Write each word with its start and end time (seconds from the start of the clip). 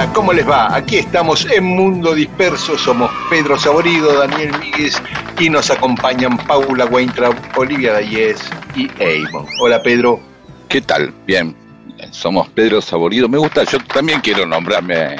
Hola, 0.00 0.12
¿cómo 0.14 0.32
les 0.32 0.48
va? 0.48 0.74
Aquí 0.74 0.96
estamos 0.96 1.44
en 1.50 1.62
Mundo 1.62 2.14
Disperso, 2.14 2.78
somos 2.78 3.10
Pedro 3.28 3.58
Saborido, 3.58 4.18
Daniel 4.18 4.58
Míguez 4.58 4.94
y 5.38 5.50
nos 5.50 5.68
acompañan 5.70 6.38
Paula 6.38 6.86
Weintraub, 6.86 7.34
Olivia 7.56 7.92
Dayes 7.92 8.40
y 8.74 8.88
Eamon. 8.98 9.46
Hola 9.60 9.82
Pedro. 9.82 10.18
¿Qué 10.70 10.80
tal? 10.80 11.12
Bien, 11.26 11.54
somos 12.12 12.48
Pedro 12.48 12.80
Saborido. 12.80 13.28
Me 13.28 13.36
gusta, 13.36 13.62
yo 13.64 13.78
también 13.92 14.22
quiero 14.22 14.46
nombrarme, 14.46 15.16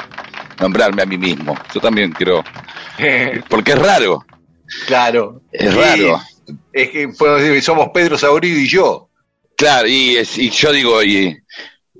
nombrarme 0.59 1.03
a 1.03 1.05
mí 1.05 1.17
mismo. 1.19 1.55
Yo 1.75 1.79
también 1.79 2.11
quiero, 2.11 2.43
porque 3.49 3.73
es 3.73 3.79
raro. 3.79 4.25
Claro. 4.87 5.43
Es 5.51 5.75
raro. 5.75 6.19
Es 6.73 6.89
que 6.89 7.07
podemos 7.09 7.41
decir, 7.43 7.61
somos 7.61 7.89
Pedro 7.93 8.17
Saborido 8.17 8.57
y 8.57 8.67
yo. 8.67 9.09
Claro, 9.55 9.87
y, 9.87 10.17
es- 10.17 10.39
y 10.39 10.49
yo 10.49 10.71
digo, 10.71 11.03
y, 11.03 11.37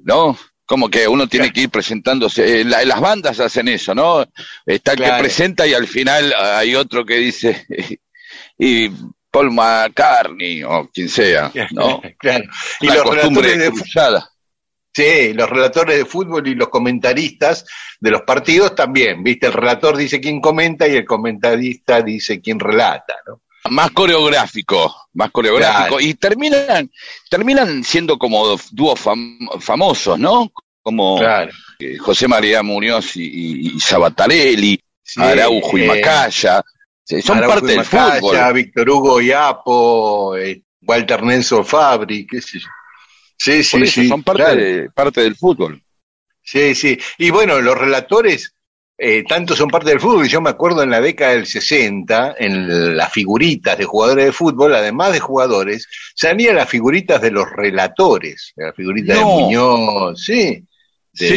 ¿no? 0.03 0.35
Como 0.71 0.89
que 0.89 1.05
uno 1.05 1.27
tiene 1.27 1.51
que 1.51 1.63
ir 1.63 1.69
presentándose. 1.69 2.61
Eh, 2.61 2.63
la- 2.63 2.85
las 2.85 3.01
bandas 3.01 3.37
hacen 3.41 3.67
eso, 3.67 3.93
¿no? 3.93 4.25
Está 4.65 4.91
el 4.93 4.99
Claro. 4.99 5.15
que 5.17 5.19
presenta 5.23 5.67
y 5.67 5.73
al 5.73 5.85
final 5.85 6.33
hay 6.33 6.75
otro 6.75 7.03
que 7.05 7.15
dice, 7.17 7.65
y 8.57 8.89
Paul 9.29 9.51
McCartney 9.51 10.63
o 10.63 10.89
quien 10.93 11.09
sea, 11.09 11.51
¿no? 11.71 12.01
claro. 12.17 12.45
Y 12.79 12.87
La 12.87 12.95
los 12.95 13.03
costumbre 13.03 13.49
relatores, 13.49 13.73
de, 13.73 13.81
cruzada. 13.81 14.29
sí, 14.93 15.33
los 15.33 15.49
relatores 15.49 15.97
de 15.97 16.05
fútbol 16.05 16.47
y 16.47 16.55
los 16.55 16.69
comentaristas 16.69 17.65
de 17.99 18.11
los 18.11 18.21
partidos 18.21 18.73
también, 18.73 19.21
¿viste? 19.23 19.47
El 19.47 19.53
relator 19.53 19.97
dice 19.97 20.21
quién 20.21 20.39
comenta 20.39 20.87
y 20.87 20.95
el 20.95 21.03
comentarista 21.05 22.01
dice 22.01 22.39
quién 22.39 22.61
relata, 22.61 23.15
¿no? 23.27 23.41
Más 23.69 23.91
coreográfico, 23.91 24.95
más 25.13 25.31
coreográfico, 25.31 25.97
Claro. 25.97 25.99
y 26.01 26.13
terminan, 26.15 26.89
terminan 27.29 27.83
siendo 27.83 28.17
como 28.17 28.57
dúos 28.71 28.99
fam- 28.99 29.59
famosos, 29.61 30.17
¿no? 30.19 30.51
Como 30.81 31.17
Claro. 31.19 31.51
eh, 31.79 31.97
José 31.97 32.27
María 32.27 32.63
Muñoz 32.63 33.15
y, 33.15 33.23
y, 33.23 33.75
y 33.75 33.79
Sabatarelli, 33.79 34.79
Sí, 35.03 35.21
Araujo 35.21 35.77
y 35.77 35.83
eh, 35.83 35.87
Macaya, 35.87 36.63
son 37.21 37.37
Araujo 37.39 37.53
parte 37.53 37.65
y 37.65 37.69
del 37.69 37.77
Macaya, 37.77 38.19
fútbol. 38.21 38.53
Víctor 38.53 38.89
Hugo 38.89 39.21
Iapo, 39.21 40.37
eh, 40.37 40.63
Walter 40.83 41.21
Nelson 41.23 41.65
Fabri, 41.65 42.25
qué 42.25 42.41
sé 42.41 42.59
yo. 42.59 42.67
Sí, 43.37 43.63
sí, 43.63 43.77
eso 43.81 43.91
sí. 44.01 44.07
son 44.07 44.23
parte, 44.23 44.43
claro. 44.43 44.61
de- 44.61 44.89
parte 44.91 45.21
del 45.21 45.35
fútbol. 45.35 45.81
Sí, 46.43 46.73
sí. 46.75 46.97
Y 47.17 47.29
bueno, 47.29 47.59
los 47.61 47.77
relatores, 47.77 48.55
eh, 49.03 49.23
tanto 49.27 49.55
son 49.55 49.67
parte 49.69 49.89
del 49.89 49.99
fútbol, 49.99 50.25
y 50.25 50.29
yo 50.29 50.41
me 50.41 50.49
acuerdo 50.51 50.83
en 50.83 50.91
la 50.91 51.01
década 51.01 51.31
del 51.31 51.47
60, 51.47 52.35
en 52.37 52.95
las 52.95 53.11
figuritas 53.11 53.77
de 53.77 53.85
jugadores 53.85 54.25
de 54.25 54.31
fútbol, 54.31 54.75
además 54.75 55.11
de 55.13 55.19
jugadores, 55.19 55.87
salían 56.15 56.55
las 56.57 56.69
figuritas 56.69 57.19
de 57.21 57.31
los 57.31 57.49
relatores, 57.49 58.53
las 58.55 58.75
figuritas 58.75 59.15
de 59.17 59.21
No. 59.23 59.27
Muñoz, 59.27 60.23
sí. 60.23 60.63
De, 61.13 61.27
Sí, 61.27 61.35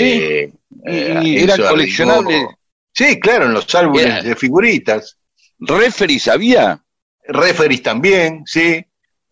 eh, 0.86 1.20
y 1.24 1.38
eran 1.42 1.58
Enzo 1.60 1.68
coleccionables. 1.70 2.36
Arrigó. 2.36 2.58
Sí, 2.92 3.18
claro, 3.18 3.46
en 3.46 3.54
los 3.54 3.74
álbumes 3.74 4.04
Era- 4.06 4.22
de 4.22 4.36
figuritas. 4.36 5.18
¿Referees 5.58 6.28
había? 6.28 6.80
Referees 7.26 7.82
también, 7.82 8.42
sí. 8.46 8.84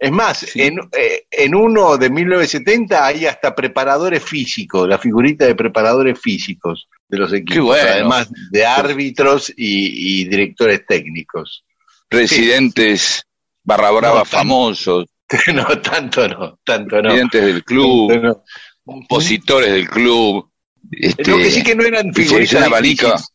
Es 0.05 0.11
más, 0.11 0.39
Sí. 0.39 0.63
en, 0.63 0.81
eh, 0.99 1.27
en 1.31 1.55
uno 1.55 1.97
de 1.97 2.11
1970 2.11 3.07
hay 3.07 3.27
hasta 3.27 3.55
preparadores 3.55 4.21
físicos, 4.25 4.89
la 4.89 4.99
figurita 4.99 5.45
de 5.47 5.55
preparadores 5.55 6.19
físicos 6.21 6.89
de 7.09 7.19
los 7.19 7.33
equipos, 7.33 7.67
bueno. 7.67 7.89
además 7.89 8.29
de 8.51 8.67
árbitros 8.67 9.51
y, 9.57 10.23
y 10.23 10.25
directores 10.25 10.85
técnicos. 10.87 11.65
Residentes 12.11 13.25
barra 13.63 13.91
brava 13.93 14.19
No, 14.21 14.25
famosos, 14.25 15.07
no, 15.55 15.65
tanto 15.81 16.27
no, 16.29 16.59
tanto 16.65 16.97
no. 17.01 17.09
residentes 17.09 17.45
del 17.45 17.65
club, 17.65 18.13
no. 18.21 18.43
opositores 18.87 19.71
del 19.73 19.89
club. 19.89 20.51
Este, 20.91 21.31
Lo 21.31 21.37
que 21.39 21.51
sí 21.51 21.63
que 21.63 21.77
no 21.77 21.85
eran 21.85 22.13
figuritas. 22.13 23.29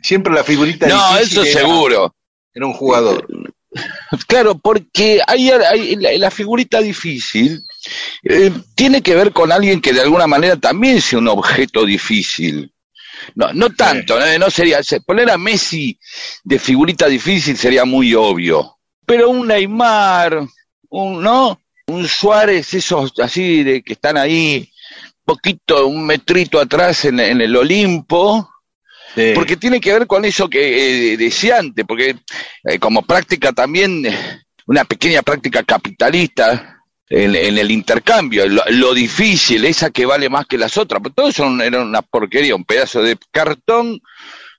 Siempre 0.00 0.32
la 0.32 0.42
figurita 0.44 0.86
No, 0.88 1.18
difícil 1.18 1.38
eso 1.40 1.42
era- 1.42 1.60
seguro. 1.60 2.14
Era 2.54 2.66
un 2.66 2.72
jugador. 2.72 3.26
Claro, 4.26 4.58
porque 4.58 5.20
hay, 5.26 5.50
hay- 5.50 5.96
la, 5.96 6.10
la 6.16 6.30
figurita 6.30 6.80
difícil 6.80 7.62
eh, 8.22 8.50
tiene 8.74 9.02
que 9.02 9.14
ver 9.14 9.32
con 9.32 9.52
alguien 9.52 9.80
que 9.80 9.92
de 9.92 10.00
alguna 10.02 10.26
manera 10.26 10.56
también 10.56 11.00
sea 11.00 11.18
un 11.18 11.28
objeto 11.28 11.84
difícil. 11.84 12.72
No, 13.34 13.52
no 13.52 13.70
tanto, 13.70 14.18
¿no? 14.18 14.38
no 14.38 14.50
sería 14.50 14.82
se- 14.82 15.00
poner 15.00 15.30
a 15.30 15.38
Messi 15.38 15.98
de 16.44 16.58
figurita 16.58 17.06
difícil 17.06 17.56
sería 17.56 17.84
muy 17.84 18.14
obvio. 18.14 18.78
Pero 19.04 19.30
un 19.30 19.46
Neymar, 19.48 20.46
un 20.90 21.22
no, 21.22 21.60
un 21.86 22.06
Suárez, 22.08 22.72
esos 22.74 23.12
así 23.20 23.62
de 23.64 23.82
que 23.82 23.94
están 23.94 24.16
ahí 24.16 24.70
poquito, 25.24 25.86
un 25.86 26.06
metrito 26.06 26.58
atrás 26.60 27.04
en, 27.06 27.20
en 27.20 27.40
el 27.40 27.54
Olimpo, 27.56 28.48
Sí. 29.18 29.32
porque 29.34 29.56
tiene 29.56 29.80
que 29.80 29.92
ver 29.92 30.06
con 30.06 30.24
eso 30.24 30.48
que 30.48 31.12
eh, 31.12 31.16
decía 31.16 31.58
antes, 31.58 31.84
porque 31.86 32.16
eh, 32.64 32.78
como 32.78 33.02
práctica 33.02 33.52
también, 33.52 34.04
una 34.66 34.84
pequeña 34.84 35.22
práctica 35.22 35.62
capitalista 35.64 36.82
en, 37.08 37.34
en 37.34 37.58
el 37.58 37.70
intercambio, 37.70 38.46
lo, 38.46 38.62
lo 38.70 38.94
difícil, 38.94 39.64
esa 39.64 39.90
que 39.90 40.06
vale 40.06 40.28
más 40.28 40.46
que 40.46 40.58
las 40.58 40.76
otras, 40.76 41.00
pero 41.02 41.14
todo 41.14 41.28
eso 41.28 41.60
era 41.62 41.82
una 41.82 42.02
porquería, 42.02 42.54
un 42.54 42.64
pedazo 42.64 43.02
de 43.02 43.16
cartón 43.32 44.00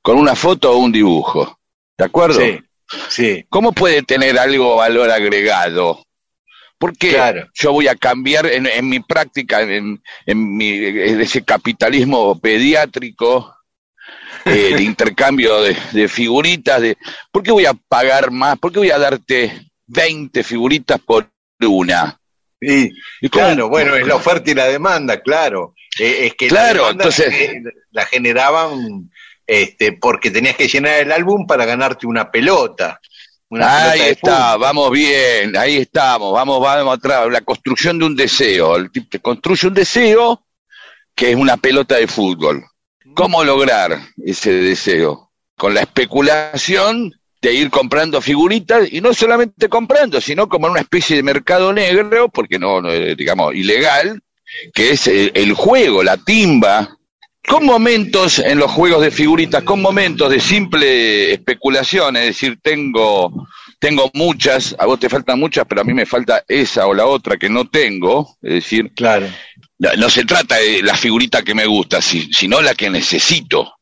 con 0.01 0.17
una 0.17 0.35
foto 0.35 0.71
o 0.71 0.77
un 0.77 0.91
dibujo. 0.91 1.59
¿De 1.97 2.05
acuerdo? 2.05 2.39
Sí, 2.41 2.59
sí, 3.09 3.45
¿Cómo 3.49 3.71
puede 3.71 4.01
tener 4.03 4.37
algo 4.39 4.77
valor 4.77 5.11
agregado? 5.11 6.03
Porque 6.77 7.09
Claro. 7.11 7.47
yo 7.53 7.71
voy 7.73 7.87
a 7.87 7.95
cambiar 7.95 8.45
en, 8.47 8.65
en 8.65 8.89
mi 8.89 9.00
práctica, 9.01 9.62
en, 9.62 10.01
en 10.25 10.57
mi, 10.57 10.69
en 10.69 11.21
ese 11.21 11.44
capitalismo 11.44 12.39
pediátrico 12.39 13.53
eh, 14.50 14.75
de 14.75 14.84
intercambio 14.84 15.62
de, 15.62 15.75
de 15.92 16.07
figuritas, 16.07 16.81
de 16.81 16.98
¿por 17.31 17.44
qué 17.44 17.51
voy 17.51 17.66
a 17.66 17.74
pagar 17.74 18.31
más? 18.31 18.57
¿Por 18.60 18.72
qué 18.72 18.80
voy 18.80 18.92
a 18.92 18.98
darte 19.00 19.72
20 19.88 20.44
figuritas 20.44 21.00
por 21.00 21.30
una? 21.62 22.19
sí. 22.62 22.92
¿Y 23.22 23.30
Claro, 23.30 23.69
bueno, 23.69 23.96
es 23.96 24.06
la 24.07 24.16
oferta 24.16 24.51
y 24.51 24.54
la 24.54 24.66
demanda, 24.66 25.22
claro. 25.22 25.74
Eh, 25.98 26.28
es 26.28 26.36
que 26.36 26.48
Claro, 26.48 26.84
la 26.86 26.90
entonces- 26.92 27.34
la 27.92 28.06
generaban 28.06 29.10
este, 29.48 29.94
porque 29.94 30.30
tenías 30.31 30.56
que 30.56 30.68
llenar 30.68 31.00
el 31.00 31.12
álbum 31.12 31.48
para 31.48 31.66
ganarte 31.66 32.06
una 32.06 32.30
pelota. 32.30 33.00
Una 33.51 33.90
Ahí 33.92 34.00
pelota 34.00 34.12
está, 34.12 34.57
vamos 34.57 34.92
bien, 34.92 35.57
ahí 35.57 35.78
estamos, 35.78 36.31
vamos, 36.34 36.62
vamos 36.62 36.96
atrás, 36.98 37.28
la 37.31 37.42
construcción 37.42 37.98
de 37.98 38.06
un 38.06 38.16
deseo, 38.16 38.75
el 38.75 38.92
tipo 38.92 39.07
te 39.10 39.19
construye 39.19 39.68
un 39.68 39.74
deseo 39.74 40.46
que 41.16 41.31
es 41.31 41.36
una 41.36 41.57
pelota 41.57 41.96
de 41.96 42.06
fútbol. 42.06 42.63
¿Cómo 43.19 43.44
lograr 43.44 44.00
ese 44.24 44.54
deseo? 44.54 45.30
Con 45.57 45.74
la 45.74 45.81
especulación 45.81 47.13
de 47.42 47.54
ir 47.54 47.69
comprando 47.69 48.21
figuritas 48.21 48.88
y 48.89 49.01
no 49.01 49.13
solamente 49.13 49.68
comprando, 49.68 50.21
sino 50.21 50.48
como 50.48 50.68
en 50.68 50.71
una 50.71 50.80
especie 50.80 51.18
de 51.18 51.24
mercado 51.24 51.74
negro, 51.74 52.30
porque 52.30 52.57
no, 52.57 52.81
no, 52.81 52.89
eh, 52.89 53.16
digamos, 53.18 53.54
ilegal, 53.56 54.21
que 54.74 54.92
es 54.92 55.07
el, 55.07 55.33
el 55.36 55.54
juego, 55.54 56.01
la 56.01 56.16
timba, 56.16 56.98
con 57.45 57.66
momentos 57.66 58.39
en 58.39 58.57
los 58.57 58.71
juegos 58.71 59.01
de 59.01 59.12
figuritas, 59.12 59.63
con 59.63 59.81
momentos 59.81 60.30
de 60.30 60.39
simple 60.39 61.33
especulación, 61.33 62.15
es 62.15 62.25
decir, 62.27 62.60
tengo, 62.62 63.48
tengo 63.80 64.10
muchas, 64.13 64.75
a 64.80 64.86
vos 64.86 65.00
te 65.00 65.10
faltan 65.10 65.39
muchas, 65.39 65.65
pero 65.68 65.81
a 65.81 65.83
mí 65.83 65.94
me 65.94 66.06
falta 66.06 66.44
esa 66.48 66.88
o 66.88 66.94
la 66.94 67.06
otra 67.06 67.38
que 67.38 67.50
no 67.50 67.68
tengo, 67.68 68.38
es 68.42 68.54
decir, 68.54 68.94
Claro. 68.94 69.27
No, 69.79 69.89
no 69.97 70.09
se 70.09 70.25
trata 70.25 70.55
de 70.57 70.81
la 70.83 70.95
figurita 70.95 71.41
que 71.43 71.55
me 71.55 71.65
gusta, 71.65 72.01
si- 72.01 72.31
sino 72.33 72.61
la 72.61 72.75
que 72.75 72.89
necesito, 72.89 73.73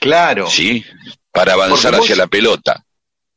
Claro. 0.00 0.48
¿sí? 0.48 0.84
Para 1.32 1.54
avanzar 1.54 1.92
vos- 1.92 2.02
hacia 2.04 2.16
la 2.16 2.26
pelota. 2.26 2.84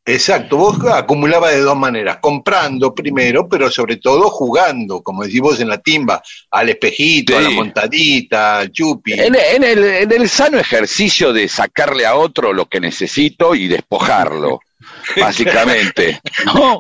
Exacto, 0.03 0.57
vos 0.57 0.77
acumulabas 0.91 1.51
de 1.51 1.61
dos 1.61 1.77
maneras, 1.77 2.17
comprando 2.19 2.93
primero, 2.93 3.47
pero 3.47 3.69
sobre 3.69 3.97
todo 3.97 4.31
jugando, 4.31 5.03
como 5.03 5.23
decís 5.23 5.39
vos 5.41 5.59
en 5.59 5.69
la 5.69 5.77
timba, 5.77 6.21
al 6.49 6.69
espejito, 6.69 7.37
a 7.37 7.41
la 7.41 7.51
montadita, 7.51 8.57
al 8.59 8.71
chupi. 8.71 9.13
En, 9.13 9.35
en 9.35 9.63
el, 9.63 9.83
en 9.83 10.11
el 10.11 10.27
sano 10.27 10.57
ejercicio 10.57 11.31
de 11.31 11.47
sacarle 11.47 12.07
a 12.07 12.15
otro 12.15 12.51
lo 12.51 12.65
que 12.65 12.79
necesito 12.79 13.53
y 13.53 13.67
despojarlo, 13.67 14.59
básicamente. 15.19 16.19
¿No? 16.45 16.79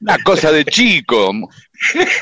Una 0.00 0.18
cosa 0.22 0.52
de 0.52 0.64
chico. 0.64 1.32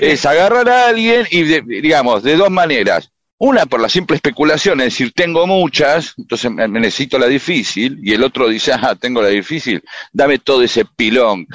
Es 0.01 0.27
agarrar 0.27 0.69
a 0.69 0.89
alguien 0.89 1.27
y, 1.31 1.43
de- 1.43 1.63
digamos, 1.67 2.23
de 2.23 2.37
dos 2.37 2.51
maneras. 2.51 3.11
Una 3.37 3.67
por 3.67 3.81
la 3.81 3.89
simple 3.89 4.17
especulación, 4.17 4.81
es 4.81 4.87
decir, 4.87 5.13
tengo 5.13 5.47
muchas, 5.47 6.15
entonces 6.17 6.51
me, 6.51 6.69
necesito 6.69 7.19
la 7.19 7.27
difícil, 7.27 7.99
y 8.03 8.13
el 8.13 8.23
otro 8.23 8.49
dice, 8.49 8.73
ah, 8.73 8.95
tengo 8.99 9.21
la 9.21 9.29
difícil, 9.29 9.83
dame 10.13 10.39
todo 10.39 10.63
ese 10.63 10.85
pilón 10.85 11.47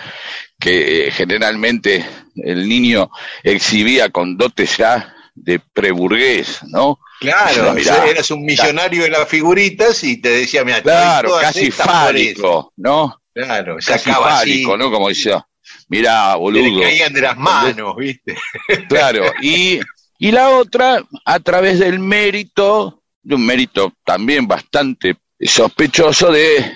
que 0.60 1.08
eh, 1.08 1.12
generalmente 1.12 2.06
el 2.36 2.68
niño 2.68 3.10
exhibía 3.44 4.10
con 4.10 4.38
dotes 4.38 4.76
ya 4.78 5.16
de 5.34 5.60
preburgués, 5.74 6.60
¿no? 6.68 7.00
Claro, 7.22 7.74
Mirá, 7.74 8.06
eras 8.06 8.30
un 8.32 8.44
millonario 8.44 9.04
de 9.04 9.10
las 9.10 9.28
figuritas 9.28 10.04
y 10.04 10.18
te 10.18 10.30
decía, 10.30 10.64
mira, 10.66 10.82
Claro, 10.82 11.32
casi 11.40 11.72
fálico, 11.72 12.74
¿no? 12.78 13.22
Claro, 13.46 13.78
Casi 13.86 14.10
fálico, 14.12 14.78
¿no? 14.78 14.92
Como 14.92 15.10
decía, 15.10 15.46
mirá, 15.88 16.36
boludo. 16.36 16.64
le 16.80 16.82
caían 16.82 17.14
de 17.14 17.22
las 17.22 17.38
manos, 17.38 17.96
¿viste? 17.98 18.36
Claro, 18.90 19.24
y, 19.42 19.80
y 20.18 20.32
la 20.32 20.50
otra, 20.50 21.04
a 21.26 21.40
través 21.40 21.80
del 21.80 22.00
mérito, 22.00 23.04
de 23.22 23.36
un 23.36 23.46
mérito 23.46 23.94
también 24.04 24.48
bastante 24.48 25.18
sospechoso 25.40 26.32
de 26.32 26.74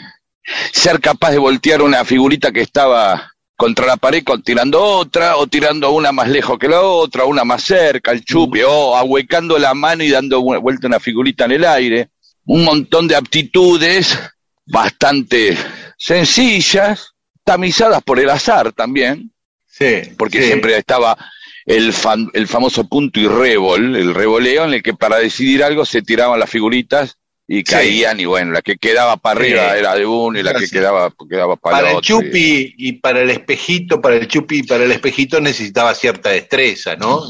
ser 0.71 0.99
capaz 0.99 1.31
de 1.31 1.37
voltear 1.37 1.81
una 1.81 2.03
figurita 2.05 2.51
que 2.51 2.61
estaba 2.61 3.29
contra 3.55 3.85
la 3.85 3.97
pared 3.97 4.23
tirando 4.43 4.81
otra, 4.83 5.37
o 5.37 5.47
tirando 5.47 5.91
una 5.91 6.11
más 6.11 6.27
lejos 6.27 6.57
que 6.59 6.67
la 6.67 6.81
otra, 6.81 7.23
una 7.25 7.43
más 7.45 7.63
cerca, 7.63 8.11
el 8.11 8.23
chupi, 8.25 8.61
o 8.63 8.95
ahuecando 8.95 9.57
la 9.57 9.73
mano 9.73 10.03
y 10.03 10.09
dando 10.09 10.41
vu- 10.41 10.59
vuelta 10.61 10.87
una 10.87 10.99
figurita 10.99 11.45
en 11.45 11.51
el 11.53 11.65
aire. 11.65 12.09
Un 12.45 12.65
montón 12.65 13.07
de 13.07 13.15
aptitudes 13.15 14.19
bastante 14.65 15.57
sencillas, 16.05 17.13
tamizadas 17.45 18.03
por 18.03 18.19
el 18.19 18.29
azar 18.29 18.71
también, 18.73 19.31
Sí, 19.67 20.01
porque 20.17 20.39
sí. 20.41 20.47
siempre 20.47 20.77
estaba 20.77 21.17
el, 21.65 21.93
fan- 21.93 22.29
el 22.33 22.47
famoso 22.47 22.87
punto 22.87 23.19
y 23.19 23.27
revol, 23.27 23.95
el 23.95 24.13
revoleo 24.13 24.65
en 24.65 24.73
el 24.75 24.83
que 24.83 24.93
para 24.93 25.17
decidir 25.17 25.63
algo 25.63 25.85
se 25.85 26.01
tiraban 26.01 26.39
las 26.39 26.49
figuritas 26.49 27.17
y 27.47 27.63
caían 27.63 28.19
y 28.19 28.25
bueno, 28.25 28.51
la 28.51 28.61
que 28.61 28.77
quedaba 28.77 29.17
para 29.17 29.39
Sí. 29.39 29.47
arriba 29.47 29.77
era 29.77 29.95
de 29.95 30.05
uno 30.05 30.37
y 30.39 30.43
la 30.43 30.53
que 30.53 30.67
Sí. 30.67 30.73
quedaba 30.75 31.11
quedaba 31.29 31.55
para, 31.55 31.77
Para 31.77 31.89
el 31.91 31.95
otro. 31.97 32.07
chupi 32.21 32.75
y 32.77 32.93
para 32.93 33.21
el 33.21 33.29
espejito, 33.31 33.99
para 33.99 34.15
el 34.15 34.27
chupi 34.27 34.59
y 34.59 34.63
para 34.63 34.83
el 34.83 34.91
espejito 34.91 35.39
necesitaba 35.41 35.95
cierta 35.95 36.29
destreza, 36.29 36.95
¿no? 36.97 37.23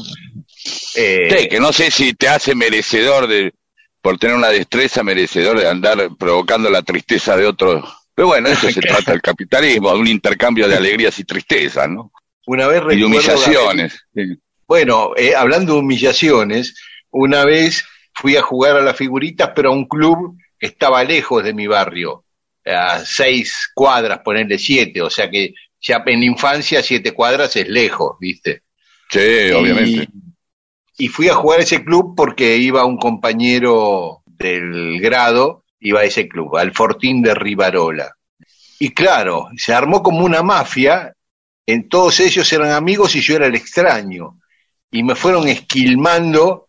Eh, 0.96 1.28
Sí, 1.38 1.48
que 1.48 1.60
no 1.60 1.72
sé 1.72 1.90
si 1.90 2.12
te 2.12 2.28
hace 2.28 2.54
merecedor 2.54 3.26
de, 3.26 3.52
por 4.02 4.18
tener 4.18 4.36
una 4.36 4.48
destreza 4.48 5.02
merecedor 5.02 5.58
de 5.58 5.68
andar 5.68 6.08
provocando 6.18 6.68
la 6.70 6.82
tristeza 6.82 7.36
de 7.36 7.46
otros. 7.46 7.84
Pero 8.14 8.28
bueno, 8.28 8.48
eso 8.48 8.70
se 8.70 8.80
trata 8.82 9.12
del 9.12 9.22
capitalismo, 9.22 9.92
de 9.92 9.98
un 10.00 10.08
intercambio 10.08 10.68
de 10.68 10.76
alegrías 10.76 11.18
y 11.18 11.24
tristezas, 11.24 11.88
¿no? 11.88 12.12
una 12.46 12.66
vez 12.66 12.82
Y 12.90 12.96
de 13.00 13.06
recuerdo, 13.06 13.06
humillaciones. 13.06 14.00
sí. 14.14 14.22
Bueno, 14.66 15.12
eh, 15.16 15.34
hablando 15.34 15.74
de 15.74 15.78
humillaciones, 15.80 16.74
una 17.10 17.44
vez 17.44 17.84
fui 18.14 18.36
a 18.36 18.42
jugar 18.42 18.76
a 18.76 18.80
las 18.82 18.96
figuritas, 18.96 19.50
pero 19.54 19.70
a 19.70 19.72
un 19.74 19.86
club 19.86 20.36
que 20.58 20.66
estaba 20.66 21.04
lejos 21.04 21.44
de 21.44 21.52
mi 21.54 21.66
barrio, 21.66 22.24
a 22.64 23.00
seis 23.04 23.70
cuadras, 23.74 24.20
ponerle 24.24 24.58
siete, 24.58 25.02
o 25.02 25.10
sea 25.10 25.30
que 25.30 25.54
ya 25.80 26.02
en 26.06 26.20
la 26.20 26.26
infancia 26.26 26.82
siete 26.82 27.12
cuadras 27.12 27.56
es 27.56 27.68
lejos, 27.68 28.16
¿viste? 28.20 28.62
Sí, 29.10 29.20
Y- 29.20 29.50
obviamente. 29.52 30.08
Y 30.96 31.08
fui 31.08 31.28
a 31.28 31.34
jugar 31.34 31.60
a 31.60 31.62
ese 31.64 31.84
club 31.84 32.14
porque 32.16 32.56
iba 32.56 32.84
un 32.84 32.98
compañero 32.98 34.22
del 34.26 35.00
grado, 35.00 35.63
iba 35.84 36.00
a 36.00 36.04
ese 36.04 36.26
club, 36.28 36.56
al 36.56 36.72
Fortín 36.72 37.22
de 37.22 37.34
Rivarola. 37.34 38.16
Y 38.80 38.90
claro, 38.90 39.48
se 39.56 39.72
armó 39.72 40.02
como 40.02 40.24
una 40.24 40.42
mafia, 40.42 41.14
en 41.66 41.88
todos 41.88 42.18
ellos 42.20 42.52
eran 42.52 42.72
amigos 42.72 43.14
y 43.16 43.20
yo 43.20 43.36
era 43.36 43.46
el 43.46 43.54
extraño. 43.54 44.38
Y 44.90 45.02
me 45.02 45.14
fueron 45.14 45.46
esquilmando 45.46 46.68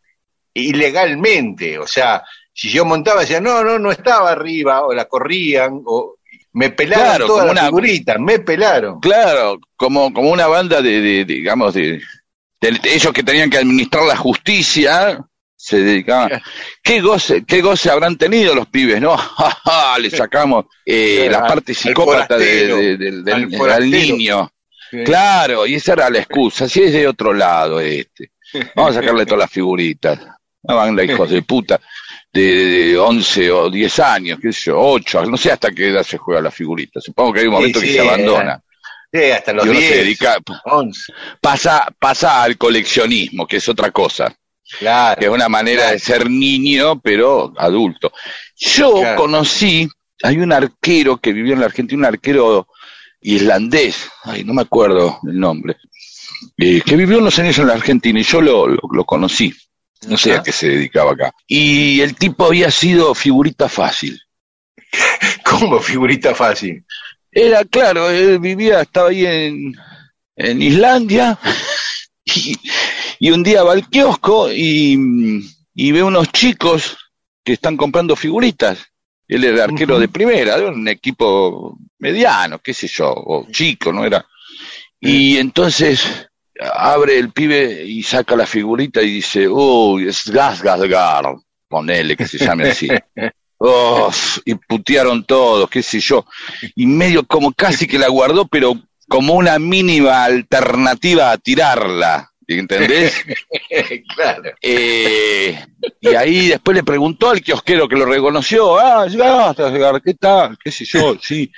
ilegalmente, 0.53 1.79
o 1.79 1.87
sea, 1.87 2.23
si 2.53 2.69
yo 2.69 2.85
montaba 2.85 3.21
decía, 3.21 3.41
no, 3.41 3.63
no, 3.63 3.77
no 3.79 3.91
estaba 3.91 4.31
arriba, 4.31 4.85
o 4.85 4.93
la 4.93 5.05
corrían, 5.05 5.81
o 5.85 6.15
me 6.53 6.69
pelaron 6.69 7.05
Claro, 7.05 7.27
todas 7.27 7.47
como 7.47 7.51
una- 7.51 8.17
me 8.19 8.39
pelaron. 8.39 8.99
Claro, 9.01 9.59
como, 9.75 10.13
como 10.13 10.29
una 10.31 10.47
banda 10.47 10.81
de, 10.81 11.01
de- 11.01 11.25
digamos, 11.25 11.73
de, 11.73 12.01
de- 12.61 12.71
de 12.71 12.93
ellos 12.95 13.11
que 13.13 13.23
tenían 13.23 13.49
que 13.49 13.57
administrar 13.57 14.03
la 14.05 14.15
justicia, 14.15 15.25
se 15.65 15.81
dedicaban. 15.81 16.41
¿Qué 16.83 17.01
goce, 17.01 17.43
qué 17.45 17.61
goce 17.61 17.89
habrán 17.89 18.17
tenido 18.17 18.53
los 18.53 18.67
pibes, 18.67 19.01
no? 19.01 19.17
Le 19.99 20.09
sacamos 20.11 20.65
eh, 20.85 21.27
la 21.31 21.47
parte 21.47 21.73
psicópata 21.73 22.37
de- 22.37 22.45
forastero, 22.45 22.77
de- 22.77 22.97
del, 22.97 23.71
al 23.71 23.89
niño. 23.89 24.51
Claro, 25.03 25.65
y 25.65 25.75
esa 25.75 25.93
era 25.93 26.09
la 26.09 26.19
excusa. 26.19 26.69
Si 26.69 26.83
es 26.83 26.93
de 26.93 27.07
otro 27.07 27.33
lado 27.33 27.79
este. 27.79 28.31
Vamos 28.75 28.95
a 28.95 28.99
sacarle 29.01 29.25
todas 29.25 29.39
las 29.39 29.51
figuritas. 29.51 30.19
Una 30.61 30.75
banda 30.77 31.01
de 31.01 31.11
hijos 31.13 31.29
de 31.29 31.41
puta 31.41 31.79
de, 32.31 32.41
de 32.41 32.97
11 32.97 33.51
o 33.51 33.69
10 33.69 33.99
años, 33.99 34.39
qué 34.41 34.51
sé 34.53 34.65
yo, 34.65 34.79
8, 34.79 35.25
no 35.25 35.37
sé 35.37 35.51
hasta 35.51 35.71
qué 35.71 35.89
edad 35.89 36.03
se 36.03 36.17
juega 36.17 36.41
la 36.41 36.51
figurita. 36.51 36.99
Supongo 37.01 37.33
que 37.33 37.39
hay 37.41 37.47
un 37.47 37.53
momento 37.53 37.79
Sí, 37.79 37.87
que 37.87 37.93
se 37.93 37.99
abandona. 38.01 38.61
Sí, 39.11 39.21
hasta 39.31 39.53
los 39.53 39.65
Y 39.65 39.69
uno 39.69 39.79
10, 39.79 39.91
se 39.91 39.97
dedica, 39.97 40.37
11. 40.65 41.13
pasa, 41.41 41.87
pasa 41.99 42.43
al 42.43 42.57
coleccionismo, 42.57 43.47
que 43.47 43.57
es 43.57 43.69
otra 43.69 43.91
cosa, 43.91 44.33
Claro. 44.79 45.19
que 45.19 45.25
es 45.25 45.31
una 45.31 45.47
manera 45.49 45.91
de 45.91 45.99
ser 45.99 46.29
niño, 46.29 46.99
pero 46.99 47.53
adulto. 47.57 48.11
Yo 48.57 48.99
Claro. 48.99 49.21
conocí, 49.21 49.87
hay 50.23 50.37
un 50.37 50.51
arquero 50.51 51.17
que 51.17 51.33
vivió 51.33 51.53
en 51.53 51.59
la 51.59 51.67
Argentina, 51.67 51.99
un 51.99 52.05
arquero 52.05 52.67
islandés, 53.21 54.09
ay, 54.23 54.43
no 54.43 54.53
me 54.53 54.61
acuerdo 54.63 55.19
el 55.27 55.39
nombre, 55.39 55.77
eh, 56.57 56.81
que 56.85 56.95
vivió 56.95 57.19
unos 57.19 57.37
años 57.39 57.57
en 57.59 57.67
la 57.67 57.73
Argentina 57.73 58.19
y 58.19 58.23
yo 58.23 58.41
lo, 58.41 58.67
lo, 58.67 58.79
lo 58.91 59.05
conocí. 59.05 59.53
No 60.07 60.17
sé 60.17 60.31
Ajá. 60.33 60.41
a 60.41 60.43
qué 60.43 60.51
se 60.51 60.67
dedicaba 60.69 61.11
acá. 61.13 61.33
Y 61.47 62.01
el 62.01 62.15
tipo 62.15 62.45
había 62.45 62.69
sido 62.69 63.15
figurita 63.15 63.67
fácil. 63.69 64.19
Como 65.43 65.79
figurita 65.79 66.35
fácil. 66.35 66.85
Era 67.31 67.63
claro, 67.65 68.09
él 68.09 68.39
vivía, 68.39 68.81
estaba 68.81 69.09
ahí 69.09 69.25
en, 69.25 69.73
en 70.35 70.61
Islandia 70.61 71.37
y, 72.25 72.55
y 73.25 73.31
un 73.31 73.41
día 73.41 73.63
va 73.63 73.73
al 73.73 73.89
kiosco 73.89 74.51
y, 74.51 75.49
y 75.73 75.91
ve 75.91 76.03
unos 76.03 76.31
chicos 76.31 76.95
que 77.43 77.53
están 77.53 77.75
comprando 77.75 78.15
figuritas. 78.15 78.85
Él 79.27 79.43
era 79.45 79.63
arquero 79.63 79.97
de 79.97 80.09
primera, 80.09 80.59
de 80.59 80.67
un 80.67 80.87
equipo 80.87 81.75
mediano, 81.97 82.59
qué 82.59 82.71
sé 82.71 82.87
yo, 82.87 83.11
o 83.11 83.47
chico, 83.49 83.91
¿no 83.91 84.05
era? 84.05 84.23
Y 84.99 85.37
entonces 85.37 86.29
abre 86.75 87.17
el 87.17 87.31
pibe 87.31 87.83
y 87.83 88.03
saca 88.03 88.35
la 88.35 88.45
figurita 88.45 89.01
y 89.01 89.15
dice, 89.15 89.47
uy, 89.47 90.07
es 90.07 90.29
Gasgasgar, 90.29 91.25
ponele 91.67 92.15
que 92.15 92.27
se 92.27 92.37
llame 92.37 92.69
así. 92.69 92.87
Uf, 93.57 94.37
y 94.45 94.53
putearon 94.53 95.23
todos, 95.23 95.67
qué 95.71 95.81
sé 95.81 95.99
yo. 95.99 96.27
Y 96.75 96.85
medio 96.85 97.25
como 97.25 97.53
casi 97.53 97.87
que 97.87 97.97
la 97.97 98.07
guardó, 98.07 98.45
pero 98.45 98.75
como 99.07 99.33
una 99.33 99.57
mínima 99.57 100.25
alternativa 100.25 101.31
a 101.31 101.39
tirarla. 101.39 102.34
¿Entendés? 102.47 103.23
claro. 104.15 104.51
Eh, 104.61 105.59
y 106.01 106.07
ahí 106.09 106.47
después 106.49 106.75
le 106.75 106.83
preguntó 106.83 107.29
al 107.29 107.41
kiosquero 107.41 107.87
que 107.87 107.95
lo 107.95 108.05
reconoció, 108.05 108.77
ah, 108.79 109.07
llegaste, 109.07 109.63
Edgar, 109.63 110.01
¿qué 110.01 110.13
tal? 110.13 110.57
¿Qué 110.63 110.71
sé 110.71 110.85
yo? 110.85 111.17
Sí. 111.21 111.51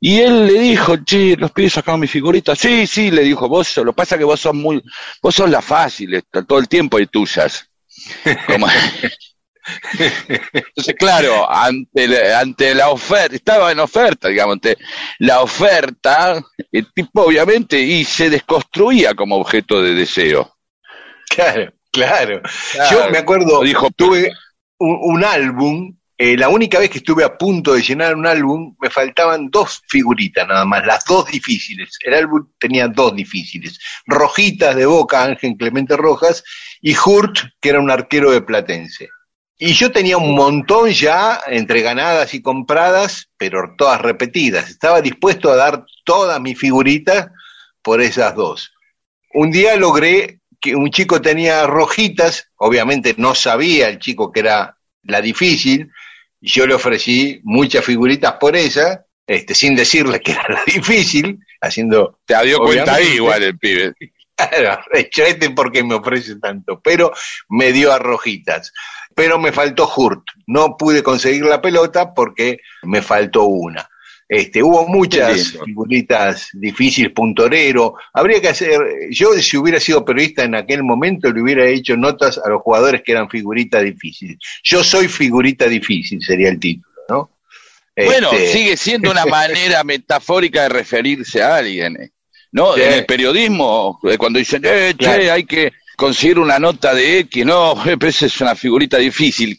Y 0.00 0.20
él 0.20 0.46
le 0.46 0.60
dijo, 0.60 0.96
che, 1.04 1.36
los 1.36 1.50
pibes 1.52 1.72
sacaron 1.72 2.00
mi 2.00 2.06
figurita. 2.06 2.54
Sí, 2.54 2.86
sí, 2.86 3.10
le 3.10 3.22
dijo, 3.22 3.48
vos, 3.48 3.76
lo 3.78 3.86
que 3.92 3.96
pasa 3.96 4.14
es 4.14 4.18
que 4.18 4.24
vos 4.24 4.40
sos 4.40 4.54
muy, 4.54 4.82
vos 5.22 5.34
sos 5.34 5.48
la 5.48 5.62
fácil, 5.62 6.22
todo 6.46 6.58
el 6.58 6.68
tiempo 6.68 6.98
hay 6.98 7.06
tuyas. 7.06 7.68
Como- 8.46 8.66
Entonces, 10.52 10.94
claro, 10.98 11.50
ante 11.50 12.08
la, 12.08 12.40
ante 12.40 12.74
la 12.74 12.90
oferta, 12.90 13.34
estaba 13.34 13.72
en 13.72 13.80
oferta, 13.80 14.28
digamos, 14.28 14.54
ante 14.54 14.76
la 15.18 15.40
oferta, 15.40 16.42
el 16.72 16.92
tipo 16.92 17.22
obviamente 17.22 17.78
y 17.78 18.04
se 18.04 18.30
desconstruía 18.30 19.14
como 19.14 19.36
objeto 19.36 19.82
de 19.82 19.94
deseo. 19.94 20.56
Claro. 21.28 21.72
Claro. 21.90 22.42
Yo 22.90 23.10
me 23.10 23.18
acuerdo, 23.18 23.62
dijo, 23.62 23.90
tuve 23.90 24.32
un, 24.78 25.24
álbum, 25.24 25.96
eh, 26.16 26.36
la 26.36 26.48
única 26.48 26.78
vez 26.78 26.90
que 26.90 26.98
estuve 26.98 27.24
a 27.24 27.36
punto 27.36 27.74
de 27.74 27.82
llenar 27.82 28.14
un 28.14 28.26
álbum, 28.26 28.76
me 28.80 28.90
faltaban 28.90 29.48
dos 29.50 29.82
figuritas 29.88 30.46
nada 30.46 30.64
más, 30.64 30.84
las 30.86 31.04
dos 31.04 31.26
difíciles. 31.26 31.98
El 32.04 32.14
álbum 32.14 32.48
tenía 32.58 32.88
dos 32.88 33.14
difíciles. 33.14 33.78
Rojitas 34.06 34.76
de 34.76 34.86
Boca, 34.86 35.24
Ángel 35.24 35.56
Clemente 35.56 35.96
Rojas, 35.96 36.44
y 36.80 36.94
Hurt, 36.96 37.38
que 37.60 37.70
era 37.70 37.80
un 37.80 37.90
arquero 37.90 38.30
de 38.30 38.42
Platense. 38.42 39.08
Y 39.60 39.72
yo 39.72 39.90
tenía 39.90 40.16
un 40.16 40.36
montón 40.36 40.90
ya 40.90 41.40
entre 41.48 41.82
ganadas 41.82 42.32
y 42.32 42.40
compradas, 42.40 43.28
pero 43.36 43.74
todas 43.76 44.00
repetidas. 44.00 44.70
Estaba 44.70 45.00
dispuesto 45.00 45.50
a 45.50 45.56
dar 45.56 45.84
todas 46.04 46.40
mis 46.40 46.56
figuritas 46.56 47.28
por 47.82 48.00
esas 48.00 48.36
dos. 48.36 48.72
Un 49.34 49.50
día 49.50 49.76
logré 49.76 50.40
que 50.60 50.76
un 50.76 50.90
chico 50.90 51.20
tenía 51.20 51.66
rojitas, 51.66 52.50
obviamente 52.56 53.14
no 53.18 53.34
sabía 53.34 53.88
el 53.88 53.98
chico 53.98 54.30
que 54.30 54.40
era 54.40 54.76
la 55.02 55.20
difícil, 55.20 55.90
y 56.40 56.48
yo 56.48 56.66
le 56.66 56.74
ofrecí 56.74 57.40
muchas 57.42 57.84
figuritas 57.84 58.34
por 58.34 58.54
esa, 58.56 59.06
este, 59.26 59.54
sin 59.54 59.74
decirle 59.74 60.20
que 60.20 60.32
era 60.32 60.46
la 60.48 60.62
difícil, 60.72 61.38
haciendo... 61.60 62.20
Te 62.24 62.40
dio 62.44 62.58
cuenta 62.58 62.94
ahí 62.94 63.14
igual 63.14 63.42
el 63.42 63.58
pibe. 63.58 63.94
Claro, 64.38 64.80
este 64.92 65.50
porque 65.50 65.82
me 65.82 65.94
ofrece 65.94 66.36
tanto, 66.36 66.80
pero 66.80 67.12
me 67.48 67.72
dio 67.72 67.92
a 67.92 67.98
rojitas. 67.98 68.72
Pero 69.14 69.38
me 69.38 69.50
faltó 69.50 69.90
Hurt, 69.96 70.22
no 70.46 70.76
pude 70.76 71.02
conseguir 71.02 71.44
la 71.44 71.60
pelota 71.60 72.14
porque 72.14 72.60
me 72.84 73.02
faltó 73.02 73.44
una. 73.44 73.88
Este, 74.28 74.62
hubo 74.62 74.86
muchas 74.86 75.58
figuritas 75.64 76.50
difíciles, 76.52 77.12
puntorero. 77.12 77.94
Habría 78.12 78.40
que 78.42 78.48
hacer, 78.48 78.78
yo 79.10 79.32
si 79.32 79.56
hubiera 79.56 79.80
sido 79.80 80.04
periodista 80.04 80.44
en 80.44 80.54
aquel 80.54 80.84
momento 80.84 81.32
le 81.32 81.40
hubiera 81.40 81.66
hecho 81.66 81.96
notas 81.96 82.38
a 82.38 82.48
los 82.50 82.60
jugadores 82.60 83.02
que 83.02 83.12
eran 83.12 83.30
figuritas 83.30 83.82
difíciles. 83.82 84.36
Yo 84.62 84.84
soy 84.84 85.08
figurita 85.08 85.66
difícil, 85.66 86.22
sería 86.22 86.50
el 86.50 86.60
título, 86.60 86.92
¿no? 87.08 87.30
Bueno, 87.96 88.30
este, 88.30 88.52
sigue 88.52 88.76
siendo 88.76 89.10
una 89.10 89.24
manera 89.26 89.82
metafórica 89.82 90.62
de 90.64 90.68
referirse 90.68 91.42
a 91.42 91.56
alguien, 91.56 92.12
¿no? 92.52 92.76
En 92.76 92.92
el 92.92 93.06
periodismo, 93.06 94.00
eh, 94.04 94.16
cuando 94.16 94.38
dicen, 94.38 94.62
eh, 94.64 94.94
che, 94.98 95.30
hay 95.30 95.44
que 95.44 95.72
conseguir 95.96 96.38
una 96.38 96.58
nota 96.58 96.94
de 96.94 97.20
X, 97.20 97.44
no, 97.44 97.74
esa 98.00 98.26
es 98.26 98.40
una 98.40 98.54
figurita 98.54 98.98
difícil. 98.98 99.58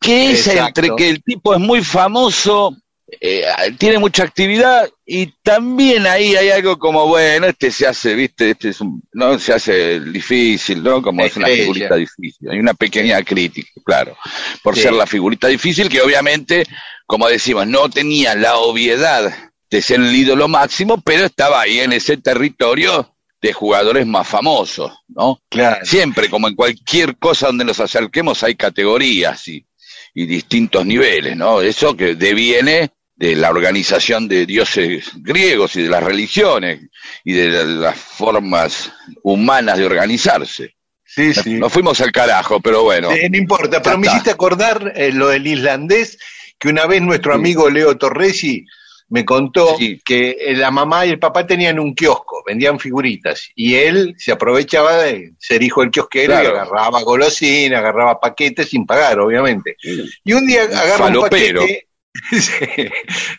¿Qué 0.00 0.32
es 0.32 0.46
entre 0.48 0.90
que 0.96 1.08
el 1.08 1.22
tipo 1.22 1.54
es 1.54 1.60
muy 1.60 1.82
famoso 1.84 2.76
eh, 3.20 3.44
tiene 3.78 3.98
mucha 3.98 4.22
actividad 4.22 4.88
y 5.04 5.26
también 5.42 6.06
ahí 6.06 6.34
hay 6.34 6.50
algo 6.50 6.78
como, 6.78 7.06
bueno, 7.06 7.46
este 7.46 7.70
se 7.70 7.86
hace, 7.86 8.14
viste, 8.14 8.50
este 8.50 8.70
es 8.70 8.80
un, 8.80 9.02
no 9.12 9.38
se 9.38 9.52
hace 9.52 10.00
difícil, 10.00 10.82
¿no? 10.82 11.02
Como 11.02 11.22
es 11.22 11.36
una 11.36 11.48
figurita 11.48 11.96
difícil. 11.96 12.50
Hay 12.50 12.58
una 12.58 12.74
pequeña 12.74 13.22
crítica, 13.22 13.70
claro, 13.84 14.16
por 14.62 14.76
ser 14.76 14.92
la 14.92 15.06
figurita 15.06 15.48
difícil 15.48 15.88
que 15.88 16.00
obviamente, 16.00 16.64
como 17.06 17.28
decimos, 17.28 17.66
no 17.66 17.90
tenía 17.90 18.34
la 18.34 18.56
obviedad 18.56 19.51
de 19.72 19.80
ser 19.80 20.00
el 20.00 20.14
ídolo 20.14 20.48
máximo, 20.48 21.00
pero 21.00 21.24
estaba 21.24 21.62
ahí 21.62 21.80
en 21.80 21.94
ese 21.94 22.18
territorio 22.18 23.16
de 23.40 23.54
jugadores 23.54 24.06
más 24.06 24.28
famosos, 24.28 24.92
¿no? 25.08 25.40
Claro. 25.48 25.84
Siempre, 25.86 26.28
como 26.28 26.46
en 26.46 26.54
cualquier 26.54 27.16
cosa 27.16 27.46
donde 27.46 27.64
nos 27.64 27.80
acerquemos, 27.80 28.42
hay 28.42 28.54
categorías 28.54 29.48
y, 29.48 29.64
y 30.12 30.26
distintos 30.26 30.84
niveles, 30.84 31.38
¿no? 31.38 31.62
Eso 31.62 31.96
que 31.96 32.14
deviene 32.14 32.90
de 33.16 33.34
la 33.34 33.48
organización 33.48 34.28
de 34.28 34.44
dioses 34.44 35.10
griegos 35.14 35.74
y 35.76 35.84
de 35.84 35.88
las 35.88 36.02
religiones 36.02 36.82
y 37.24 37.32
de 37.32 37.64
las 37.64 37.96
formas 37.96 38.92
humanas 39.22 39.78
de 39.78 39.86
organizarse. 39.86 40.76
Sí, 41.02 41.32
sí. 41.32 41.54
Nos 41.54 41.72
fuimos 41.72 41.98
al 42.02 42.12
carajo, 42.12 42.60
pero 42.60 42.82
bueno. 42.82 43.08
no 43.08 43.38
importa, 43.38 43.80
pero 43.80 43.96
me 43.96 44.08
hiciste 44.08 44.30
acordar 44.30 44.92
eh, 44.96 45.12
lo 45.12 45.28
del 45.28 45.46
islandés, 45.46 46.18
que 46.58 46.68
una 46.68 46.84
vez 46.84 47.00
nuestro 47.00 47.32
amigo 47.32 47.70
Leo 47.70 47.96
Torresi 47.96 48.66
me 49.12 49.26
contó 49.26 49.76
que 50.02 50.36
eh, 50.40 50.56
la 50.56 50.70
mamá 50.70 51.04
y 51.04 51.10
el 51.10 51.18
papá 51.18 51.46
tenían 51.46 51.78
un 51.78 51.94
kiosco, 51.94 52.42
vendían 52.46 52.80
figuritas, 52.80 53.50
y 53.54 53.74
él 53.74 54.14
se 54.16 54.32
aprovechaba 54.32 54.96
de 55.02 55.34
ser 55.38 55.62
hijo 55.62 55.82
del 55.82 55.90
kiosquero 55.90 56.32
y 56.32 56.46
agarraba 56.46 57.02
golosina, 57.02 57.80
agarraba 57.80 58.18
paquetes 58.18 58.70
sin 58.70 58.86
pagar, 58.86 59.20
obviamente. 59.20 59.76
Y 60.24 60.32
un 60.32 60.46
día 60.46 60.62
agarra 60.62 61.08
un 61.08 61.20
paquete 61.28 61.88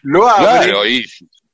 lo 0.04 0.28
abre 0.28 0.74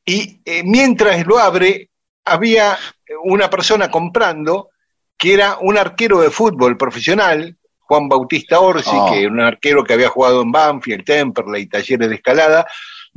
y, 0.05 0.41
eh, 0.43 0.63
mientras 0.65 1.25
lo 1.25 1.37
abre 1.37 1.89
había 2.25 2.77
una 3.23 3.49
persona 3.49 3.89
comprando 3.89 4.69
que 5.17 5.33
era 5.33 5.57
un 5.61 5.77
arquero 5.77 6.19
de 6.19 6.29
fútbol 6.29 6.75
profesional, 6.75 7.55
Juan 7.79 8.09
Bautista 8.09 8.59
Orsi, 8.59 8.89
ah. 8.91 9.07
que 9.09 9.21
era 9.21 9.31
un 9.31 9.39
arquero 9.39 9.83
que 9.85 9.93
había 9.93 10.09
jugado 10.09 10.41
en 10.41 10.51
Banfield, 10.51 11.05
Temperley, 11.05 11.67
Talleres 11.67 12.09
de 12.09 12.15
Escalada, 12.15 12.67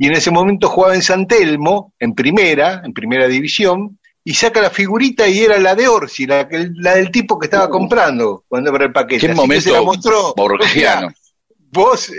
y 0.03 0.07
en 0.07 0.15
ese 0.15 0.31
momento 0.31 0.67
jugaba 0.67 0.95
en 0.95 1.01
San 1.01 1.27
Telmo, 1.27 1.93
en 1.97 2.13
primera, 2.13 2.81
en 2.83 2.91
primera 2.91 3.25
división, 3.25 3.97
y 4.21 4.33
saca 4.33 4.59
la 4.59 4.69
figurita 4.69 5.29
y 5.29 5.39
era 5.39 5.57
la 5.59 5.75
de 5.75 5.87
Orsi, 5.87 6.25
la, 6.25 6.45
la 6.75 6.95
del 6.95 7.09
tipo 7.09 7.39
que 7.39 7.45
estaba 7.45 7.67
uh. 7.67 7.69
comprando 7.69 8.43
cuando 8.49 8.69
abre 8.69 8.87
el 8.87 8.91
paquete. 8.91 9.27
¿Qué 9.27 9.33
momento 9.33 9.63
se 9.63 9.71
la 9.71 9.81
mostró? 9.81 10.33
Borgiano 10.35 11.07
vos 11.71 12.11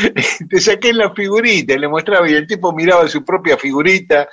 te 0.48 0.60
saqué 0.62 0.88
en 0.88 0.96
la 0.96 1.12
figurita 1.12 1.74
y 1.74 1.78
le 1.78 1.88
mostraba 1.88 2.26
y 2.26 2.32
el 2.32 2.46
tipo 2.46 2.72
miraba 2.72 3.06
su 3.06 3.22
propia 3.22 3.58
figurita. 3.58 4.30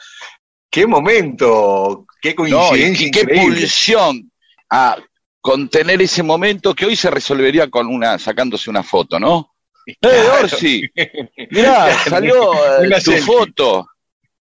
Qué 0.71 0.87
momento, 0.87 2.05
qué 2.21 2.33
coincidencia. 2.33 3.11
qué 3.11 3.27
pulsión 3.27 4.31
a 4.69 4.95
contener 5.41 6.01
ese 6.01 6.23
momento 6.23 6.73
que 6.73 6.85
hoy 6.85 6.95
se 6.95 7.11
resolvería 7.11 7.69
con 7.69 7.87
una, 7.87 8.17
sacándose 8.17 8.69
una 8.69 8.81
foto, 8.81 9.19
¿no? 9.19 9.52
¡Eh, 9.85 10.29
Orsi! 10.41 10.83
Mirá, 11.51 11.97
salió 12.09 12.53
eh, 12.81 13.01
tu 13.03 13.11
foto. 13.13 13.87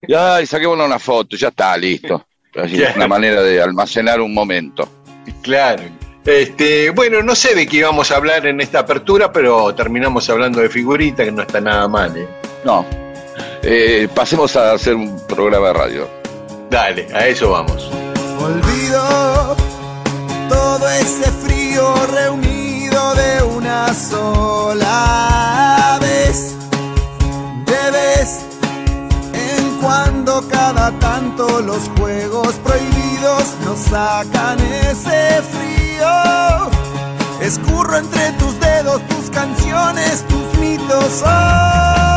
Ya, 0.07 0.41
y 0.41 0.47
saquémonos 0.47 0.87
una 0.87 0.99
foto, 0.99 1.37
ya 1.37 1.49
está, 1.49 1.77
listo. 1.77 2.27
Es 2.55 2.97
una 2.97 3.07
manera 3.07 3.43
de 3.43 3.61
almacenar 3.63 4.21
un 4.21 4.35
momento. 4.35 4.89
Claro. 5.43 5.85
Este, 6.25 6.91
bueno, 6.91 7.23
no 7.23 7.35
sé 7.35 7.55
de 7.55 7.67
qué 7.67 7.79
íbamos 7.79 8.11
a 8.11 8.17
hablar 8.17 8.47
en 8.47 8.61
esta 8.61 8.81
apertura, 8.81 9.33
pero 9.33 9.75
terminamos 9.75 10.29
hablando 10.29 10.61
de 10.61 10.69
figurita, 10.69 11.25
que 11.25 11.33
no 11.33 11.43
está 11.43 11.61
nada 11.61 11.89
mal. 11.89 12.17
¿eh? 12.17 12.27
No. 12.65 12.85
Eh, 13.63 14.09
pasemos 14.15 14.55
a 14.57 14.73
hacer 14.73 14.95
un 14.95 15.27
programa 15.27 15.69
de 15.69 15.73
radio. 15.73 16.11
Dale, 16.71 17.07
a 17.13 17.27
eso 17.27 17.51
vamos. 17.51 17.91
Olvido 18.39 19.57
todo 20.49 20.89
ese 20.89 21.31
frío 21.31 21.95
reunido 22.07 22.70
de 22.91 23.43
una 23.43 23.95
sola 23.95 25.99
vez. 26.01 26.57
De 27.65 27.91
vez 27.91 28.41
en 29.33 29.79
cuando, 29.81 30.43
cada 30.49 30.91
tanto, 30.99 31.61
los 31.61 31.89
juegos 31.99 32.55
prohibidos 32.65 33.45
nos 33.65 33.79
sacan 33.79 34.59
ese 34.61 35.43
frío 35.43 36.71
Escurro 37.41 37.97
entre 37.97 38.33
tus 38.33 38.59
dedos 38.61 39.01
tus 39.09 39.31
canciones, 39.31 40.25
tus 40.29 40.59
mitos. 40.59 41.23
Hoy. 41.23 42.10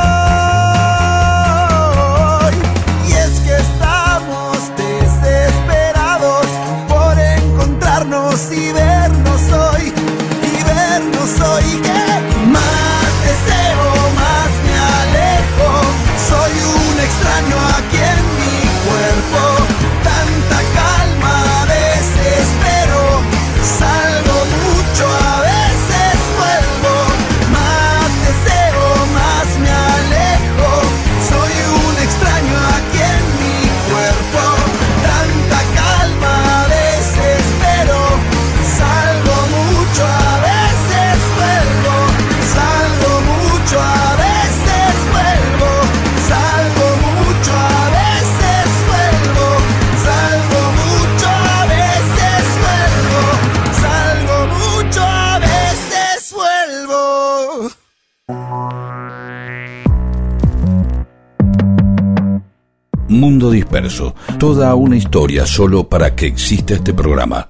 Mundo 63.23 63.51
Disperso, 63.51 64.13
toda 64.37 64.75
una 64.75 64.97
historia 64.97 65.45
solo 65.45 65.87
para 65.87 66.13
que 66.13 66.25
exista 66.25 66.73
este 66.73 66.93
programa. 66.93 67.49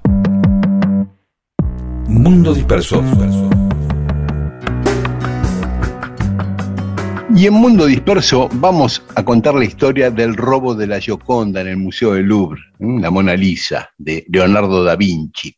Mundo 2.07 2.53
Disperso. 2.53 3.03
Y 7.35 7.47
en 7.47 7.53
Mundo 7.55 7.87
Disperso 7.87 8.49
vamos 8.53 9.01
a 9.15 9.25
contar 9.25 9.55
la 9.55 9.65
historia 9.65 10.11
del 10.11 10.35
robo 10.35 10.75
de 10.75 10.85
la 10.85 10.99
Gioconda 10.99 11.61
en 11.61 11.67
el 11.69 11.77
Museo 11.77 12.13
del 12.13 12.25
Louvre, 12.25 12.61
la 12.77 13.09
Mona 13.09 13.33
Lisa 13.33 13.89
de 13.97 14.27
Leonardo 14.29 14.83
da 14.83 14.95
Vinci. 14.95 15.57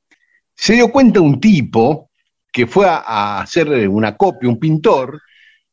Se 0.56 0.76
dio 0.76 0.94
cuenta 0.94 1.20
un 1.20 1.42
tipo 1.42 2.10
que 2.54 2.68
fue 2.68 2.88
a 2.88 3.42
hacer 3.42 3.68
una 3.90 4.16
copia, 4.16 4.48
un 4.48 4.60
pintor, 4.60 5.20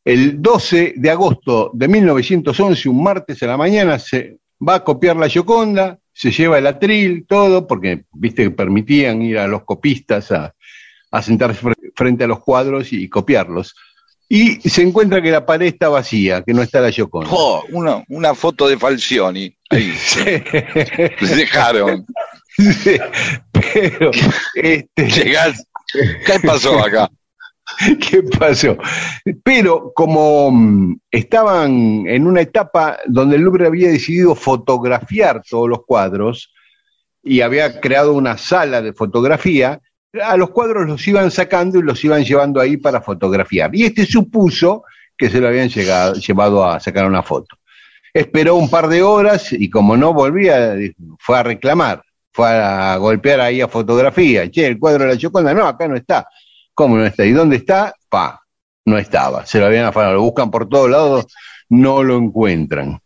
el 0.05 0.43
12 0.43 0.95
de 0.97 1.11
agosto 1.11 1.71
de 1.75 1.89
1911, 1.89 2.89
un 2.89 3.03
martes 3.03 3.43
a 3.43 3.47
la 3.47 3.57
mañana, 3.57 3.99
se 3.99 4.39
va 4.67 4.77
a 4.77 4.85
copiar 4.85 5.17
la 5.17 5.29
Gioconda, 5.29 5.99
se 6.13 6.31
lleva 6.31 6.59
el 6.59 6.67
atril, 6.67 7.25
todo, 7.27 7.67
porque 7.67 8.05
viste 8.13 8.45
que 8.45 8.51
permitían 8.51 9.23
ir 9.23 9.39
a 9.39 9.47
los 9.47 9.65
copistas 9.65 10.31
a, 10.33 10.55
a 11.11 11.23
sentarse 11.23 11.61
frente 11.95 12.25
a 12.25 12.27
los 12.27 12.41
cuadros 12.41 12.93
y 12.93 13.09
copiarlos 13.09 13.75
y 14.35 14.67
se 14.67 14.81
encuentra 14.81 15.21
que 15.21 15.31
la 15.31 15.45
pared 15.45 15.67
está 15.67 15.91
vacía, 15.91 16.43
que 16.43 16.55
no 16.55 16.63
está 16.63 16.81
la 16.81 16.91
Gioconda. 16.91 17.29
Oh, 17.31 17.63
una, 17.69 18.03
una 18.09 18.35
foto 18.35 18.67
de 18.67 18.79
Falcioni. 18.79 19.55
Ahí. 19.69 19.93
dejaron. 21.21 22.07
pero. 23.53 24.11
Este... 24.55 25.35
¿Qué 26.25 26.41
pasó 26.47 26.79
acá? 26.79 27.11
¿Qué 28.11 28.23
pasó? 28.23 28.77
Pero 29.43 29.93
como 29.95 30.51
mm, 30.51 31.01
estaban 31.11 32.07
en 32.07 32.27
una 32.27 32.41
etapa 32.41 32.99
donde 33.07 33.37
el 33.37 33.43
Louvre 33.43 33.67
había 33.67 33.89
decidido 33.89 34.35
fotografiar 34.35 35.43
todos 35.49 35.69
los 35.69 35.85
cuadros 35.85 36.53
y 37.23 37.41
había 37.41 37.81
creado 37.81 38.15
una 38.15 38.37
sala 38.37 38.83
de 38.83 38.93
fotografía, 38.93 39.81
a 40.23 40.37
los 40.37 40.51
cuadros 40.51 40.87
los 40.87 41.07
iban 41.07 41.31
sacando 41.31 41.79
y 41.79 41.83
los 41.83 42.05
iban 42.05 42.25
llevando 42.25 42.61
ahí 42.61 42.77
para 42.77 43.01
fotografiar. 43.01 43.75
Y 43.75 43.85
este 43.85 44.05
supuso 44.05 44.85
que 45.17 45.31
se 45.31 45.41
lo 45.41 45.49
habían 45.49 45.69
llegado, 45.69 46.15
llevado 46.15 46.65
a 46.65 46.81
sacar 46.81 47.07
una 47.07 47.23
foto. 47.23 47.57
Esperó 48.13 48.57
un 48.57 48.69
par 48.69 48.89
de 48.89 49.03
horas 49.03 49.53
y 49.53 49.71
como 49.71 49.97
no 49.97 50.13
volvía, 50.13 50.75
fue 51.19 51.39
a 51.39 51.43
reclamar, 51.43 52.03
fue 52.31 52.49
a 52.49 52.97
golpear 52.97 53.41
ahí 53.41 53.61
a 53.61 53.69
fotografía. 53.69 54.51
Che, 54.51 54.67
el 54.67 54.79
cuadro 54.79 55.05
de 55.05 55.15
la 55.15 55.19
Choconda, 55.19 55.55
no, 55.55 55.67
acá 55.67 55.89
no 55.89 55.97
está. 55.97 56.27
¿Cómo 56.83 56.97
no 56.97 57.07
está? 57.07 57.25
¿Y 57.25 57.31
dónde 57.31 57.55
está? 57.59 57.95
Pa, 58.09 58.43
no 58.87 58.99
estaba. 58.99 59.47
Se 59.47 59.61
lo 59.61 59.67
habían 59.67 59.85
afanado, 59.85 60.15
lo 60.15 60.23
buscan 60.23 60.51
por 60.51 60.69
todos 60.69 60.91
lados, 60.91 61.27
no 61.69 62.03
lo 62.03 62.17
encuentran. 62.17 63.01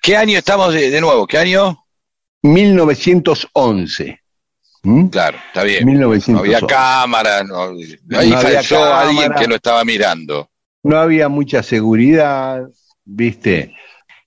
¿Qué 0.00 0.16
año 0.16 0.38
estamos 0.38 0.72
de, 0.72 0.90
de 0.90 1.00
nuevo? 1.00 1.26
¿Qué 1.26 1.36
año? 1.36 1.76
1911. 2.42 4.20
¿Mm? 4.84 5.06
Claro, 5.08 5.38
está 5.44 5.64
bien. 5.64 5.98
No 5.98 6.38
había 6.38 6.60
cámara, 6.60 7.42
no, 7.42 7.70
ahí 8.16 8.32
había 8.32 8.60
alguien 9.00 9.32
que 9.32 9.48
lo 9.48 9.56
estaba 9.56 9.84
mirando. 9.84 10.48
No 10.84 10.96
había 10.96 11.28
mucha 11.28 11.64
seguridad, 11.64 12.62
¿viste? 13.04 13.74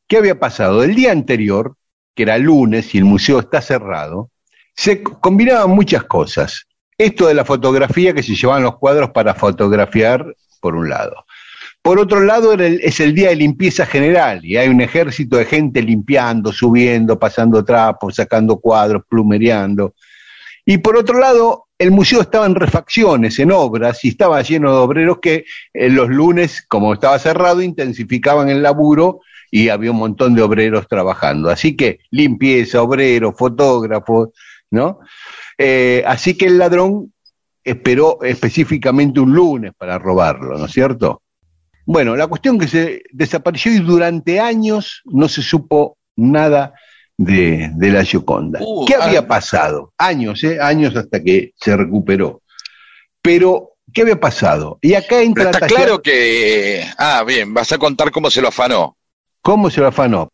¿Qué 0.09 0.17
había 0.17 0.37
pasado? 0.37 0.83
El 0.83 0.93
día 0.93 1.13
anterior, 1.13 1.77
que 2.13 2.23
era 2.23 2.37
lunes 2.37 2.93
y 2.93 2.97
el 2.97 3.05
museo 3.05 3.39
está 3.39 3.61
cerrado, 3.61 4.29
se 4.75 5.01
combinaban 5.01 5.69
muchas 5.69 6.03
cosas. 6.03 6.65
Esto 6.99 7.27
de 7.27 7.33
la 7.33 7.45
fotografía 7.45 8.13
que 8.13 8.21
se 8.21 8.35
llevaban 8.35 8.63
los 8.63 8.77
cuadros 8.77 9.11
para 9.11 9.33
fotografiar, 9.33 10.35
por 10.59 10.75
un 10.75 10.89
lado. 10.89 11.25
Por 11.81 11.97
otro 11.97 12.19
lado, 12.19 12.53
es 12.53 12.99
el 12.99 13.15
día 13.15 13.29
de 13.29 13.37
limpieza 13.37 13.85
general 13.85 14.43
y 14.43 14.57
hay 14.57 14.67
un 14.67 14.81
ejército 14.81 15.37
de 15.37 15.45
gente 15.45 15.81
limpiando, 15.81 16.51
subiendo, 16.51 17.17
pasando 17.17 17.63
trapos, 17.63 18.15
sacando 18.15 18.57
cuadros, 18.57 19.03
plumereando. 19.07 19.95
Y 20.65 20.79
por 20.79 20.97
otro 20.97 21.19
lado, 21.19 21.67
el 21.77 21.91
museo 21.91 22.19
estaba 22.19 22.45
en 22.45 22.55
refacciones, 22.55 23.39
en 23.39 23.53
obras, 23.53 24.03
y 24.03 24.09
estaba 24.09 24.41
lleno 24.41 24.71
de 24.71 24.77
obreros 24.79 25.19
que 25.21 25.45
en 25.73 25.95
los 25.95 26.09
lunes, 26.09 26.65
como 26.67 26.93
estaba 26.93 27.17
cerrado, 27.17 27.61
intensificaban 27.61 28.49
el 28.49 28.61
laburo 28.61 29.21
y 29.49 29.69
había 29.69 29.91
un 29.91 29.97
montón 29.99 30.35
de 30.35 30.41
obreros 30.41 30.85
trabajando. 30.89 31.49
Así 31.49 31.77
que 31.77 32.01
limpieza, 32.11 32.81
obreros, 32.81 33.35
fotógrafos, 33.37 34.31
¿no? 34.69 34.99
Eh, 35.61 36.03
así 36.07 36.35
que 36.35 36.45
el 36.45 36.57
ladrón 36.57 37.13
esperó 37.61 38.23
específicamente 38.23 39.19
un 39.19 39.33
lunes 39.33 39.73
para 39.77 39.99
robarlo, 39.99 40.57
¿no 40.57 40.65
es 40.65 40.71
cierto? 40.71 41.21
Bueno, 41.85 42.15
la 42.15 42.27
cuestión 42.27 42.57
que 42.57 42.67
se 42.67 43.03
desapareció 43.11 43.73
y 43.73 43.79
durante 43.79 44.39
años 44.39 45.01
no 45.03 45.27
se 45.27 45.41
supo 45.41 45.97
nada 46.15 46.73
de, 47.17 47.71
de 47.73 47.91
la 47.91 48.05
Gioconda. 48.05 48.59
Uh, 48.61 48.85
¿Qué 48.85 48.95
había 48.95 49.27
pasado? 49.27 49.93
Años, 49.97 50.41
¿eh? 50.45 50.59
Años 50.61 50.95
hasta 50.95 51.21
que 51.21 51.51
se 51.59 51.75
recuperó. 51.75 52.41
Pero, 53.21 53.73
¿qué 53.93 54.03
había 54.03 54.19
pasado? 54.19 54.79
Y 54.81 54.93
acá 54.93 55.21
entra... 55.21 55.49
está 55.49 55.67
claro 55.67 56.01
que... 56.01 56.85
Ah, 56.97 57.25
bien, 57.27 57.53
vas 57.53 57.71
a 57.73 57.77
contar 57.77 58.11
cómo 58.11 58.29
se 58.31 58.41
lo 58.41 58.47
afanó. 58.47 58.95
¿Cómo 59.41 59.69
se 59.69 59.81
lo 59.81 59.87
afanó? 59.87 60.31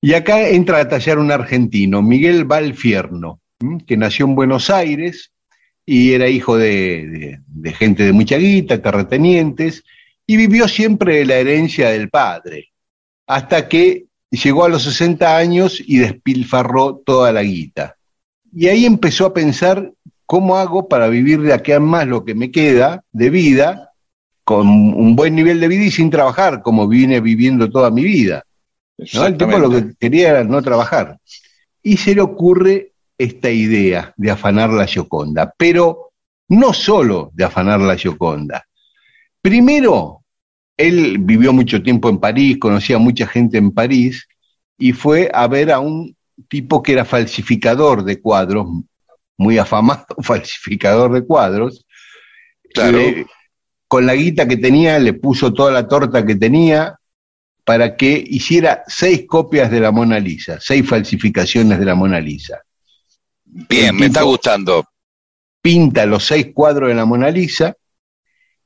Y 0.00 0.14
acá 0.14 0.48
entra 0.48 0.80
a 0.80 0.88
tallar 0.88 1.18
un 1.18 1.30
argentino, 1.30 2.02
Miguel 2.02 2.44
Valfierno, 2.44 3.40
que 3.86 3.96
nació 3.96 4.26
en 4.26 4.34
Buenos 4.34 4.70
Aires 4.70 5.32
y 5.84 6.12
era 6.12 6.28
hijo 6.28 6.56
de, 6.56 7.38
de, 7.46 7.72
gente 7.72 8.02
de 8.02 8.12
mucha 8.12 8.36
guita, 8.36 8.82
terratenientes, 8.82 9.84
y 10.26 10.36
vivió 10.36 10.66
siempre 10.66 11.24
la 11.24 11.36
herencia 11.36 11.90
del 11.90 12.10
padre, 12.10 12.72
hasta 13.26 13.68
que 13.68 14.06
llegó 14.30 14.64
a 14.64 14.68
los 14.68 14.82
60 14.82 15.36
años 15.36 15.80
y 15.84 15.98
despilfarró 15.98 16.96
toda 16.96 17.32
la 17.32 17.42
guita. 17.42 17.96
Y 18.52 18.66
ahí 18.66 18.84
empezó 18.84 19.26
a 19.26 19.34
pensar 19.34 19.92
cómo 20.26 20.56
hago 20.56 20.88
para 20.88 21.06
vivir 21.06 21.40
de 21.40 21.52
aquí 21.52 21.70
a 21.70 21.78
más 21.78 22.06
lo 22.06 22.24
que 22.24 22.34
me 22.34 22.50
queda 22.50 23.04
de 23.12 23.30
vida, 23.30 23.92
con 24.42 24.68
un 24.68 25.14
buen 25.14 25.34
nivel 25.34 25.60
de 25.60 25.68
vida 25.68 25.84
y 25.84 25.90
sin 25.90 26.10
trabajar, 26.10 26.62
como 26.62 26.88
vine 26.88 27.20
viviendo 27.20 27.70
toda 27.70 27.90
mi 27.90 28.02
vida. 28.02 28.44
El 28.98 29.36
tipo 29.36 29.58
lo 29.58 29.70
que 29.70 29.94
quería 29.98 30.30
era 30.30 30.44
no 30.44 30.62
trabajar. 30.62 31.18
Y 31.82 31.96
se 31.96 32.14
le 32.14 32.22
ocurre 32.22 32.92
esta 33.18 33.50
idea 33.50 34.12
de 34.16 34.30
afanar 34.30 34.70
la 34.70 34.86
Gioconda, 34.86 35.52
pero 35.56 36.12
no 36.48 36.72
solo 36.72 37.30
de 37.34 37.44
afanar 37.44 37.80
la 37.80 37.96
Gioconda. 37.96 38.66
Primero, 39.40 40.22
él 40.76 41.18
vivió 41.20 41.52
mucho 41.52 41.82
tiempo 41.82 42.08
en 42.08 42.18
París, 42.18 42.58
conocía 42.58 42.96
a 42.96 43.00
mucha 43.00 43.26
gente 43.26 43.58
en 43.58 43.72
París 43.72 44.28
y 44.78 44.92
fue 44.92 45.30
a 45.32 45.46
ver 45.46 45.72
a 45.72 45.80
un 45.80 46.14
tipo 46.48 46.82
que 46.82 46.92
era 46.92 47.04
falsificador 47.04 48.04
de 48.04 48.20
cuadros, 48.20 48.66
muy 49.38 49.58
afamado 49.58 50.04
falsificador 50.22 51.12
de 51.12 51.24
cuadros. 51.24 51.84
Claro. 52.74 52.98
con 53.88 54.04
la 54.04 54.14
guita 54.14 54.46
que 54.46 54.58
tenía 54.58 54.98
le 54.98 55.14
puso 55.14 55.54
toda 55.54 55.70
la 55.70 55.88
torta 55.88 56.26
que 56.26 56.34
tenía 56.34 56.98
para 57.64 57.96
que 57.96 58.22
hiciera 58.26 58.82
seis 58.86 59.24
copias 59.26 59.70
de 59.70 59.80
la 59.80 59.92
Mona 59.92 60.18
Lisa, 60.18 60.58
seis 60.60 60.86
falsificaciones 60.86 61.78
de 61.78 61.84
la 61.86 61.94
Mona 61.94 62.20
Lisa. 62.20 62.62
Bien, 63.56 63.96
me 63.96 64.06
está 64.06 64.20
gustando. 64.20 64.84
Pinta 65.62 66.04
los 66.04 66.26
seis 66.26 66.48
cuadros 66.52 66.90
de 66.90 66.94
la 66.94 67.06
Mona 67.06 67.30
Lisa 67.30 67.74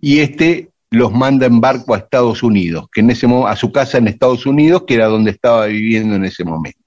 y 0.01 0.19
este 0.19 0.71
los 0.91 1.13
manda 1.13 1.47
en 1.47 1.61
barco 1.61 1.95
a 1.95 1.99
Estados 1.99 2.43
Unidos, 2.43 2.89
que 2.93 3.01
en 3.01 3.11
ese 3.11 3.29
a 3.47 3.55
su 3.55 3.71
casa 3.71 3.99
en 3.99 4.09
Estados 4.09 4.47
Unidos, 4.47 4.83
que 4.89 4.95
era 4.95 5.07
donde 5.07 5.31
estaba 5.31 5.67
viviendo 5.67 6.17
en 6.17 6.25
ese 6.25 6.43
momento. 6.43 6.81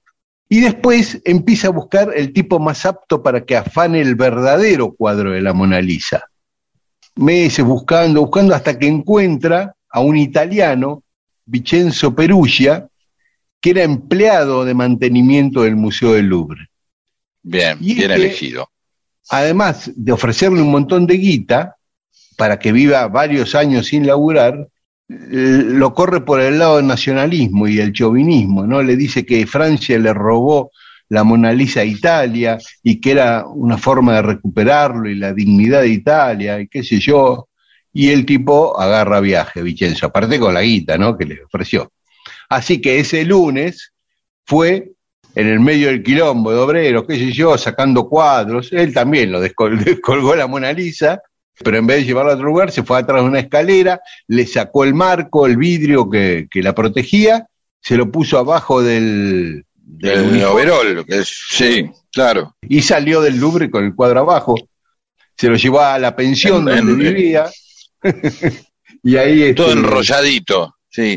Y 0.50 0.60
después 0.60 1.22
empieza 1.24 1.68
a 1.68 1.70
buscar 1.70 2.12
el 2.14 2.34
tipo 2.34 2.58
más 2.58 2.84
apto 2.84 3.22
para 3.22 3.46
que 3.46 3.56
afane 3.56 4.02
el 4.02 4.16
verdadero 4.16 4.92
cuadro 4.92 5.30
de 5.30 5.40
la 5.40 5.54
Mona 5.54 5.80
Lisa. 5.80 6.24
Meses 7.14 7.64
buscando, 7.64 8.20
buscando 8.20 8.54
hasta 8.54 8.78
que 8.78 8.86
encuentra 8.86 9.74
a 9.88 10.00
un 10.00 10.18
italiano, 10.18 11.02
Vincenzo 11.46 12.14
Perugia, 12.14 12.86
que 13.62 13.70
era 13.70 13.82
empleado 13.82 14.66
de 14.66 14.74
mantenimiento 14.74 15.62
del 15.62 15.76
Museo 15.76 16.12
del 16.12 16.26
Louvre. 16.26 16.68
Bien, 17.44 17.78
bien 17.78 18.10
elegido. 18.10 18.68
Además 19.28 19.90
de 19.94 20.12
ofrecerle 20.12 20.60
un 20.60 20.70
montón 20.70 21.06
de 21.06 21.16
guita, 21.16 21.76
para 22.36 22.58
que 22.58 22.72
viva 22.72 23.06
varios 23.08 23.54
años 23.54 23.86
sin 23.86 24.06
laburar, 24.06 24.68
lo 25.06 25.94
corre 25.94 26.22
por 26.22 26.40
el 26.40 26.58
lado 26.58 26.78
del 26.78 26.86
nacionalismo 26.86 27.68
y 27.68 27.78
el 27.78 27.92
chauvinismo, 27.92 28.66
¿no? 28.66 28.82
Le 28.82 28.96
dice 28.96 29.24
que 29.24 29.46
Francia 29.46 29.98
le 29.98 30.12
robó 30.12 30.70
la 31.10 31.22
Mona 31.22 31.52
Lisa 31.52 31.80
a 31.80 31.84
Italia 31.84 32.58
y 32.82 33.00
que 33.00 33.10
era 33.12 33.46
una 33.46 33.76
forma 33.76 34.14
de 34.14 34.22
recuperarlo 34.22 35.08
y 35.08 35.14
la 35.14 35.32
dignidad 35.32 35.82
de 35.82 35.90
Italia 35.90 36.58
y 36.58 36.68
qué 36.68 36.82
sé 36.82 36.98
yo. 36.98 37.48
Y 37.92 38.08
el 38.08 38.26
tipo 38.26 38.80
agarra 38.80 39.20
viaje, 39.20 39.62
Vicenzo, 39.62 40.06
aparte 40.06 40.40
con 40.40 40.54
la 40.54 40.62
guita, 40.62 40.98
¿no? 40.98 41.16
Que 41.16 41.26
le 41.26 41.44
ofreció. 41.44 41.92
Así 42.48 42.80
que 42.80 42.98
ese 42.98 43.24
lunes 43.24 43.92
fue 44.44 44.93
en 45.34 45.48
el 45.48 45.60
medio 45.60 45.88
del 45.88 46.02
quilombo 46.02 46.52
de 46.52 46.58
obreros, 46.58 47.04
qué 47.06 47.16
sé 47.16 47.32
yo, 47.32 47.56
sacando 47.58 48.08
cuadros. 48.08 48.72
Él 48.72 48.92
también 48.92 49.32
lo 49.32 49.40
descolgó 49.40 50.34
la 50.36 50.46
Mona 50.46 50.72
Lisa 50.72 51.20
pero 51.62 51.76
en 51.78 51.86
vez 51.86 51.98
de 51.98 52.04
llevarlo 52.04 52.32
a 52.32 52.34
otro 52.34 52.46
lugar, 52.46 52.72
se 52.72 52.82
fue 52.82 52.98
atrás 52.98 53.22
de 53.22 53.28
una 53.28 53.38
escalera, 53.40 54.00
le 54.26 54.46
sacó 54.46 54.84
el 54.84 54.94
marco, 54.94 55.46
el 55.46 55.56
vidrio 55.56 56.10
que, 56.10 56.48
la 56.54 56.74
protegía, 56.74 57.46
se 57.80 57.96
lo 57.96 58.10
puso 58.10 58.38
abajo 58.38 58.82
del, 58.82 59.64
del 59.76 60.42
overol, 60.44 61.04
sí, 61.24 61.88
claro. 62.12 62.56
Y 62.62 62.82
salió 62.82 63.20
del 63.20 63.38
Louvre 63.38 63.70
con 63.70 63.84
el 63.84 63.94
cuadro 63.94 64.20
abajo. 64.20 64.56
se 65.36 65.48
lo 65.48 65.56
llevó 65.56 65.80
a 65.80 65.98
la 65.98 66.16
pensión 66.16 66.68
En- 66.68 66.86
donde 66.86 66.92
en- 67.08 67.14
vivía. 67.14 67.46
y 69.02 69.16
ahí 69.16 69.54
Todo 69.54 69.68
este, 69.68 69.78
enrolladito. 69.78 70.74
Sí. 70.90 71.16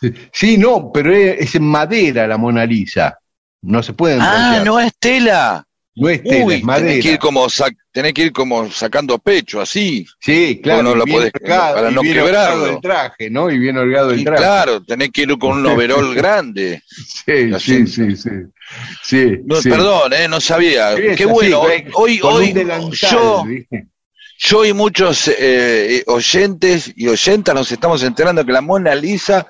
Sí, 0.32 0.58
no, 0.58 0.90
pero 0.92 1.14
es 1.14 1.54
en 1.54 1.64
madera 1.64 2.26
la 2.26 2.36
Mona 2.36 2.64
Lisa. 2.66 3.18
No 3.62 3.82
se 3.82 3.92
puede 3.92 4.18
Ah, 4.20 4.62
no 4.64 4.78
es 4.80 4.92
tela. 4.98 5.64
No 6.00 6.08
es 6.08 6.22
tela, 6.22 6.44
Uy, 6.44 6.54
es 6.54 6.62
madera. 6.62 6.86
tenés 6.86 7.02
que 7.04 7.12
ir 7.14 7.18
como 7.18 7.46
tenés 7.90 8.12
que 8.14 8.22
ir 8.22 8.32
como 8.32 8.70
sacando 8.70 9.18
pecho, 9.18 9.60
así. 9.60 10.06
Sí, 10.20 10.60
claro. 10.62 10.84
no 10.84 10.94
lo 10.94 11.04
podés- 11.04 11.32
holgado, 11.42 11.74
para 11.74 11.90
no 11.90 12.02
quebrarlo. 12.02 12.66
el 12.66 12.80
traje, 12.80 13.28
¿no? 13.30 13.50
Y 13.50 13.58
bien 13.58 13.76
holgado 13.78 14.12
el 14.12 14.20
Y 14.20 14.24
traje. 14.24 14.40
claro, 14.40 14.80
tenés 14.84 15.10
que 15.10 15.22
ir 15.22 15.36
con 15.38 15.58
un 15.58 15.66
overol 15.66 16.14
grande. 16.14 16.80
Sí, 16.88 17.52
sí, 17.58 17.86
sí, 17.88 18.16
sí. 18.16 18.30
Sí, 19.02 19.26
No, 19.44 19.60
sí. 19.60 19.70
Perdón, 19.70 20.12
eh, 20.12 20.28
no 20.28 20.40
sabía. 20.40 20.94
Sí, 20.94 21.02
Qué 21.16 21.24
bueno. 21.26 21.62
con- 21.62 21.70
Hoy, 21.94 22.20
hoy, 22.22 22.54
yo, 22.92 23.44
yo 24.38 24.64
y 24.64 24.72
muchos 24.72 25.28
eh, 25.36 26.04
oyentes 26.06 26.92
y 26.94 27.08
oyentas 27.08 27.54
nos 27.56 27.72
estamos 27.72 28.04
enterando 28.04 28.44
que 28.46 28.52
la 28.52 28.60
Mona 28.60 28.94
Lisa 28.94 29.48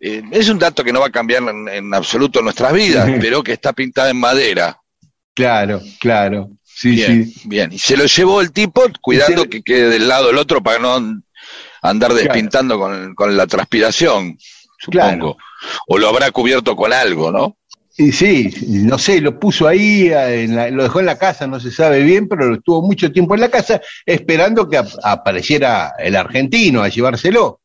eh, 0.00 0.22
es 0.32 0.48
un 0.48 0.58
dato 0.58 0.82
que 0.84 0.92
no 0.92 1.00
va 1.00 1.06
a 1.06 1.12
cambiar 1.12 1.42
en, 1.44 1.68
en 1.68 1.94
absoluto 1.94 2.40
nuestras 2.42 2.72
vidas, 2.72 3.08
pero 3.20 3.42
que 3.42 3.52
está 3.52 3.72
pintada 3.72 4.10
en 4.10 4.18
madera. 4.18 4.78
Claro, 5.34 5.80
claro. 6.00 6.50
Sí, 6.64 6.90
bien, 6.92 7.26
sí. 7.26 7.42
bien. 7.48 7.72
Y 7.72 7.78
se 7.78 7.96
lo 7.96 8.06
llevó 8.06 8.40
el 8.40 8.52
tipo 8.52 8.82
cuidando 9.00 9.42
se- 9.42 9.48
que 9.48 9.62
quede 9.62 9.88
del 9.90 10.06
lado 10.08 10.28
del 10.28 10.38
otro 10.38 10.62
para 10.62 10.78
no 10.78 11.20
andar 11.82 12.12
despintando 12.14 12.78
con, 12.78 13.14
con 13.14 13.36
la 13.36 13.46
transpiración, 13.46 14.36
supongo. 14.78 14.90
Claro. 14.90 15.36
O 15.88 15.98
lo 15.98 16.08
habrá 16.08 16.30
cubierto 16.30 16.76
con 16.76 16.92
algo, 16.92 17.30
¿no? 17.32 17.56
Y 17.96 18.12
sí, 18.12 18.48
no 18.68 18.96
sé, 18.96 19.20
lo 19.20 19.40
puso 19.40 19.66
ahí, 19.66 20.06
eh, 20.08 20.44
en 20.44 20.54
la- 20.54 20.70
lo 20.70 20.84
dejó 20.84 21.00
en 21.00 21.06
la 21.06 21.18
casa, 21.18 21.48
no 21.48 21.58
se 21.58 21.72
sabe 21.72 22.02
bien, 22.04 22.28
pero 22.28 22.54
estuvo 22.54 22.80
mucho 22.80 23.10
tiempo 23.10 23.34
en 23.34 23.40
la 23.40 23.48
casa 23.50 23.80
esperando 24.06 24.68
que 24.68 24.76
ap- 24.78 24.98
apareciera 25.02 25.94
el 25.98 26.14
argentino 26.14 26.82
a 26.82 26.88
llevárselo, 26.88 27.60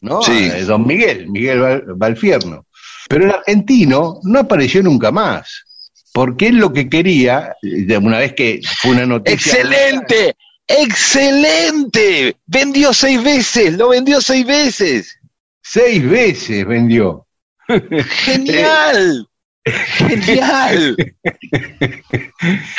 ¿no? 0.00 0.22
Sí. 0.22 0.50
Eh, 0.52 0.64
Don 0.64 0.86
Miguel, 0.86 1.28
Miguel 1.28 1.60
Val- 1.60 1.84
Valfierno. 1.96 2.66
Pero 3.08 3.24
el 3.24 3.30
argentino 3.32 4.20
no 4.22 4.38
apareció 4.40 4.82
nunca 4.82 5.10
más, 5.10 5.64
porque 6.12 6.48
él 6.48 6.56
lo 6.56 6.72
que 6.72 6.88
quería, 6.88 7.54
de 7.62 7.98
una 7.98 8.18
vez 8.18 8.34
que 8.34 8.60
fue 8.78 8.92
una 8.92 9.06
noticia... 9.06 9.52
¡Excelente! 9.54 10.36
¡Excelente! 10.66 12.36
Vendió 12.46 12.92
seis 12.92 13.22
veces, 13.22 13.74
lo 13.76 13.88
vendió 13.88 14.20
seis 14.20 14.46
veces. 14.46 15.18
Seis 15.62 16.08
veces 16.08 16.64
vendió. 16.66 17.26
¡Genial! 17.68 19.28
¡Genial! 19.64 20.96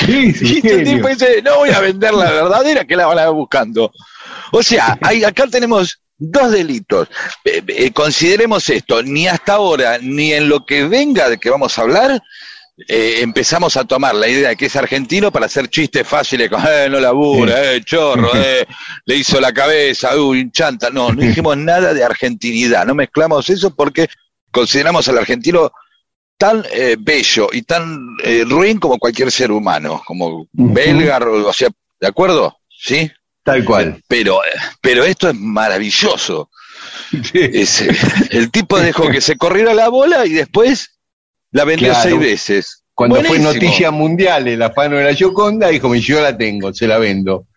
Y 0.08 0.30
este 0.30 0.62
genio. 0.62 0.96
tipo 0.96 1.08
dice, 1.08 1.42
no 1.44 1.58
voy 1.58 1.70
a 1.70 1.80
vender 1.80 2.14
la 2.14 2.32
verdadera 2.32 2.86
que 2.86 2.96
la 2.96 3.06
van 3.08 3.20
a 3.20 3.30
buscando. 3.30 3.92
O 4.52 4.64
sea, 4.64 4.98
hay, 5.02 5.24
acá 5.24 5.48
tenemos 5.48 6.02
dos 6.22 6.52
delitos. 6.52 7.10
Eh, 7.44 7.64
eh, 7.68 7.92
consideremos 7.92 8.70
esto, 8.70 9.02
ni 9.02 9.28
hasta 9.28 9.54
ahora, 9.54 9.98
ni 10.00 10.34
en 10.34 10.48
lo 10.48 10.66
que 10.66 10.86
venga 10.86 11.30
de 11.30 11.38
que 11.38 11.50
vamos 11.50 11.78
a 11.78 11.82
hablar, 11.82 12.22
eh, 12.88 13.18
empezamos 13.22 13.76
a 13.76 13.86
tomar 13.86 14.14
la 14.16 14.28
idea 14.28 14.50
de 14.50 14.56
que 14.56 14.68
es 14.68 14.76
argentino 14.76 15.32
para 15.32 15.48
hacer 15.48 15.68
chistes 15.68 16.08
fáciles, 16.08 16.50
con, 16.50 16.62
eh, 16.68 16.88
no 16.90 17.00
labura, 17.00 17.74
eh, 17.74 17.82
chorro, 17.84 18.32
eh, 18.36 18.66
le 19.06 19.16
hizo 19.16 19.42
la 19.42 19.52
cabeza, 19.52 20.16
uy, 20.16 20.42
un 20.42 20.52
chanta. 20.52 20.90
No, 20.90 21.12
no 21.12 21.22
dijimos 21.22 21.58
nada 21.58 21.94
de 21.94 22.04
argentinidad, 22.04 22.86
no 22.86 22.94
mezclamos 22.96 23.50
eso 23.50 23.76
porque 23.76 24.08
consideramos 24.52 25.08
al 25.08 25.18
argentino 25.18 25.72
tan 26.38 26.64
eh, 26.72 26.98
bello 27.00 27.50
y 27.52 27.64
tan 27.64 28.00
eh, 28.24 28.44
ruin 28.48 28.80
como 28.80 28.98
cualquier 28.98 29.32
ser 29.32 29.52
humano, 29.52 30.02
como 30.06 30.48
belga, 30.52 31.18
o 31.20 31.54
sea, 31.54 31.70
¿de 32.00 32.08
acuerdo? 32.08 32.58
¿Sí? 32.70 33.12
Tal 33.44 33.64
cual. 33.66 34.02
Pero, 34.08 34.40
pero 34.82 35.04
esto 35.04 35.30
es 35.30 35.36
maravilloso. 35.36 36.50
Es, 37.34 37.82
eh, 37.82 37.96
el 38.32 38.52
tipo 38.52 38.80
dejó 38.80 39.10
que 39.10 39.22
se 39.22 39.36
corriera 39.38 39.74
la 39.74 39.90
bola 39.90 40.26
y 40.26 40.32
después 40.34 41.00
la 41.52 41.66
vendió 41.66 41.90
Claro. 41.90 42.10
seis 42.10 42.20
veces. 42.20 42.84
Cuando 42.94 43.16
fue 43.18 43.40
Buenísimo. 43.40 43.54
noticia 43.54 43.92
mundial 43.92 44.48
el 44.48 44.62
afano 44.62 44.98
de 44.98 45.06
la 45.06 45.14
Gioconda, 45.14 45.70
dijo, 45.70 45.94
yo 45.96 46.22
la 46.22 46.38
tengo, 46.38 46.74
se 46.74 46.88
la 46.88 46.98
vendo. 47.00 47.48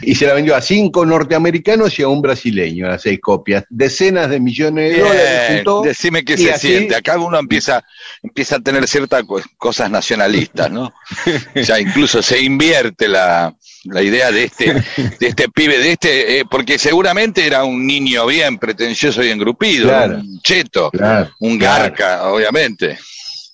Y 0.00 0.14
se 0.14 0.26
la 0.26 0.32
vendió 0.34 0.54
a 0.54 0.62
cinco 0.62 1.04
norteamericanos 1.04 1.98
y 1.98 2.02
a 2.02 2.08
un 2.08 2.22
brasileño, 2.22 2.88
a 2.88 2.98
seis 2.98 3.18
copias. 3.20 3.64
Decenas 3.68 4.30
de 4.30 4.38
millones 4.40 4.92
de 4.92 5.00
dólares 5.00 5.50
juntó. 5.56 5.82
decime 5.82 6.24
qué 6.24 6.38
se 6.38 6.52
así- 6.52 6.68
siente. 6.68 6.94
Acá 6.94 7.18
uno 7.18 7.38
empieza, 7.38 7.84
empieza 8.22 8.56
a 8.56 8.60
tener 8.60 8.86
ciertas 8.86 9.24
co- 9.24 9.42
cosas 9.56 9.90
nacionalistas, 9.90 10.70
¿no? 10.70 10.94
Ya 11.56 11.80
incluso 11.80 12.22
se 12.22 12.40
invierte 12.40 13.08
la, 13.08 13.52
la 13.84 14.02
idea 14.02 14.30
de 14.32 14.44
este, 14.44 14.74
de 15.20 15.26
este 15.28 15.48
pibe, 15.48 15.78
de 15.78 15.92
este, 15.92 16.38
eh, 16.40 16.44
porque 16.50 16.78
seguramente 16.78 17.46
era 17.46 17.64
un 17.64 17.86
niño 17.86 18.26
bien 18.26 18.58
pretencioso 18.58 19.22
y 19.22 19.30
engrupido, 19.30 19.88
Claro. 19.88 20.16
un 20.18 20.40
cheto, 20.42 20.90
Claro, 20.90 21.30
un 21.40 21.58
claro. 21.58 21.82
garca, 21.84 22.28
obviamente. 22.30 22.98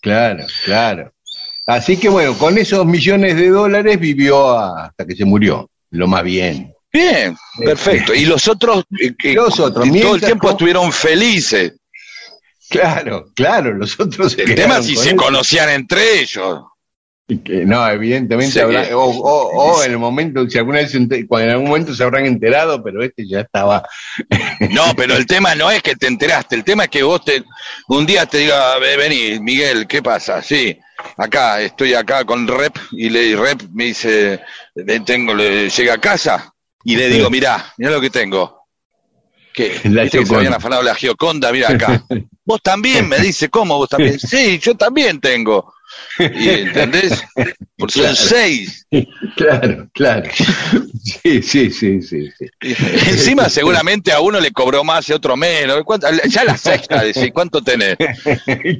Claro, 0.01 0.45
claro. 0.65 1.13
Así 1.67 1.97
que 1.97 2.09
bueno, 2.11 2.37
con 2.37 2.59
esos 2.59 2.85
millones 2.85 3.37
de 3.37 3.49
dólares 3.49 3.99
vivió 3.99 4.59
hasta 4.59 5.07
que 5.07 5.17
se 5.17 5.25
murió, 5.25 5.71
lo 5.91 6.07
más 6.07 6.23
bien. 6.23 6.73
Bien, 6.93 7.37
perfecto. 7.59 8.15
Y 8.15 8.25
los 8.27 8.47
otros, 8.49 8.85
eh, 9.01 9.15
que 9.19 9.33
Los 9.35 9.59
otros, 9.59 9.89
todo 10.01 10.15
el 10.15 10.21
tiempo 10.21 10.47
con- 10.47 10.53
estuvieron 10.53 10.93
felices. 10.93 11.73
Claro, 12.69 13.27
claro, 13.35 13.73
los 13.75 13.99
otros 14.01 14.37
El 14.39 14.55
tema 14.55 14.83
si 14.83 14.97
se 14.97 15.15
conocían 15.17 15.69
entre 15.71 16.21
ellos. 16.21 16.61
No, 17.27 17.89
evidentemente 17.89 18.53
Sí. 18.53 18.59
habrá, 18.61 18.95
o, 18.97 19.05
o- 19.05 19.49
o 19.73 19.83
en 19.83 19.93
el 19.93 19.99
momento, 19.99 20.49
si 20.49 20.59
alguna 20.59 20.81
vez, 20.81 20.93
cuando 21.27 21.47
en 21.49 21.51
algún 21.53 21.69
momento 21.69 21.95
se 21.95 22.03
habrán 22.05 22.27
enterado, 22.27 22.83
pero 22.85 23.03
este 23.03 23.27
ya 23.27 23.41
estaba. 23.41 23.83
No, 24.71 24.83
pero 24.95 25.17
el 25.17 25.25
tema 25.25 25.55
no 25.55 25.71
es 25.71 25.83
que 25.83 25.97
te 25.97 26.07
enteraste, 26.07 26.55
el 26.55 26.65
tema 26.65 26.85
es 26.85 26.91
que 26.91 27.03
vos 27.03 27.25
te, 27.25 27.43
un 27.89 28.05
día 28.05 28.27
te 28.27 28.39
diga, 28.39 28.79
"Ve- 28.79 28.99
vení, 28.99 29.41
Miguel, 29.41 29.87
¿qué 29.87 30.03
pasa? 30.03 30.43
Sí, 30.43 30.79
acá, 31.17 31.63
estoy 31.63 31.95
acá 31.95 32.27
con 32.27 32.47
Rep, 32.47 32.77
y 32.93 33.09
le 33.09 33.23
y 33.23 33.35
Rep 33.35 33.63
me 33.73 33.85
dice, 33.87 34.41
"Le 34.75 35.01
tengo, 35.01 35.35
le, 35.35 35.71
llega 35.71 35.95
a 35.95 35.99
casa, 35.99 36.53
y 36.85 36.95
le 36.97 37.09
digo, 37.09 37.31
mirá, 37.31 37.73
mirá 37.79 37.91
lo 37.93 38.01
que 38.03 38.11
tengo. 38.11 38.67
¿Qué? 39.55 39.81
La 39.85 40.03
¿Viste 40.03 40.19
que 40.19 40.27
se 40.27 40.35
habían 40.35 40.53
afanado 40.53 40.83
la 40.83 40.95
Gioconda? 40.95 41.51
Mira 41.53 41.71
acá. 41.71 42.05
Vos 42.45 42.61
también, 42.61 43.09
me 43.09 43.19
dice, 43.19 43.49
¿cómo 43.49 43.79
vos 43.79 43.89
también? 43.89 44.19
Sí, 44.21 44.59
yo 44.59 44.75
también 44.75 45.19
tengo. 45.21 45.73
Y, 46.19 46.49
¿Entendés? 46.49 47.25
Por 47.77 47.91
son 47.91 48.03
Claro. 48.03 48.17
seis. 48.17 48.87
Claro, 49.37 49.89
claro. 49.93 50.31
Sí, 51.23 51.43
sí, 51.43 51.71
sí, 51.71 52.01
sí. 52.03 52.31
sí. 52.39 52.47
Encima 52.61 53.49
seguramente 53.49 54.13
a 54.13 54.21
uno 54.21 54.39
le 54.41 54.53
cobró 54.53 54.85
más 54.85 55.09
y 55.09 55.13
a 55.13 55.17
otro 55.17 55.37
menos. 55.37 55.83
¿Cuánto? 55.85 56.07
Ya 56.29 56.45
la 56.45 56.57
sexta, 56.57 57.03
decís, 57.03 57.31
¿cuánto 57.33 57.63
tenés? 57.63 57.97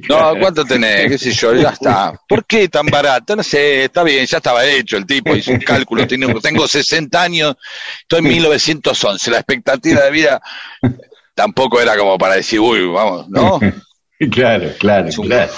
No, 0.09 0.33
¿cuánto 0.39 0.63
tenés? 0.65 1.09
¿Qué 1.11 1.17
sé 1.17 1.31
yo? 1.33 1.53
Ya 1.55 1.69
está. 1.69 2.19
¿Por 2.27 2.45
qué 2.45 2.69
tan 2.69 2.85
barato? 2.87 3.35
No 3.35 3.43
sé, 3.43 3.83
está 3.85 4.03
bien, 4.03 4.25
ya 4.25 4.37
estaba 4.37 4.65
hecho 4.65 4.97
el 4.97 5.05
tipo, 5.05 5.35
hizo 5.35 5.51
un 5.51 5.59
cálculo. 5.59 6.07
Tengo, 6.07 6.39
tengo 6.39 6.67
60 6.67 7.21
años, 7.21 7.55
estoy 8.01 8.19
en 8.19 8.25
1911. 8.29 9.31
La 9.31 9.37
expectativa 9.37 10.01
de 10.01 10.11
vida 10.11 10.41
tampoco 11.33 11.81
era 11.81 11.97
como 11.97 12.17
para 12.17 12.35
decir, 12.35 12.59
uy, 12.59 12.85
vamos, 12.87 13.29
¿no? 13.29 13.59
Claro, 14.31 14.71
claro, 14.79 15.09
claro. 15.09 15.51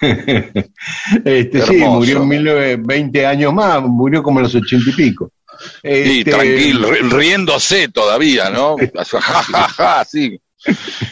Este, 1.24 1.62
sí, 1.62 1.76
murió 1.76 2.22
en 2.22 2.28
19, 2.28 2.76
20 2.76 3.26
años 3.26 3.52
más, 3.54 3.82
murió 3.82 4.22
como 4.22 4.38
a 4.40 4.42
los 4.42 4.54
ochenta 4.54 4.90
y 4.90 4.92
pico. 4.92 5.30
Sí, 5.82 5.88
Este, 6.18 6.30
tranquilo, 6.30 6.90
ri- 6.90 7.10
riéndose 7.10 7.88
todavía, 7.88 8.50
¿no? 8.50 8.76
Ja, 8.94 9.04
ja, 9.20 9.42
ja, 9.42 9.68
ja, 9.68 10.04
sí. 10.04 10.38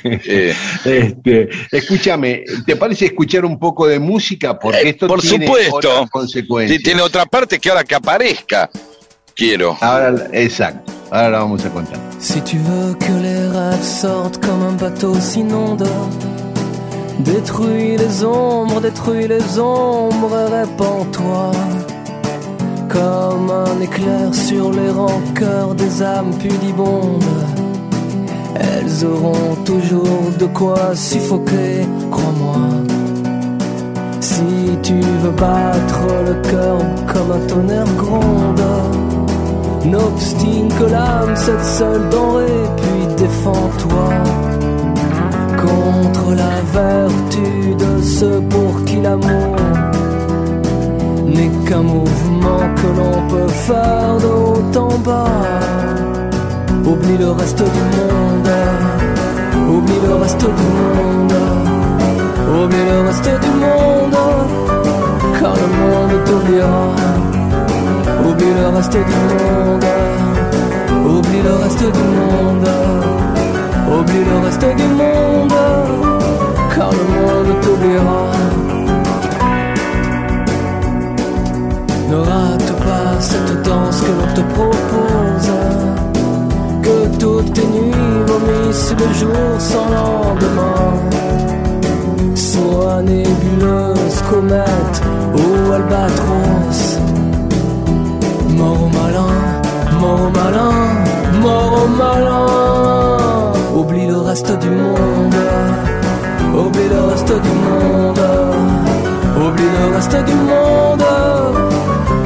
Eh, 0.05 0.55
Este, 0.85 1.49
escúchame, 1.71 2.45
¿te 2.67 2.77
parece 2.77 3.07
escuchar 3.07 3.45
un 3.45 3.59
poco 3.59 3.87
de 3.87 3.99
música? 3.99 4.59
Porque 4.59 4.81
Eh, 4.81 4.89
esto 4.91 5.07
por 5.07 5.21
tiene 5.21 5.47
supuesto. 5.47 5.77
otras 5.77 6.11
consecuencias. 6.11 6.77
sí, 6.79 6.83
tiene 6.83 7.03
otra 7.03 7.25
parte 7.27 7.59
que 7.59 7.71
ahora 7.71 7.85
que 7.85 7.95
aparezca, 7.95 8.69
quiero. 9.35 9.77
Ahora, 9.81 10.29
exacto, 10.33 10.93
ahora 11.11 11.31
la 11.31 11.39
vamos 11.39 11.65
a 11.65 11.71
contar. 11.71 11.99
Si 12.19 12.41
tu 12.41 12.57
veux 12.59 12.97
que 12.99 13.11
les 13.23 13.49
rêves 13.53 14.01
sortent 14.03 14.45
comme 14.45 14.67
un 14.67 14.77
bateau 14.77 15.15
s'inonde, 15.21 15.87
détruis 17.21 17.97
les 17.97 18.25
ombres, 18.25 18.81
détruis 18.81 19.29
les 19.29 19.59
ombres 19.59 20.37
répands-toi 20.51 21.51
comme 22.89 23.51
un 23.51 23.81
éclair 23.81 24.33
sur 24.33 24.71
les 24.71 24.91
rancœurs 24.91 25.75
des 25.75 26.03
âmes 26.03 26.35
pudibondes. 26.39 27.25
Elles 28.55 29.05
auront 29.05 29.57
toujours 29.65 30.31
de 30.39 30.47
quoi 30.47 30.95
suffoquer, 30.95 31.87
crois-moi. 32.11 32.57
Si 34.21 34.79
tu 34.83 34.95
veux 34.95 35.31
battre 35.31 36.01
le 36.25 36.35
cœur 36.51 36.79
comme 37.07 37.33
un 37.33 37.47
tonnerre 37.47 37.95
gronde, 37.97 38.63
N'obstine 39.85 40.69
que 40.79 40.85
l'âme, 40.85 41.37
cette 41.37 41.65
seule 41.65 42.09
denrée, 42.09 42.65
puis 42.77 43.07
défends-toi 43.17 44.09
contre 45.67 46.35
la 46.43 46.55
vertu 46.79 47.75
de 47.75 48.03
ceux 48.03 48.41
pour 48.53 48.85
qui 48.85 48.97
l'amour 49.01 49.57
n'est 51.27 51.51
qu'un 51.67 51.83
mouvement 51.83 52.65
que 52.81 52.89
l'on 52.99 53.19
peut 53.29 53.53
faire 53.67 54.17
de 54.25 54.27
haut 54.27 54.79
en 54.79 54.99
bas. 54.99 55.61
Oublie 56.87 57.19
le 57.19 57.31
reste 57.31 57.63
du 57.77 57.85
monde, 57.97 58.51
oublie 59.75 60.01
le 60.07 60.15
reste 60.23 60.47
du 60.61 60.69
monde, 60.97 61.39
oublie 62.61 62.85
le 62.91 62.99
reste 63.07 63.31
du 63.45 63.53
monde, 63.65 64.19
car 65.41 65.55
le 65.63 65.69
monde 65.81 66.25
t'oubliera. 66.27 66.87
Oublie 68.27 68.55
le 68.61 68.67
reste 68.77 68.93
du 68.93 69.19
monde, 69.29 69.85
oublie 71.07 71.43
le 71.43 71.55
reste 71.63 71.87
du 71.99 72.05
monde, 72.19 72.69
oublie 73.99 74.25
le 74.31 74.37
reste 74.47 74.67
du 74.77 74.89
monde, 74.99 75.14
Ne 82.11 82.17
rate 82.17 82.73
pas 82.83 83.21
cette 83.21 83.63
danse 83.63 84.01
que 84.01 84.11
l'on 84.11 84.35
te 84.35 84.41
propose. 84.53 85.53
Que 86.83 87.17
toutes 87.19 87.53
tes 87.53 87.67
nuits 87.67 87.93
vomissent 88.27 88.95
le 88.99 89.15
jour 89.15 89.61
sans 89.61 89.89
lendemain. 89.91 90.95
Soit 92.35 93.03
nébuleuse, 93.03 94.23
comète 94.29 95.03
ou 95.35 95.73
albatros. 95.73 96.99
Mort 98.57 98.83
au 98.83 98.89
malin, 98.89 99.35
mort 100.01 100.21
au 100.27 100.31
malin, 100.31 100.75
mort 101.41 101.85
au 101.85 101.89
malin. 101.89 103.53
Oublie 103.77 104.09
le 104.09 104.19
reste 104.19 104.59
du 104.59 104.71
monde, 104.71 105.35
oublie 106.55 106.89
le 106.89 107.01
reste 107.11 107.33
du 107.33 107.51
monde, 107.67 108.21
oublie 109.37 109.71
le 109.79 109.95
reste 109.95 110.25
du 110.25 110.35
monde. 110.35 111.05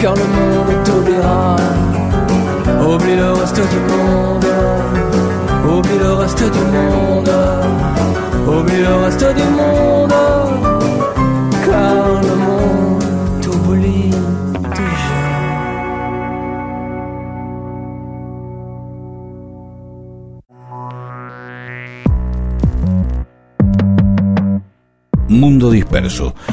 Car 0.01 0.15
le 0.15 0.23
monde 0.23 0.85
t'oubliera. 0.85 1.57
Oublie 2.87 3.17
le 3.17 3.33
reste 3.33 3.57
du 3.57 3.81
monde, 3.91 4.47
oublie 5.69 5.99
le 5.99 6.13
reste 6.15 6.43
du 6.43 6.61
monde, 6.75 6.88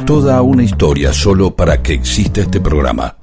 Toda 0.05 0.41
una 0.41 0.63
historia 0.63 1.13
solo 1.13 1.55
para 1.55 1.81
que 1.81 1.93
exista 1.93 2.41
este 2.41 2.59
programa. 2.59 3.15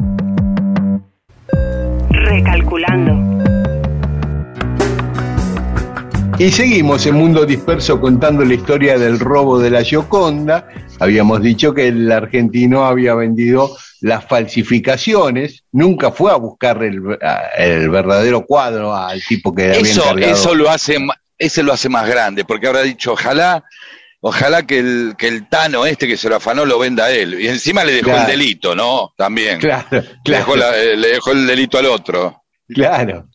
Recalculando. 2.11 3.43
Y 6.39 6.51
seguimos 6.51 7.07
en 7.07 7.15
Mundo 7.17 7.45
Disperso 7.45 8.01
contando 8.01 8.45
la 8.45 8.55
historia 8.55 8.99
del 8.99 9.19
robo 9.21 9.59
de 9.59 9.71
la 9.71 9.83
Gioconda. 9.83 10.69
Habíamos 10.99 11.43
dicho 11.43 11.75
que 11.75 11.89
el 11.89 12.11
argentino 12.11 12.85
había 12.85 13.15
vendido 13.15 13.77
las 14.01 14.25
falsificaciones, 14.25 15.65
nunca 15.73 16.11
fue 16.11 16.33
a 16.33 16.37
buscar 16.37 16.83
el, 16.83 17.01
el 17.57 17.89
verdadero 17.91 18.45
cuadro 18.45 18.95
al 18.95 19.23
tipo 19.23 19.55
que 19.55 19.65
había 19.67 19.81
Eso, 19.81 20.03
encargado. 20.03 20.33
eso 20.33 20.55
lo 20.55 20.71
hace, 20.71 20.99
ese 21.39 21.63
lo 21.63 21.73
hace 21.73 21.89
más 21.89 22.09
grande, 22.09 22.45
porque 22.45 22.67
habrá 22.67 22.83
dicho, 22.83 23.13
ojalá, 23.13 23.63
ojalá 24.25 24.67
que 24.67 24.79
el, 24.79 25.15
que 25.19 25.29
el 25.29 25.49
Tano 25.49 25.85
este 25.85 26.07
que 26.07 26.17
se 26.17 26.29
lo 26.29 26.37
afanó 26.37 26.65
lo 26.65 26.79
venda 26.79 27.11
él. 27.11 27.41
Y 27.41 27.49
encima 27.49 27.85
le 27.85 27.93
dejó 27.93 28.11
Claro. 28.11 28.31
el 28.31 28.39
delito, 28.39 28.75
¿no? 28.75 29.13
También. 29.17 29.59
Claro, 29.59 29.87
Le, 29.91 30.01
claro. 30.25 30.45
dejó 30.45 30.57
la- 30.57 30.79
eh, 30.79 30.97
le 30.97 31.09
dejó 31.09 31.33
el 31.33 31.47
delito 31.47 31.77
al 31.79 31.87
otro. 31.87 32.43
Claro. 32.69 33.29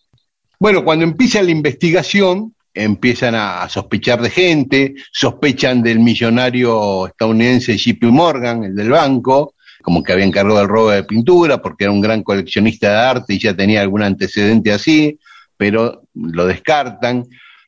Bueno, 0.60 0.84
cuando 0.84 1.04
empieza 1.06 1.44
la 1.44 1.52
investigación, 1.52 2.56
empiezan 2.74 3.36
a, 3.36 3.62
a 3.64 3.70
sospechar 3.70 4.22
de 4.22 4.30
gente, 4.30 4.96
sospechan 5.12 5.84
del 5.84 6.00
millonario 6.00 7.08
estadounidense 7.08 7.78
JP 7.78 8.04
Morgan, 8.06 8.64
el 8.64 8.76
del 8.76 8.90
banco, 8.90 9.54
como 9.84 10.02
que 10.04 10.14
había 10.14 10.26
encargado 10.26 10.58
del 10.60 10.68
robo 10.68 10.90
de 10.92 11.04
pintura, 11.04 11.62
porque 11.62 11.84
era 11.86 11.92
un 11.92 12.02
gran 12.02 12.24
coleccionista 12.24 12.90
de 12.90 12.98
arte 12.98 13.34
y 13.34 13.40
ya 13.40 13.54
tenía 13.56 13.82
algún 13.82 14.04
antecedente 14.04 14.72
así, 14.72 15.20
pero 15.58 16.04
lo 16.14 16.46
descartan. 16.46 17.26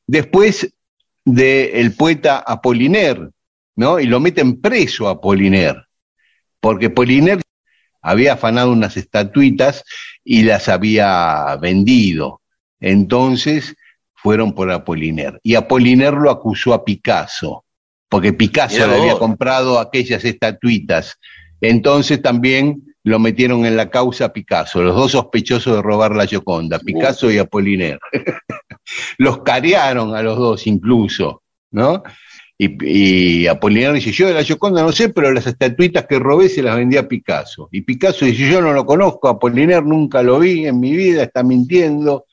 Después 0.08 0.74
del 1.34 1.94
poeta 1.94 2.40
Apollinaire, 2.40 3.30
¿no? 3.76 4.00
Y 4.00 4.06
lo 4.06 4.20
meten 4.20 4.62
preso 4.62 5.08
a 5.08 5.12
Apollinaire, 5.12 5.84
porque 6.60 6.88
Apollinaire 6.88 7.42
había 8.02 8.34
afanado 8.34 8.72
unas 8.72 8.98
estatuitas 8.98 9.84
y 10.24 10.44
las 10.44 10.70
había 10.70 11.58
vendido. 11.62 12.42
Entonces 12.80 13.76
fueron 14.14 14.54
por 14.54 14.72
Apollinaire. 14.72 15.40
Y 15.44 15.56
Apollinaire 15.56 16.18
lo 16.18 16.32
acusó 16.32 16.74
a 16.74 16.84
Picasso, 16.84 17.66
porque 18.10 18.34
Picasso 18.34 18.88
le 18.88 18.96
había 18.96 19.18
comprado 19.18 19.80
aquellas 19.80 20.24
estatuitas. 20.26 21.18
Entonces 21.62 22.22
también 22.22 22.89
lo 23.04 23.20
metieron 23.20 23.66
en 23.66 23.78
la 23.78 23.90
causa 23.90 24.34
Picasso, 24.34 24.82
los 24.82 24.96
dos 24.96 25.12
sospechosos 25.12 25.76
de 25.76 25.82
robar 25.82 26.16
la 26.16 26.26
Gioconda, 26.26 26.80
Picasso 26.80 27.32
y 27.32 27.38
Apollinaire. 27.38 28.00
los 29.18 29.42
carearon 29.44 30.16
a 30.16 30.22
los 30.22 30.38
dos 30.38 30.68
incluso, 30.68 31.44
¿no? 31.72 32.04
Y, 32.58 33.44
y 33.44 33.48
Apollinaire 33.48 33.94
dice, 33.94 34.12
yo 34.12 34.28
de 34.28 34.34
la 34.34 34.44
Gioconda 34.44 34.82
no 34.82 34.92
sé, 34.92 35.10
pero 35.10 35.32
las 35.32 35.48
estatuitas 35.48 36.06
que 36.08 36.20
robé 36.20 36.50
se 36.50 36.62
las 36.62 36.76
vendí 36.76 36.98
a 36.98 37.08
Picasso. 37.08 37.70
Y 37.72 37.82
Picasso 37.82 38.26
dice, 38.26 38.52
yo 38.52 38.62
no 38.62 38.74
lo 38.74 38.86
conozco, 38.86 39.30
Apollinaire 39.30 39.82
nunca 39.82 40.22
lo 40.22 40.40
vi 40.40 40.68
en 40.68 40.80
mi 40.80 40.96
vida, 40.96 41.24
está 41.24 41.42
mintiendo. 41.42 42.26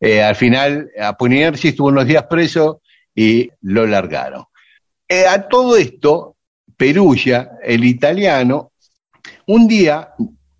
Eh, 0.00 0.22
al 0.22 0.34
final, 0.34 0.90
Apollinaire 1.00 1.56
sí 1.56 1.68
estuvo 1.68 1.88
unos 1.88 2.06
días 2.06 2.24
preso 2.24 2.82
y 3.14 3.50
lo 3.62 3.86
largaron. 3.86 4.44
Eh, 5.08 5.26
a 5.26 5.48
todo 5.48 5.76
esto, 5.76 6.36
Perugia, 6.76 7.52
el 7.62 7.84
italiano, 7.84 8.67
un 9.48 9.66
día, 9.66 10.10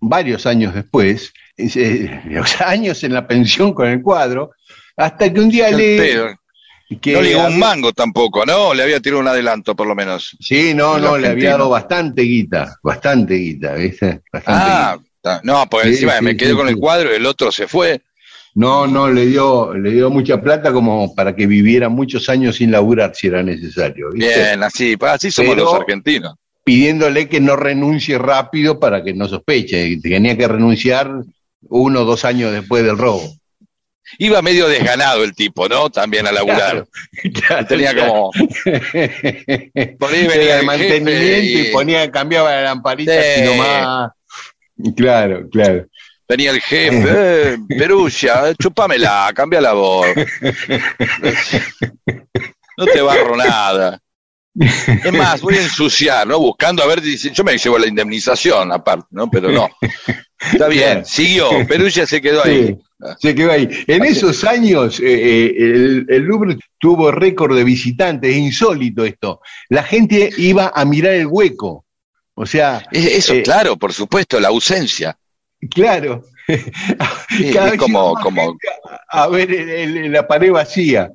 varios 0.01 0.45
años 0.45 0.73
después, 0.73 1.31
eh, 1.57 2.21
los 2.25 2.59
años 2.61 3.03
en 3.03 3.13
la 3.13 3.27
pensión 3.27 3.73
con 3.73 3.87
el 3.87 4.01
cuadro, 4.01 4.51
hasta 4.97 5.31
que 5.31 5.39
un 5.39 5.49
día 5.49 5.67
pedo. 5.69 6.27
que 7.01 7.13
no 7.13 7.21
le 7.21 7.29
dio 7.29 7.45
un 7.47 7.59
mango 7.59 7.93
tampoco, 7.93 8.45
¿no? 8.45 8.73
Le 8.73 8.83
había 8.83 8.99
tirado 8.99 9.21
un 9.21 9.27
adelanto, 9.27 9.75
por 9.75 9.87
lo 9.87 9.95
menos. 9.95 10.35
Sí, 10.39 10.73
no, 10.73 10.97
no, 10.97 11.17
le 11.17 11.27
había 11.27 11.51
dado 11.51 11.69
bastante 11.69 12.23
guita, 12.23 12.77
bastante 12.83 13.35
guita, 13.35 13.75
¿viste? 13.75 14.21
Bastante 14.33 14.63
Ah, 14.65 14.97
guita. 14.99 15.41
no, 15.43 15.67
porque 15.69 15.87
Sí, 15.89 15.93
encima 15.93 16.17
sí, 16.17 16.23
me 16.23 16.35
quedé 16.35 16.49
sí, 16.51 16.55
con 16.57 16.67
el 16.67 16.77
cuadro 16.77 17.11
y 17.13 17.15
el 17.17 17.25
otro 17.25 17.51
se 17.51 17.67
fue. 17.67 18.01
No, 18.55 18.87
no, 18.87 19.09
le 19.11 19.27
dio, 19.27 19.73
le 19.75 19.91
dio 19.91 20.09
mucha 20.09 20.41
plata 20.41 20.73
como 20.73 21.13
para 21.13 21.35
que 21.35 21.45
viviera 21.45 21.87
muchos 21.87 22.27
años 22.29 22.55
sin 22.55 22.71
laburar 22.71 23.13
si 23.15 23.27
era 23.27 23.43
necesario, 23.43 24.09
¿viste? 24.11 24.35
Bien, 24.35 24.63
así, 24.63 24.97
así 24.99 25.29
somos 25.31 25.53
Pero- 25.53 25.65
los 25.65 25.73
argentinos. 25.75 26.33
Pidiéndole 26.69 27.27
que 27.27 27.39
no 27.41 27.55
renuncie 27.55 28.19
rápido 28.19 28.79
para 28.79 29.03
que 29.03 29.15
no 29.15 29.27
sospeche. 29.27 29.97
Tenía 30.03 30.37
que 30.37 30.47
renunciar 30.47 31.09
uno 31.67 32.01
o 32.01 32.05
dos 32.05 32.25
años 32.25 32.51
después 32.51 32.83
del 32.83 32.95
robo. 32.95 33.27
Iba 34.19 34.43
medio 34.43 34.67
desganado 34.67 35.23
el 35.23 35.33
tipo, 35.33 35.67
¿no? 35.67 35.89
También 35.89 36.27
a 36.27 36.31
laburar. 36.31 36.85
Claro, 37.33 37.65
Tenía 37.65 37.95
como. 37.95 38.29
Por 39.97 40.13
ahí 40.13 40.27
venía 40.27 40.59
el 40.59 40.65
mantenimiento 40.67 41.59
y, 41.59 41.71
ponía, 41.71 42.11
cambiaba 42.11 42.51
la 42.51 42.61
lamparita 42.61 43.13
Sí. 43.13 43.17
así 43.17 43.45
nomás. 43.45 44.11
Claro, 44.95 45.49
claro. 45.49 45.87
Venía 46.27 46.51
el 46.51 46.61
jefe, 46.61 47.53
eh, 47.53 47.57
Perugia, 47.67 48.53
chupámela, 48.61 49.31
cambia 49.33 49.59
la 49.59 49.73
voz. 49.73 50.05
No 52.77 52.85
te 52.85 53.01
barro 53.01 53.35
nada. 53.35 53.99
Es 54.59 55.13
más, 55.13 55.41
voy 55.41 55.55
a 55.55 55.61
ensuciar, 55.63 56.27
¿no? 56.27 56.39
Buscando 56.39 56.83
a 56.83 56.87
ver, 56.87 57.01
yo 57.01 57.43
me 57.43 57.57
llevo 57.57 57.77
la 57.79 57.87
indemnización 57.87 58.71
aparte, 58.71 59.07
¿no? 59.11 59.29
Pero 59.29 59.51
no. 59.51 59.69
Está 60.51 60.67
bien, 60.67 61.05
siguió, 61.05 61.49
Perugia 61.67 62.05
se 62.05 62.21
quedó 62.21 62.43
ahí. 62.43 62.77
Se 63.19 63.33
quedó 63.33 63.51
ahí. 63.51 63.67
En 63.87 64.03
esos 64.03 64.43
años, 64.43 64.99
eh, 64.99 65.05
eh, 65.05 65.53
el, 65.57 66.05
el 66.09 66.21
Louvre 66.23 66.57
tuvo 66.77 67.11
récord 67.11 67.55
de 67.55 67.63
visitantes, 67.63 68.31
es 68.31 68.37
insólito 68.37 69.05
esto. 69.05 69.39
La 69.69 69.83
gente 69.83 70.29
iba 70.37 70.71
a 70.75 70.83
mirar 70.85 71.13
el 71.13 71.27
hueco. 71.27 71.85
O 72.33 72.45
sea, 72.45 72.81
Es- 72.91 73.05
Eso, 73.05 73.33
Eh, 73.35 73.43
claro, 73.43 73.77
por 73.77 73.93
supuesto, 73.93 74.39
la 74.39 74.49
ausencia. 74.49 75.17
claro. 75.73 76.23
Sí, 77.29 77.49
es 77.55 77.77
como- 77.77 78.15
como- 78.15 78.57
a, 79.11 79.23
a 79.23 79.27
ver 79.27 79.51
el- 79.53 79.97
el- 79.97 80.11
la 80.11 80.27
pared 80.27 80.51
vacía. 80.51 81.11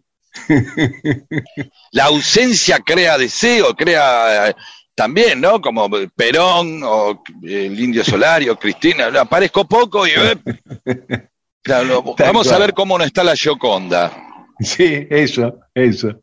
La 1.93 2.05
ausencia 2.07 2.79
crea 2.81 3.19
deseo, 3.19 3.75
crea 3.75 4.49
eh, 4.49 4.55
también, 4.95 5.41
¿no? 5.41 5.61
Como 5.61 5.89
Perón 6.15 6.83
o 6.83 7.23
eh, 7.43 7.67
el 7.67 7.79
Indio 7.79 8.05
Solario, 8.05 8.59
Cristina, 8.59 9.07
aparezco 9.21 9.65
poco 9.67 10.07
y... 10.07 10.11
eh, 10.11 11.29
claro, 11.63 12.03
vamos 12.19 12.51
a 12.53 12.59
ver 12.59 12.75
cómo 12.75 12.99
no 12.99 13.05
está 13.05 13.25
la 13.25 13.37
Gioconda. 13.37 14.13
Sí, 14.61 15.07
eso, 15.11 15.61
eso. 15.75 16.21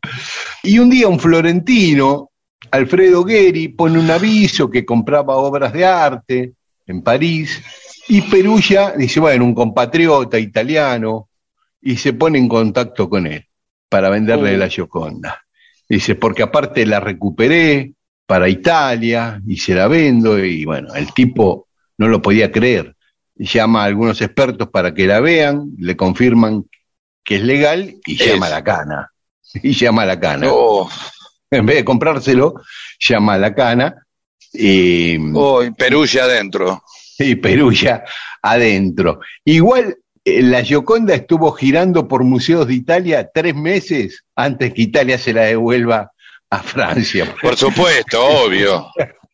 Y 0.62 0.78
un 0.78 0.88
día 0.88 1.08
un 1.08 1.20
florentino, 1.20 2.30
Alfredo 2.70 3.24
Gueri, 3.24 3.68
pone 3.68 3.98
un 3.98 4.10
aviso 4.10 4.70
que 4.70 4.86
compraba 4.86 5.36
obras 5.36 5.72
de 5.72 5.84
arte, 5.84 6.52
en 6.86 7.02
París, 7.02 7.62
y 8.08 8.22
Perugia 8.22 8.94
dice, 8.96 9.20
bueno, 9.20 9.44
un 9.44 9.54
compatriota 9.54 10.38
italiano, 10.38 11.28
y 11.80 11.96
se 11.96 12.14
pone 12.14 12.38
en 12.38 12.48
contacto 12.48 13.08
con 13.08 13.26
él 13.26 13.46
para 13.92 14.08
venderle 14.08 14.56
la 14.56 14.68
Gioconda. 14.70 15.44
Dice, 15.86 16.14
porque 16.14 16.42
aparte 16.42 16.86
la 16.86 16.98
recuperé 16.98 17.92
para 18.26 18.48
Italia 18.48 19.38
y 19.46 19.58
se 19.58 19.74
la 19.74 19.86
vendo, 19.86 20.42
y 20.42 20.64
bueno, 20.64 20.94
el 20.94 21.12
tipo 21.12 21.68
no 21.98 22.08
lo 22.08 22.22
podía 22.22 22.50
creer. 22.50 22.96
Llama 23.36 23.82
a 23.82 23.84
algunos 23.86 24.22
expertos 24.22 24.70
para 24.70 24.94
que 24.94 25.06
la 25.06 25.20
vean, 25.20 25.72
le 25.76 25.94
confirman 25.94 26.64
que 27.22 27.36
es 27.36 27.42
legal 27.42 27.94
y 28.06 28.14
Es. 28.20 28.28
llama 28.32 28.46
a 28.46 28.50
la 28.50 28.64
cana. 28.64 29.08
Y 29.62 29.72
llama 29.74 30.02
a 30.02 30.06
la 30.06 30.18
cana. 30.18 30.46
Oh, 30.50 30.88
En 31.50 31.66
vez 31.66 31.76
de 31.76 31.84
comprárselo, 31.84 32.54
llama 32.98 33.34
a 33.34 33.38
la 33.38 33.54
cana 33.54 33.94
y, 34.54 35.18
oh, 35.34 35.62
y 35.62 35.70
Perugia 35.72 36.24
adentro. 36.24 36.82
y 37.18 37.34
Perugia 37.34 38.02
adentro. 38.40 39.20
Igual 39.44 39.94
la 40.24 40.62
Gioconda 40.62 41.14
estuvo 41.14 41.52
girando 41.52 42.06
por 42.06 42.24
museos 42.24 42.66
de 42.68 42.74
Italia 42.74 43.30
tres 43.32 43.54
meses 43.54 44.24
antes 44.36 44.72
que 44.72 44.82
Italia 44.82 45.18
se 45.18 45.32
la 45.32 45.42
devuelva 45.42 46.12
a 46.50 46.62
Francia. 46.62 47.34
Por 47.40 47.56
supuesto, 47.56 48.24
obvio. 48.24 48.86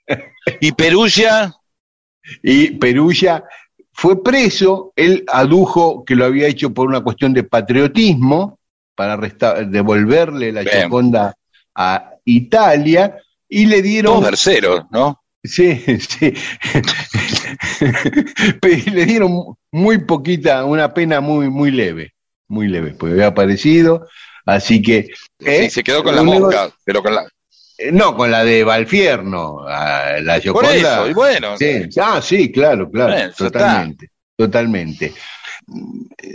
¿Y 0.60 0.72
Perugia? 0.72 1.54
Y 2.42 2.72
Perugia 2.72 3.44
fue 3.92 4.22
preso, 4.22 4.92
él 4.96 5.24
adujo 5.26 6.04
que 6.04 6.14
lo 6.14 6.24
había 6.24 6.46
hecho 6.46 6.72
por 6.72 6.88
una 6.88 7.00
cuestión 7.00 7.34
de 7.34 7.42
patriotismo, 7.42 8.58
para 8.94 9.16
devolverle 9.64 10.52
la. 10.52 10.64
Gioconda 10.64 11.34
a 11.74 12.12
Italia, 12.24 13.16
y 13.48 13.66
le 13.66 13.82
dieron... 13.82 14.14
Dos 14.14 14.24
terceros, 14.24 14.84
¿no? 14.90 15.22
Sí, 15.44 15.76
sí. 16.00 16.34
Le 18.92 19.06
dieron 19.06 19.54
muy 19.72 19.98
poquita, 19.98 20.64
una 20.64 20.92
pena 20.92 21.20
muy, 21.20 21.48
muy 21.48 21.70
leve, 21.70 22.14
muy 22.48 22.68
leve, 22.68 22.94
pues 22.98 23.12
había 23.12 23.28
aparecido, 23.28 24.06
así 24.46 24.82
que... 24.82 25.10
¿eh? 25.40 25.62
Sí, 25.64 25.70
se 25.70 25.82
quedó 25.82 26.02
con 26.02 26.16
la 26.16 26.22
mosca, 26.22 26.70
pero 26.84 27.02
con 27.02 27.14
la... 27.14 27.22
eh, 27.78 27.90
No, 27.92 28.16
con 28.16 28.30
la 28.30 28.44
de 28.44 28.64
Valfierno, 28.64 29.64
la 29.66 30.34
Por 30.34 30.42
Gioconda. 30.42 30.72
eso, 30.74 31.08
y 31.10 31.12
bueno. 31.14 31.56
Sí, 31.56 31.82
ah, 32.00 32.20
sí, 32.22 32.50
claro, 32.50 32.90
claro, 32.90 33.12
Bueno, 33.12 33.32
totalmente, 33.36 34.08
totalmente. 34.36 35.12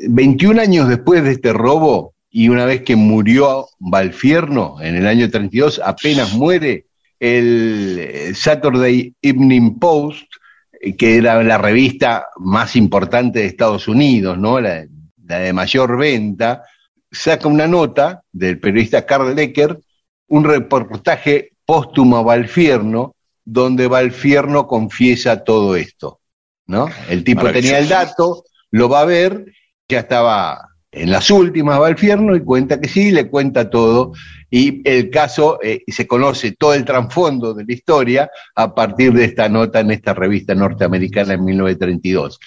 21 0.10 0.62
años 0.62 0.88
después 0.88 1.24
de 1.24 1.32
este 1.32 1.54
robo, 1.54 2.14
y 2.30 2.50
una 2.50 2.66
vez 2.66 2.82
que 2.84 2.96
murió 2.96 3.68
Valfierno, 3.80 4.78
en 4.82 4.96
el 4.96 5.08
año 5.08 5.30
32, 5.30 5.82
apenas 5.84 6.34
muere, 6.34 6.86
el 7.24 8.00
eh, 8.00 8.34
Saturday 8.36 9.16
Evening 9.22 9.80
Post, 9.80 10.26
eh, 10.74 10.94
que 10.98 11.16
era 11.16 11.42
la 11.42 11.58
revista 11.58 12.28
más 12.36 12.76
importante 12.76 13.40
de 13.40 13.46
Estados 13.46 13.88
Unidos, 13.88 14.38
¿no? 14.38 14.60
La, 14.60 14.86
la 15.26 15.38
de 15.38 15.54
mayor 15.54 15.98
venta, 15.98 16.64
saca 17.10 17.48
una 17.48 17.66
nota 17.66 18.24
del 18.30 18.60
periodista 18.60 19.06
Carl 19.06 19.34
Lecker, 19.34 19.80
un 20.28 20.44
reportaje 20.44 21.54
póstumo 21.66 22.18
a 22.18 22.24
Valfierno, 22.24 23.16
donde 23.46 23.88
Valfierno 23.88 24.68
confiesa 24.68 25.46
todo 25.46 25.78
esto, 25.78 26.20
¿no? 26.68 26.90
El 27.08 27.24
tipo 27.24 27.50
tenía 27.54 27.80
el 27.80 27.88
dato, 27.88 28.44
lo 28.70 28.90
va 28.90 29.00
a 29.00 29.06
ver, 29.06 29.46
ya 29.88 30.00
estaba 30.00 30.73
en 30.94 31.12
las 31.12 31.30
últimas 31.32 31.80
Valfierno 31.80 32.36
y 32.36 32.42
cuenta 32.42 32.80
que 32.80 32.88
sí, 32.88 33.12
le 33.12 33.28
cuenta 33.28 33.70
todo 33.70 34.14
y 34.50 34.82
el 34.88 35.10
caso 35.10 35.60
eh, 35.62 35.84
se 35.88 36.06
conoce 36.08 36.54
todo 36.54 36.74
el 36.74 36.86
trasfondo 36.86 37.54
de 37.54 37.66
la 37.66 37.74
historia 37.74 38.30
a 38.56 38.74
partir 38.74 39.12
de 39.14 39.26
esta 39.26 39.50
nota 39.50 39.80
en 39.80 39.92
esta 39.92 40.14
revista 40.14 40.54
norteamericana 40.54 41.34
en 41.34 41.44
1932 41.44 42.40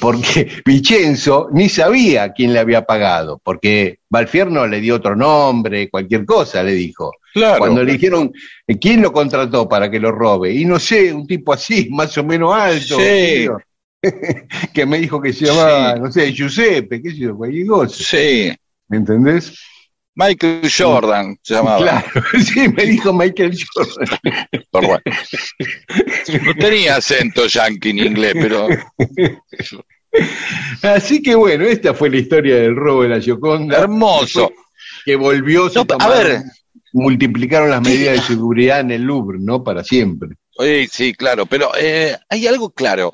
porque 0.00 0.48
Vicenzo 0.64 1.48
ni 1.52 1.68
sabía 1.68 2.32
quién 2.32 2.52
le 2.52 2.58
había 2.58 2.84
pagado, 2.84 3.40
porque 3.42 4.00
Valfierno 4.08 4.66
le 4.66 4.80
dio 4.80 4.96
otro 4.96 5.16
nombre, 5.16 5.90
cualquier 5.90 6.24
cosa 6.24 6.62
le 6.62 6.72
dijo. 6.72 7.12
Claro. 7.32 7.58
Cuando 7.58 7.82
le 7.82 7.92
dijeron, 7.92 8.32
"Eh, 8.66 8.78
¿quién 8.78 9.02
lo 9.02 9.12
contrató 9.12 9.68
para 9.68 9.90
que 9.90 9.98
lo 9.98 10.12
robe? 10.12 10.52
Y 10.52 10.64
no 10.64 10.78
sé, 10.78 11.12
un 11.12 11.26
tipo 11.26 11.52
así, 11.52 11.88
más 11.90 12.16
o 12.18 12.24
menos 12.24 12.54
alto, 12.54 12.96
Sí. 12.98 13.48
que 14.74 14.86
me 14.86 14.98
dijo 14.98 15.20
que 15.20 15.32
se 15.32 15.46
llamaba, 15.46 15.94
Sí. 15.94 16.00
no 16.00 16.12
sé, 16.12 16.32
Giuseppe, 16.32 17.02
qué 17.02 17.10
sé 17.10 17.16
yo, 17.18 17.36
cualquier 17.36 17.66
cosa, 17.66 17.94
Sí, 18.04 18.52
¿me 18.88 18.96
entendés? 18.98 19.58
Michael 20.16 20.60
Jordan 20.76 21.36
se 21.42 21.54
llamaba. 21.54 21.78
Claro, 21.78 22.06
sí, 22.44 22.68
me 22.68 22.84
dijo 22.86 23.12
Michael 23.12 23.58
Jordan. 23.74 25.00
No 26.44 26.54
tenía 26.54 26.96
acento 26.96 27.46
yankee 27.46 27.90
en 27.90 27.98
inglés, 27.98 28.32
pero 28.34 28.68
Así 30.82 31.20
que 31.22 31.34
bueno, 31.34 31.64
esta 31.64 31.94
fue 31.94 32.10
la 32.10 32.18
historia 32.18 32.56
del 32.56 32.76
robo 32.76 33.02
de 33.02 33.08
la 33.08 33.20
Gioconda. 33.20 33.78
hermoso. 33.80 34.52
que 35.04 35.16
volvió, 35.16 35.68
No, 35.74 35.84
a 35.98 36.08
ver. 36.08 36.42
multiplicaron 36.92 37.70
las 37.70 37.82
medidas 37.82 38.16
de 38.16 38.22
seguridad 38.34 38.80
en 38.80 38.92
el 38.92 39.02
Louvre, 39.02 39.38
¿no? 39.40 39.64
Para 39.64 39.82
siempre. 39.82 40.30
Sí, 40.56 40.86
sí, 40.90 41.12
claro, 41.14 41.46
pero 41.46 41.72
eh, 41.76 42.16
hay 42.28 42.46
algo 42.46 42.70
claro. 42.70 43.12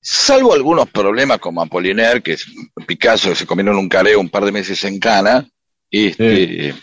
Salvo 0.00 0.52
algunos 0.54 0.88
problemas 0.90 1.38
como 1.38 1.60
Apollinaire, 1.62 2.22
que 2.22 2.32
es 2.32 2.46
Picasso, 2.86 3.30
que 3.30 3.34
se 3.34 3.46
comieron 3.46 3.76
un 3.76 3.88
careo 3.88 4.20
un 4.20 4.28
par 4.30 4.44
de 4.44 4.52
meses 4.52 4.82
en 4.84 4.98
Cana, 5.00 5.46
este, 5.90 6.74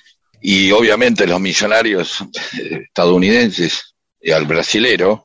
y 0.41 0.71
obviamente 0.71 1.25
los 1.25 1.39
millonarios 1.39 2.21
eh, 2.59 2.83
estadounidenses 2.87 3.95
y 4.21 4.31
al 4.31 4.45
brasilero 4.45 5.23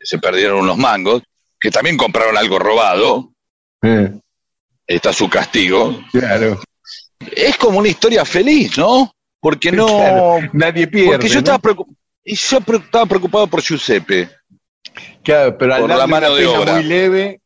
se 0.00 0.18
perdieron 0.18 0.60
unos 0.60 0.78
mangos, 0.78 1.22
que 1.58 1.70
también 1.70 1.96
compraron 1.96 2.36
algo 2.36 2.58
robado, 2.58 3.32
Eh, 3.82 4.10
está 4.86 5.12
su 5.12 5.28
castigo. 5.28 6.00
claro. 6.12 6.62
Es 7.34 7.56
como 7.56 7.78
una 7.80 7.88
historia 7.88 8.24
feliz, 8.24 8.76
¿no? 8.78 9.12
Porque 9.40 9.72
no... 9.72 9.86
Claro, 9.98 10.38
Nadie 10.52 10.86
pierde. 10.86 11.10
porque 11.12 11.28
yo 11.28 11.34
¿no? 11.34 11.38
estaba, 11.40 11.58
preocup- 11.58 11.96
yo 12.24 12.58
estaba 12.76 13.06
preocupado 13.06 13.46
por 13.48 13.62
Giuseppe. 13.62 14.28
Claro, 15.22 15.56
pero 15.58 15.74
al 15.74 15.80
por 15.82 15.90
la 15.90 16.06
mano 16.06 16.34
de 16.34 16.46
obra. 16.46 16.74
muy 16.74 16.84
leve, 16.84 17.40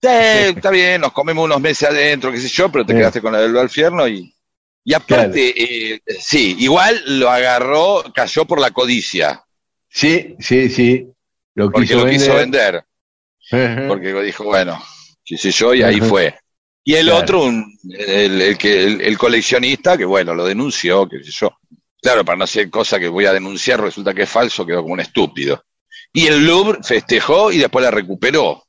Sí, 0.00 0.08
está 0.08 0.70
bien, 0.70 1.00
nos 1.00 1.12
comemos 1.12 1.44
unos 1.44 1.60
meses 1.60 1.88
adentro, 1.88 2.30
qué 2.30 2.38
sé 2.38 2.48
yo, 2.48 2.70
pero 2.70 2.86
te 2.86 2.92
Sí. 2.92 2.98
quedaste 3.00 3.20
con 3.20 3.32
la 3.32 3.40
del 3.40 4.10
y. 4.14 4.32
Y 4.84 4.94
aparte, 4.94 5.52
eh, 5.94 6.00
sí, 6.20 6.56
igual 6.60 7.02
lo 7.18 7.28
agarró, 7.28 8.04
cayó 8.14 8.44
por 8.44 8.60
la 8.60 8.70
codicia, 8.70 9.44
sí, 9.88 10.36
sí, 10.38 10.68
sí. 10.68 11.06
Lo 11.54 11.70
porque 11.72 11.88
quiso 11.88 12.04
lo 12.04 12.10
quiso 12.10 12.34
vender. 12.36 12.84
vender, 13.50 13.76
Ajá. 13.76 13.88
porque 13.88 14.22
dijo, 14.22 14.44
bueno, 14.44 14.80
qué 15.24 15.36
sé 15.36 15.50
yo, 15.50 15.74
y 15.74 15.82
ahí 15.82 15.96
Ajá. 15.96 16.06
fue. 16.06 16.34
Y 16.84 16.94
el 16.94 17.06
Claro. 17.06 17.20
otro, 17.20 17.42
un- 17.42 17.78
el, 17.92 18.40
el 18.40 18.56
que, 18.56 18.84
el, 18.84 19.00
el 19.00 19.18
coleccionista, 19.18 19.98
que 19.98 20.04
bueno, 20.04 20.32
lo 20.32 20.46
denunció, 20.46 21.08
qué 21.08 21.22
sé 21.24 21.32
yo. 21.32 21.50
Claro, 22.00 22.24
para 22.24 22.38
no 22.38 22.44
hacer 22.44 22.70
cosa 22.70 23.00
que 23.00 23.08
voy 23.08 23.26
a 23.26 23.32
denunciar, 23.32 23.80
resulta 23.80 24.14
que 24.14 24.22
es 24.22 24.30
falso, 24.30 24.64
quedó 24.64 24.80
como 24.82 24.94
un 24.94 25.00
estúpido. 25.00 25.62
Y 26.12 26.26
el 26.26 26.46
Louvre 26.46 26.78
festejó 26.82 27.52
y 27.52 27.58
después 27.58 27.84
la 27.84 27.90
recuperó. 27.90 28.64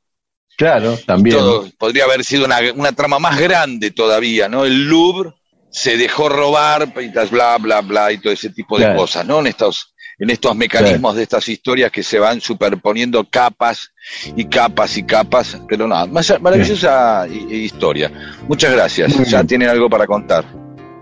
Claro, 0.56 0.98
también. 1.06 1.36
Todo, 1.38 1.66
podría 1.78 2.04
haber 2.04 2.22
sido 2.22 2.44
una, 2.44 2.58
una 2.74 2.92
trama 2.92 3.18
más 3.18 3.38
grande 3.40 3.90
todavía, 3.92 4.48
¿no? 4.48 4.64
El 4.66 4.88
Louvre 4.88 5.32
se 5.70 5.96
dejó 5.96 6.28
robar, 6.28 6.92
bla, 7.30 7.56
bla, 7.58 7.80
bla, 7.80 8.12
y 8.12 8.18
todo 8.18 8.32
ese 8.32 8.50
tipo 8.50 8.78
de 8.78 8.86
cosas, 8.96 9.24
¿no? 9.26 9.40
En 9.40 9.46
estos, 9.46 9.94
en 10.18 10.28
estos 10.28 10.54
mecanismos 10.54 11.14
de 11.16 11.22
estas 11.22 11.48
historias 11.48 11.90
que 11.90 12.02
se 12.02 12.18
van 12.18 12.40
superponiendo 12.42 13.24
capas 13.30 13.90
y 14.36 14.44
capas 14.46 14.96
y 14.98 15.04
capas, 15.04 15.58
pero 15.68 15.86
nada, 15.88 16.04
más- 16.06 16.38
maravillosa 16.42 17.26
hi- 17.26 17.46
hi- 17.48 17.64
historia. 17.64 18.12
Muchas 18.48 18.72
gracias, 18.72 19.16
ya 19.30 19.42
tienen 19.44 19.68
algo 19.70 19.88
para 19.88 20.06
contar. 20.06 20.44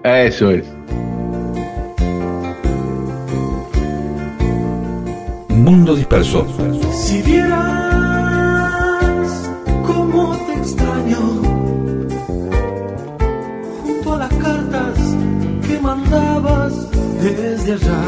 Eso 0.05 0.53
es. 0.53 0.65
Mundo 5.59 5.95
disperso. 5.97 6.47
Si 6.93 7.21
vieras 7.23 7.59
cómo 9.87 10.37
te 10.47 10.55
extraño 10.55 11.19
junto 13.83 14.15
a 14.15 14.19
las 14.19 14.35
cartas 14.35 14.99
que 15.67 15.81
mandabas 15.81 16.75
desde 17.21 17.73
allá 17.73 18.03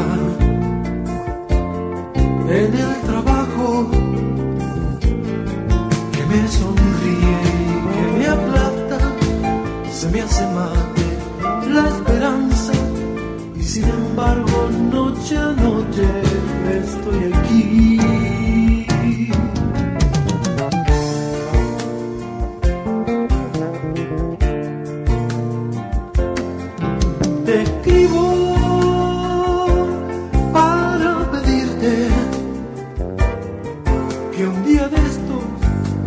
en 2.47 2.73
el 2.73 3.01
trabajo 3.05 3.89
que 6.13 6.25
me 6.25 6.47
sonríe 6.47 7.41
que 7.93 8.03
me 8.17 8.27
aplasta 8.27 8.99
se 9.91 10.09
me 10.09 10.21
hace 10.21 10.43
y 10.43 10.90
sin 13.73 13.85
embargo, 13.85 14.69
noche 14.91 15.37
a 15.37 15.51
noche 15.53 16.05
estoy 16.83 17.31
aquí. 17.31 17.97
Te 27.45 27.61
escribo 27.61 28.25
para 30.51 31.31
pedirte 31.31 32.09
que 34.35 34.47
un 34.47 34.65
día 34.65 34.89
de 34.89 34.97
estos 34.97 35.43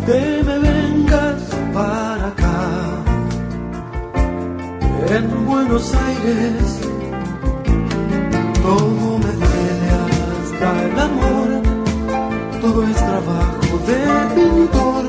te 0.05 0.43
me 0.43 0.59
vengas 0.59 1.41
para 1.73 2.27
acá. 2.27 3.03
En 5.09 5.45
Buenos 5.47 5.95
Aires 5.95 6.74
de 13.87 13.99
pintor. 14.35 15.05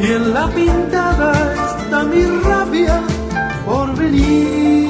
Y 0.00 0.06
en 0.06 0.34
la 0.34 0.46
pintada 0.48 1.32
está 1.80 2.02
mi 2.04 2.24
rabia 2.48 3.00
por 3.66 3.96
venir. 3.96 4.88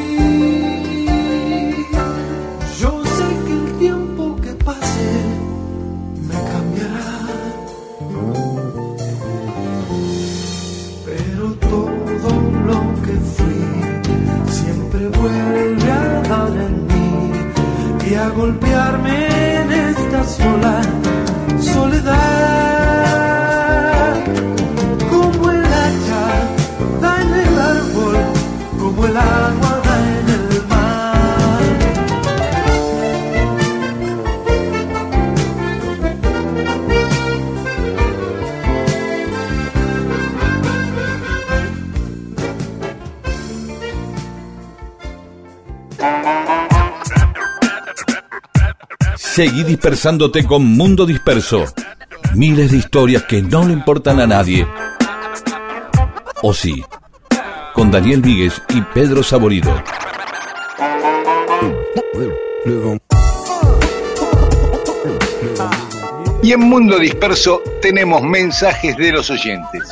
Yo 2.81 3.03
sé 3.17 3.27
que 3.47 3.53
el 3.53 3.79
tiempo 3.79 4.37
que 4.43 4.53
pase 4.69 5.11
me 6.29 6.39
cambiará. 6.53 7.13
Pero 11.07 11.45
todo 11.73 12.31
lo 12.69 12.81
que 13.05 13.15
fui 13.35 13.63
siempre 14.59 15.09
vuelve 15.21 15.91
a 15.91 16.23
dar 16.33 16.55
en 16.67 16.87
mí 16.87 17.11
y 18.11 18.15
a 18.15 18.29
golpearme 18.31 19.17
en 19.61 19.73
esta 19.73 20.25
sola 20.25 20.83
soledad. 21.61 22.74
Seguí 49.35 49.65
dispersándote 49.65 50.45
con 50.45 50.65
Mundo 50.65 51.07
Disperso. 51.07 51.65
Miles 52.35 52.71
de 52.71 52.77
historias 52.77 53.25
que 53.25 53.43
no 53.43 53.67
le 53.67 53.73
importan 53.73 54.21
a 54.21 54.29
nadie. 54.29 54.65
O 56.41 56.55
sí. 56.55 56.85
Con 57.75 57.91
Daniel 57.91 58.23
Víguez 58.23 58.63
y 58.69 58.81
Pedro 58.81 59.25
Saborido. 59.25 59.83
Y 66.41 66.53
en 66.53 66.61
Mundo 66.61 67.01
Disperso 67.01 67.63
tenemos 67.83 68.23
mensajes 68.23 68.97
de 68.97 69.11
los 69.11 69.29
oyentes. 69.29 69.91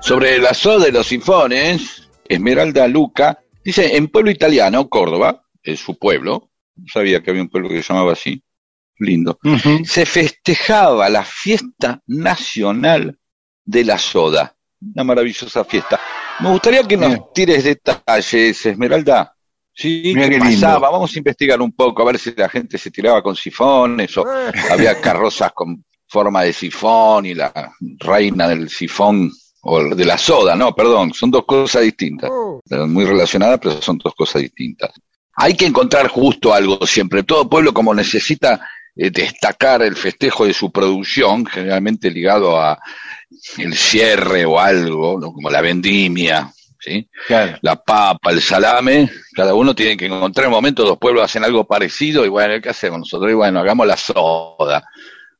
Sobre 0.00 0.38
la 0.38 0.52
soda 0.52 0.84
de 0.84 0.92
los 0.92 1.06
sinfones, 1.06 2.06
Esmeralda 2.28 2.86
Luca 2.86 3.38
dice, 3.64 3.96
en 3.96 4.08
pueblo 4.08 4.30
italiano, 4.30 4.90
Córdoba, 4.90 5.42
es 5.62 5.80
su 5.80 5.98
pueblo, 5.98 6.50
no 6.76 6.84
sabía 6.92 7.22
que 7.22 7.30
había 7.30 7.42
un 7.42 7.48
pueblo 7.48 7.70
que 7.70 7.82
se 7.82 7.92
llamaba 7.94 8.12
así, 8.12 8.44
lindo, 8.98 9.38
se 9.84 10.04
festejaba 10.04 11.08
la 11.08 11.24
fiesta 11.24 12.02
nacional 12.06 13.18
de 13.64 13.84
la 13.84 13.96
soda, 13.96 14.56
una 14.94 15.04
maravillosa 15.04 15.64
fiesta. 15.64 16.00
Me 16.40 16.50
gustaría 16.50 16.82
que 16.82 16.96
nos 16.96 17.32
tires 17.32 17.64
detalles, 17.64 18.66
Esmeralda. 18.66 19.34
Sí, 19.74 20.12
Mira 20.14 20.28
¿qué 20.28 20.34
qué 20.34 20.40
pasaba? 20.40 20.90
Vamos 20.90 21.14
a 21.14 21.18
investigar 21.18 21.60
un 21.60 21.72
poco, 21.72 22.02
a 22.02 22.06
ver 22.06 22.18
si 22.18 22.34
la 22.34 22.48
gente 22.48 22.76
se 22.76 22.90
tiraba 22.90 23.22
con 23.22 23.34
sifones 23.34 24.16
o 24.18 24.24
había 24.70 25.00
carrozas 25.00 25.52
con 25.52 25.84
forma 26.06 26.42
de 26.42 26.52
sifón 26.52 27.24
y 27.24 27.34
la 27.34 27.72
reina 27.98 28.48
del 28.48 28.68
sifón 28.68 29.30
o 29.62 29.94
de 29.94 30.04
la 30.04 30.18
soda, 30.18 30.56
no, 30.56 30.74
perdón, 30.74 31.14
son 31.14 31.30
dos 31.30 31.44
cosas 31.46 31.82
distintas. 31.82 32.30
Pero 32.68 32.86
Muy 32.86 33.04
relacionadas, 33.04 33.60
pero 33.60 33.80
son 33.80 33.96
dos 33.98 34.14
cosas 34.14 34.42
distintas. 34.42 34.90
Hay 35.34 35.54
que 35.54 35.66
encontrar 35.66 36.08
justo 36.08 36.52
algo 36.52 36.84
siempre. 36.86 37.22
Todo 37.22 37.48
pueblo 37.48 37.72
como 37.72 37.94
necesita 37.94 38.68
eh, 38.94 39.10
destacar 39.10 39.82
el 39.82 39.96
festejo 39.96 40.46
de 40.46 40.52
su 40.52 40.70
producción, 40.70 41.46
generalmente 41.46 42.10
ligado 42.10 42.60
a 42.60 42.78
el 43.58 43.74
cierre 43.74 44.44
o 44.44 44.58
algo, 44.58 45.18
¿no? 45.20 45.32
como 45.32 45.50
la 45.50 45.60
vendimia, 45.60 46.52
¿sí? 46.80 47.08
Claro. 47.26 47.58
la 47.62 47.76
papa, 47.76 48.30
el 48.30 48.40
salame, 48.40 49.10
cada 49.34 49.54
uno 49.54 49.74
tiene 49.74 49.96
que 49.96 50.06
encontrar 50.06 50.46
un 50.48 50.54
momento, 50.54 50.84
dos 50.84 50.98
pueblos 50.98 51.24
hacen 51.24 51.44
algo 51.44 51.64
parecido 51.64 52.24
y 52.24 52.28
bueno, 52.28 52.60
¿qué 52.62 52.68
hacemos 52.70 53.00
nosotros? 53.00 53.30
Y 53.30 53.34
bueno, 53.34 53.60
hagamos 53.60 53.86
la 53.86 53.96
soda, 53.96 54.84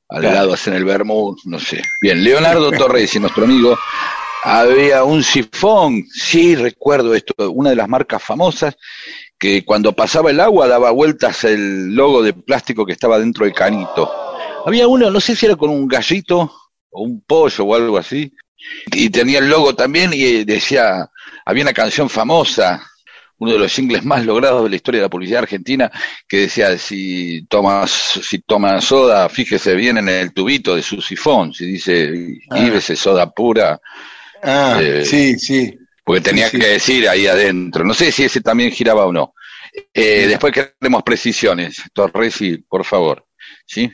al 0.09 0.21
Claro. 0.21 0.35
lado 0.37 0.53
hacen 0.55 0.75
el 0.75 0.85
vermouth, 0.85 1.39
no 1.45 1.59
sé. 1.59 1.83
Bien, 2.01 2.23
Leonardo 2.23 2.71
Torres 2.79 3.15
y 3.15 3.21
nuestro 3.21 3.45
amigo, 3.45 3.79
había 4.45 5.05
un 5.05 5.23
sifón, 5.23 6.05
sí 6.13 6.57
recuerdo 6.57 7.15
esto, 7.15 7.51
una 7.51 7.71
de 7.71 7.77
las 7.77 7.89
marcas 7.89 8.23
famosas, 8.23 8.77
que 9.39 9.65
cuando 9.65 9.93
pasaba 9.93 10.31
el 10.31 10.41
agua 10.41 10.69
daba 10.69 10.91
vueltas 10.91 11.45
el 11.45 11.95
logo 11.95 12.23
de 12.23 12.33
plástico 12.33 12.85
que 12.87 12.93
estaba 12.93 13.19
dentro 13.19 13.45
del 13.45 13.55
canito. 13.55 14.11
Había 14.67 14.87
uno, 14.87 15.11
no 15.11 15.21
sé 15.21 15.35
si 15.35 15.47
era 15.47 15.57
con 15.57 15.71
un 15.71 15.89
gallito 15.89 16.53
o 16.93 17.03
un 17.03 17.23
pollo 17.23 17.65
o 17.65 17.75
algo 17.75 17.99
así, 17.99 18.33
y 18.93 19.11
tenía 19.11 19.39
el 19.41 19.49
logo 19.49 19.75
también 19.75 20.13
y 20.15 20.23
eh, 20.25 20.45
decía, 20.45 21.11
había 21.45 21.65
una 21.65 21.73
canción 21.73 22.09
famosa, 22.09 22.81
uno 23.39 23.53
de 23.55 23.59
los 23.59 23.73
singles 23.73 24.05
más 24.05 24.25
logrados 24.25 24.63
de 24.63 24.71
la 24.71 24.77
historia 24.77 25.01
de 25.01 25.07
la 25.07 25.11
publicidad 25.11 25.41
argentina, 25.43 25.91
que 26.29 26.43
decía, 26.43 26.79
si 26.79 27.45
tomas, 27.49 27.91
si 27.91 28.39
toma 28.39 28.81
soda, 28.81 29.29
fíjese 29.29 29.75
bien 29.75 29.99
en 29.99 30.09
el 30.09 30.33
tubito 30.33 30.77
de 30.77 30.83
su 30.83 31.01
sifón, 31.03 31.53
si 31.53 31.67
dice, 31.67 32.13
Ah. 32.51 32.69
ese 32.73 32.95
soda 32.95 33.29
pura, 33.31 33.81
Ah, 34.45 34.79
Eh, 34.81 35.05
sí, 35.05 35.39
sí. 35.39 35.77
porque 36.05 36.21
tenía 36.21 36.49
Sí, 36.49 36.57
sí. 36.57 36.61
que 36.63 36.69
decir 36.69 37.09
ahí 37.09 37.27
adentro. 37.29 37.85
No 37.85 37.95
sé 37.95 38.11
si 38.13 38.25
ese 38.25 38.41
también 38.41 38.71
giraba 38.73 39.07
o 39.07 39.13
no. 39.13 39.35
Eh, 39.95 40.27
después 40.29 40.53
queremos 40.53 41.03
precisiones. 41.05 41.81
Torresi, 41.93 42.59
por 42.59 42.85
favor. 42.85 43.25
¿Sí? 43.67 43.89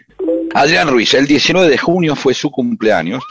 Adrián 0.54 0.88
Ruiz, 0.88 1.14
el 1.14 1.26
19 1.26 1.68
de 1.68 1.78
junio 1.78 2.16
fue 2.16 2.34
su 2.34 2.50
cumpleaños 2.50 3.22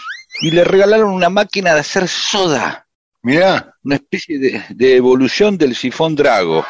y 0.42 0.52
le 0.52 0.64
regalaron 0.64 1.12
una 1.12 1.30
máquina 1.30 1.74
de 1.74 1.80
hacer 1.80 2.08
soda, 2.08 2.88
Mirá, 3.24 3.76
una 3.84 3.96
especie 3.96 4.40
de, 4.40 4.64
de 4.70 4.96
evolución 4.96 5.58
del 5.58 5.76
sifón 5.76 6.16
Drago. 6.16 6.66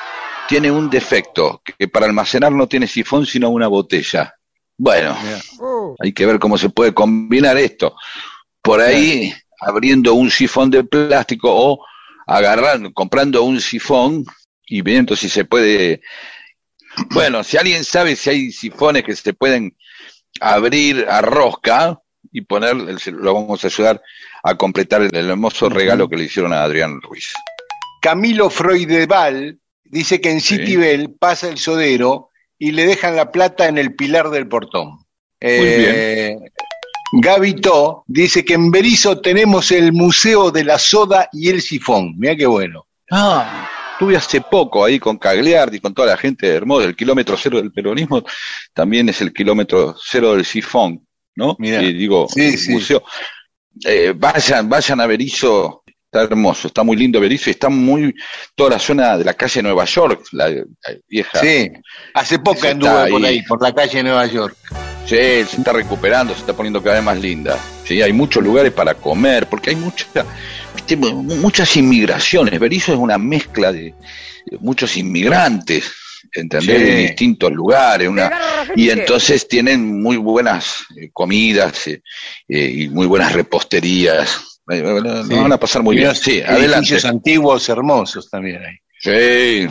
Tiene 0.48 0.72
un 0.72 0.90
defecto, 0.90 1.62
que 1.64 1.88
para 1.88 2.08
almacenar 2.08 2.52
no 2.52 2.68
tiene 2.68 2.88
sifón 2.88 3.28
sino 3.28 3.50
una 3.50 3.68
botella. 3.68 4.34
Bueno, 4.76 5.16
mirá. 5.22 5.40
hay 6.00 6.14
que 6.14 6.26
ver 6.26 6.40
cómo 6.40 6.58
se 6.58 6.70
puede 6.70 6.94
combinar 6.94 7.58
esto. 7.58 7.96
Por 8.62 8.82
ahí, 8.82 9.34
abriendo 9.60 10.14
un 10.14 10.32
sifón 10.32 10.72
de 10.72 10.84
plástico 10.84 11.50
o 11.52 11.86
agarrando, 12.26 12.92
comprando 12.94 13.44
un 13.44 13.60
sifón 13.60 14.26
y 14.66 14.82
viendo 14.82 15.16
si 15.16 15.30
se 15.30 15.46
puede. 15.46 16.02
Bueno, 17.12 17.44
si 17.44 17.58
alguien 17.58 17.84
sabe 17.84 18.16
si 18.16 18.30
hay 18.30 18.52
sifones 18.52 19.04
que 19.04 19.16
se 19.16 19.34
pueden 19.34 19.78
abrir 20.42 21.06
a 21.10 21.22
rosca 21.22 22.00
y 22.32 22.42
poner, 22.42 22.72
el- 22.76 23.00
lo 23.16 23.34
vamos 23.34 23.64
a 23.64 23.68
ayudar 23.68 24.02
a 24.44 24.56
completar 24.56 25.02
el, 25.02 25.16
el 25.16 25.30
hermoso 25.30 25.70
regalo 25.70 26.08
que 26.10 26.18
le 26.18 26.26
hicieron 26.26 26.54
a 26.54 26.64
Adrián 26.64 27.02
Ruiz. 27.02 27.34
Camilo 28.02 28.50
Freudeval 28.50 29.60
dice 29.84 30.22
que 30.22 30.32
en 30.32 30.42
Sí. 30.42 30.58
Citibel 30.58 31.16
pasa 31.20 31.50
el 31.50 31.58
sodero 31.58 32.30
y 32.60 32.72
le 32.72 32.86
dejan 32.86 33.16
la 33.16 33.32
plata 33.32 33.68
en 33.68 33.78
el 33.78 33.96
pilar 33.96 34.30
del 34.30 34.48
portón. 34.48 35.00
Eh, 35.40 36.36
Gavito 37.14 38.04
dice 38.08 38.44
que 38.44 38.56
en 38.56 38.72
Berizo 38.72 39.22
tenemos 39.22 39.72
el 39.72 39.94
Museo 39.94 40.52
de 40.52 40.64
la 40.64 40.78
Soda 40.78 41.30
y 41.32 41.50
el 41.50 41.62
Sifón. 41.62 42.16
Mira 42.18 42.36
qué 42.36 42.46
bueno. 42.46 42.86
Ah, 43.12 43.70
estuve 43.98 44.16
hace 44.16 44.42
poco 44.42 44.86
ahí 44.86 45.00
con 45.00 45.18
Cagliardi, 45.18 45.80
con 45.80 45.92
toda 45.92 46.10
la 46.10 46.18
gente 46.18 46.48
hermosa, 46.48 46.86
el 46.86 46.96
kilómetro 46.96 47.36
cero 47.36 47.58
del 47.58 47.72
peronismo 47.72 48.24
también 48.72 49.10
es 49.10 49.22
el 49.22 49.34
kilómetro 49.34 49.96
cero 50.00 50.36
del 50.36 50.46
sifón, 50.46 51.04
¿no? 51.36 51.56
Mirá. 51.58 51.82
Y 51.82 51.94
digo, 51.94 52.28
Sí, 52.30 52.56
museo. 52.70 53.04
Eh, 53.84 54.14
vayan, 54.16 54.70
vayan 54.70 55.02
a 55.02 55.08
Berizo, 55.08 55.84
está 56.06 56.22
hermoso, 56.22 56.68
está 56.68 56.84
muy 56.84 56.96
lindo 56.96 57.20
Berizo 57.20 57.50
y 57.50 57.54
está 57.54 57.70
muy, 57.70 58.14
toda 58.54 58.72
la 58.72 58.80
zona 58.80 59.18
de 59.18 59.26
la 59.26 59.34
calle 59.34 59.64
Nueva 59.64 59.86
York, 59.86 60.28
la, 60.32 60.48
la 60.50 60.66
vieja. 61.08 61.40
Sí, 61.40 61.72
hace 62.14 62.38
poco 62.38 62.68
anduve 62.68 63.10
por 63.10 63.26
ahí. 63.26 63.38
ahí, 63.38 63.42
por 63.44 63.64
la 63.64 63.74
calle 63.74 63.98
de 63.98 64.04
Nueva 64.04 64.28
York. 64.28 64.56
Sí, 65.08 65.16
se 65.16 65.42
está 65.42 65.74
recuperando, 65.74 66.34
se 66.36 66.42
está 66.42 66.54
poniendo 66.54 66.84
cada 66.84 66.98
vez 66.98 67.04
más 67.04 67.20
linda. 67.20 67.58
Sí, 67.84 68.00
hay 68.02 68.14
muchos 68.14 68.44
lugares 68.44 68.74
para 68.74 68.94
comer, 68.94 69.48
porque 69.48 69.72
hay 69.72 69.76
mucha, 69.76 70.06
muchas 70.96 71.76
inmigraciones. 71.76 72.60
Berizo 72.60 72.94
es 72.94 73.00
una 73.00 73.18
mezcla 73.18 73.72
de, 73.72 73.94
muchos 74.60 74.96
inmigrantes, 74.98 75.92
¿entendés? 76.34 76.78
Sí. 76.78 76.84
De 76.84 76.96
distintos 76.96 77.52
lugares. 77.52 78.08
Una, 78.08 78.32
y 78.76 78.90
entonces 78.90 79.48
tienen 79.48 80.02
muy 80.02 80.18
buenas 80.18 80.86
eh, 80.96 81.10
comidas 81.12 81.88
eh, 81.88 82.02
eh, 82.48 82.72
y 82.78 82.90
muy 82.90 83.08
buenas 83.08 83.34
reposterías. 83.34 84.60
Eh, 84.70 84.82
Nos 84.82 85.28
Sí. 85.28 85.34
van 85.34 85.52
a 85.54 85.58
pasar 85.60 85.84
muy 85.84 85.96
Y 85.96 86.00
bien. 86.00 86.16
Sí, 86.16 86.42
adelante. 86.42 86.76
Edificios 86.78 87.06
antiguos 87.06 87.68
hermosos 87.70 88.30
también 88.30 88.62
hay. 88.64 88.78
Sí. 89.00 89.68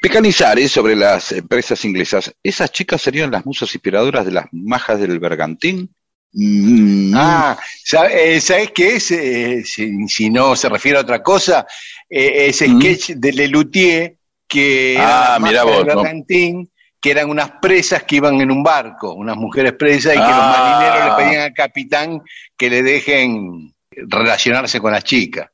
Pecanizares 0.00 0.70
sobre 0.70 0.94
las 0.94 1.32
empresas 1.32 1.84
inglesas. 1.84 2.32
¿Esas 2.42 2.70
chicas 2.70 3.00
serían 3.02 3.30
las 3.30 3.44
musas 3.46 3.74
inspiradoras 3.74 4.24
de 4.24 4.32
las 4.32 4.46
majas 4.52 5.00
del 5.00 5.18
bergantín? 5.18 5.94
Mm, 6.38 7.14
Ah, 7.16 7.56
¿sab- 7.84 8.10
eh, 8.12 8.38
¿sabes 8.42 8.70
qué 8.72 8.96
es? 8.96 9.10
Eh, 9.10 9.62
si, 9.64 10.06
si 10.06 10.28
no 10.28 10.54
se 10.54 10.68
refiere 10.68 10.98
a 10.98 11.00
otra 11.00 11.22
cosa, 11.22 11.66
eh, 12.10 12.46
ese 12.48 12.68
Mm. 12.68 12.78
sketch 12.80 13.10
de 13.16 13.32
Lelutier 13.32 14.16
que 14.46 14.96
Ah, 15.00 15.38
las 15.40 15.64
vos, 15.64 15.86
de 15.86 15.94
no. 15.94 16.66
Que 17.00 17.10
eran 17.10 17.30
unas 17.30 17.52
presas 17.62 18.02
que 18.02 18.16
iban 18.16 18.38
en 18.40 18.50
un 18.50 18.62
barco, 18.62 19.14
unas 19.14 19.36
mujeres 19.36 19.72
presas, 19.74 20.12
y 20.14 20.18
que 20.18 20.22
Ah. 20.24 20.28
los 20.36 20.58
marineros 20.58 21.18
le 21.18 21.24
pedían 21.24 21.42
al 21.44 21.54
capitán 21.54 22.22
que 22.56 22.68
le 22.70 22.82
dejen 22.82 23.72
relacionarse 23.90 24.78
con 24.80 24.92
las 24.92 25.04
chicas. 25.04 25.48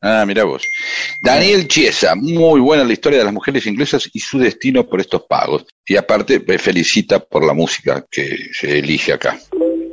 Ah, 0.00 0.22
mira 0.24 0.44
vos. 0.44 0.62
Daniel 1.20 1.66
Chiesa, 1.66 2.14
muy 2.14 2.60
buena 2.60 2.84
la 2.84 2.92
historia 2.92 3.18
de 3.18 3.24
las 3.24 3.32
mujeres 3.34 3.66
inglesas 3.66 4.08
y 4.12 4.20
su 4.20 4.38
destino 4.38 4.86
por 4.86 5.00
estos 5.00 5.22
pagos. 5.28 5.66
Y 5.84 5.96
aparte, 5.96 6.40
me 6.46 6.58
felicita 6.58 7.18
por 7.18 7.44
la 7.44 7.52
música 7.54 8.04
que 8.08 8.36
se 8.52 8.78
elige 8.78 9.12
acá. 9.14 9.36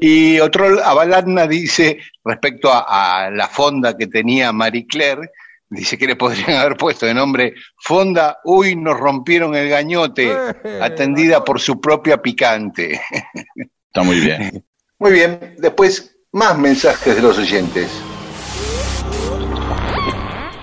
Y 0.07 0.39
otro, 0.39 0.85
Abaladna 0.85 1.47
dice, 1.47 1.97
respecto 2.23 2.71
a, 2.71 3.25
a 3.25 3.31
la 3.31 3.47
fonda 3.47 3.97
que 3.97 4.05
tenía 4.05 4.51
Marie 4.51 4.85
Claire, 4.85 5.31
dice 5.67 5.97
que 5.97 6.05
le 6.05 6.15
podrían 6.15 6.51
haber 6.61 6.77
puesto 6.77 7.07
de 7.07 7.15
nombre 7.15 7.55
Fonda, 7.75 8.37
uy, 8.43 8.75
nos 8.75 8.99
rompieron 8.99 9.55
el 9.55 9.67
gañote, 9.67 10.31
atendida 10.79 11.43
por 11.43 11.59
su 11.59 11.81
propia 11.81 12.21
picante. 12.21 13.01
Está 13.87 14.03
muy 14.03 14.19
bien. 14.19 14.63
Muy 14.99 15.11
bien, 15.11 15.55
después 15.57 16.15
más 16.33 16.55
mensajes 16.55 17.15
de 17.15 17.21
los 17.23 17.39
oyentes. 17.39 17.89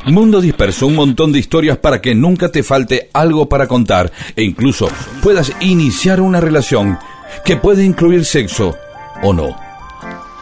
Mundo 0.06 0.40
Disperso, 0.40 0.86
un 0.86 0.94
montón 0.94 1.32
de 1.32 1.40
historias 1.40 1.78
para 1.78 2.00
que 2.00 2.14
nunca 2.14 2.48
te 2.48 2.62
falte 2.62 3.10
algo 3.12 3.48
para 3.48 3.66
contar 3.66 4.12
e 4.36 4.44
incluso 4.44 4.88
puedas 5.20 5.52
iniciar 5.58 6.20
una 6.20 6.40
relación 6.40 6.96
que 7.44 7.56
puede 7.56 7.84
incluir 7.84 8.24
sexo 8.24 8.78
o 9.22 9.32
no. 9.32 9.56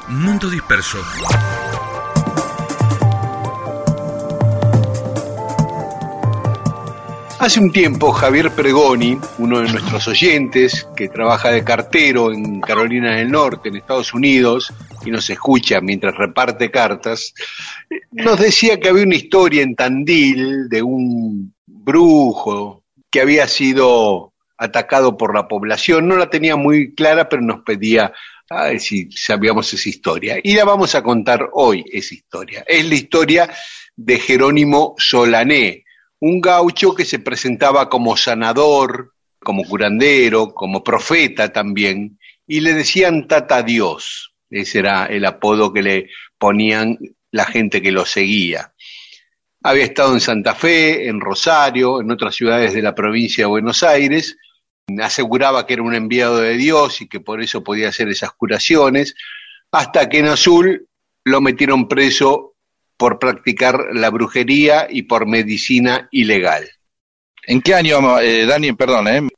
Mundo 0.09 0.51
Disperso. 0.51 0.99
Hace 7.39 7.59
un 7.61 7.73
tiempo 7.73 8.13
Javier 8.13 8.51
Pregoni, 8.51 9.19
uno 9.39 9.61
de 9.61 9.73
nuestros 9.73 10.07
oyentes 10.09 10.87
que 10.95 11.09
trabaja 11.09 11.51
de 11.51 11.65
cartero 11.65 12.33
en 12.33 12.61
Carolina 12.61 13.17
del 13.17 13.31
Norte, 13.31 13.71
en 13.71 13.77
Estados 13.77 14.13
Unidos, 14.13 14.73
y 15.07 15.11
nos 15.11 15.31
escucha 15.31 15.81
mientras 15.81 16.15
reparte 16.17 16.71
cartas, 16.71 17.33
nos 18.13 18.39
decía 18.39 18.79
que 18.79 18.91
había 18.91 19.05
una 19.05 19.15
historia 19.15 19.63
en 19.63 19.75
Tandil 19.75 20.69
de 20.69 20.83
un 20.83 21.55
brujo 21.67 22.85
que 23.11 23.23
había 23.23 23.49
sido 23.49 24.35
atacado 24.59 25.17
por 25.17 25.35
la 25.35 25.49
población. 25.49 26.07
No 26.07 26.17
la 26.17 26.29
tenía 26.29 26.57
muy 26.57 26.95
clara, 26.95 27.29
pero 27.31 27.41
nos 27.41 27.63
pedía 27.63 28.13
a 28.51 28.65
ver 28.65 28.81
si 28.81 29.09
sabíamos 29.13 29.73
esa 29.73 29.89
historia. 29.89 30.41
Y 30.43 30.55
la 30.55 30.65
vamos 30.65 30.95
a 30.97 31.03
contar 31.03 31.49
hoy, 31.53 31.85
esa 31.91 32.15
historia. 32.15 32.65
Es 32.67 32.85
la 32.85 32.95
historia 32.97 33.51
de 33.97 34.19
Jerónimo 34.19 34.97
Solané, 34.99 35.85
un 36.19 36.41
gaucho 36.41 36.95
que 36.95 37.05
se 37.05 37.21
presentaba 37.21 37.89
como 37.89 38.17
sanador, 38.17 39.15
como 39.39 39.65
curandero, 39.65 40.53
como 40.53 40.83
profeta 40.83 41.53
también, 41.53 42.19
y 42.47 42.61
le 42.61 42.75
decían 42.75 43.29
Tata 43.29 43.63
Dios. 43.63 44.35
Ese 44.51 44.81
era 44.81 45.07
el 45.07 45.25
apodo 45.25 45.73
que 45.73 45.83
le 45.83 46.11
ponían 46.37 46.99
la 47.31 47.45
gente 47.45 47.81
que 47.81 47.93
lo 47.93 48.05
seguía. 48.05 48.75
Había 49.63 49.85
estado 49.85 50.13
en 50.13 50.21
Santa 50.21 50.57
Fe, 50.57 51.07
en 51.07 51.21
Rosario, 51.21 52.01
en 52.01 52.11
otras 52.11 52.35
ciudades 52.35 52.75
de 52.75 52.83
la 52.83 52.97
provincia 52.97 53.45
de 53.45 53.51
Buenos 53.51 53.85
Aires, 53.85 54.37
aseguraba 55.03 55.67
que 55.67 55.75
era 55.75 55.83
un 55.83 55.95
enviado 55.95 56.41
de 56.41 56.57
Dios 56.57 57.01
y 57.01 57.09
que 57.09 57.21
por 57.21 57.41
eso 57.41 57.63
podía 57.63 57.89
hacer 57.89 58.09
esas 58.09 58.33
curaciones, 58.33 59.15
hasta 59.71 60.09
que 60.09 60.19
en 60.19 60.29
Azul 60.29 60.89
lo 61.25 61.41
metieron 61.41 61.89
preso 61.89 62.55
por 62.97 63.19
practicar 63.19 63.95
la 63.95 64.11
brujería 64.11 64.87
y 64.91 65.03
por 65.03 65.27
medicina 65.27 66.09
ilegal. 66.11 66.69
¿En 67.47 67.63
qué 67.63 67.75
año, 67.75 68.19
eh, 68.21 68.45
Dani, 68.45 68.73
perdón, 68.73 69.09
eh? 69.09 69.29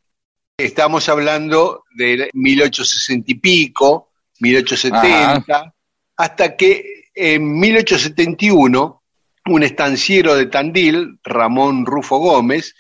Estamos 0.57 1.09
hablando 1.09 1.85
de 1.95 2.29
1860 2.33 3.31
y 3.31 3.35
pico, 3.37 4.11
1870, 4.41 5.75
hasta 6.17 6.57
que 6.57 7.05
en 7.15 7.59
1871 7.59 9.03
un 9.47 9.63
estanciero 9.63 10.35
de 10.35 10.47
Tandil, 10.47 11.19
Ramón 11.25 11.85
Rufo 11.87 12.19
Gómez, 12.19 12.75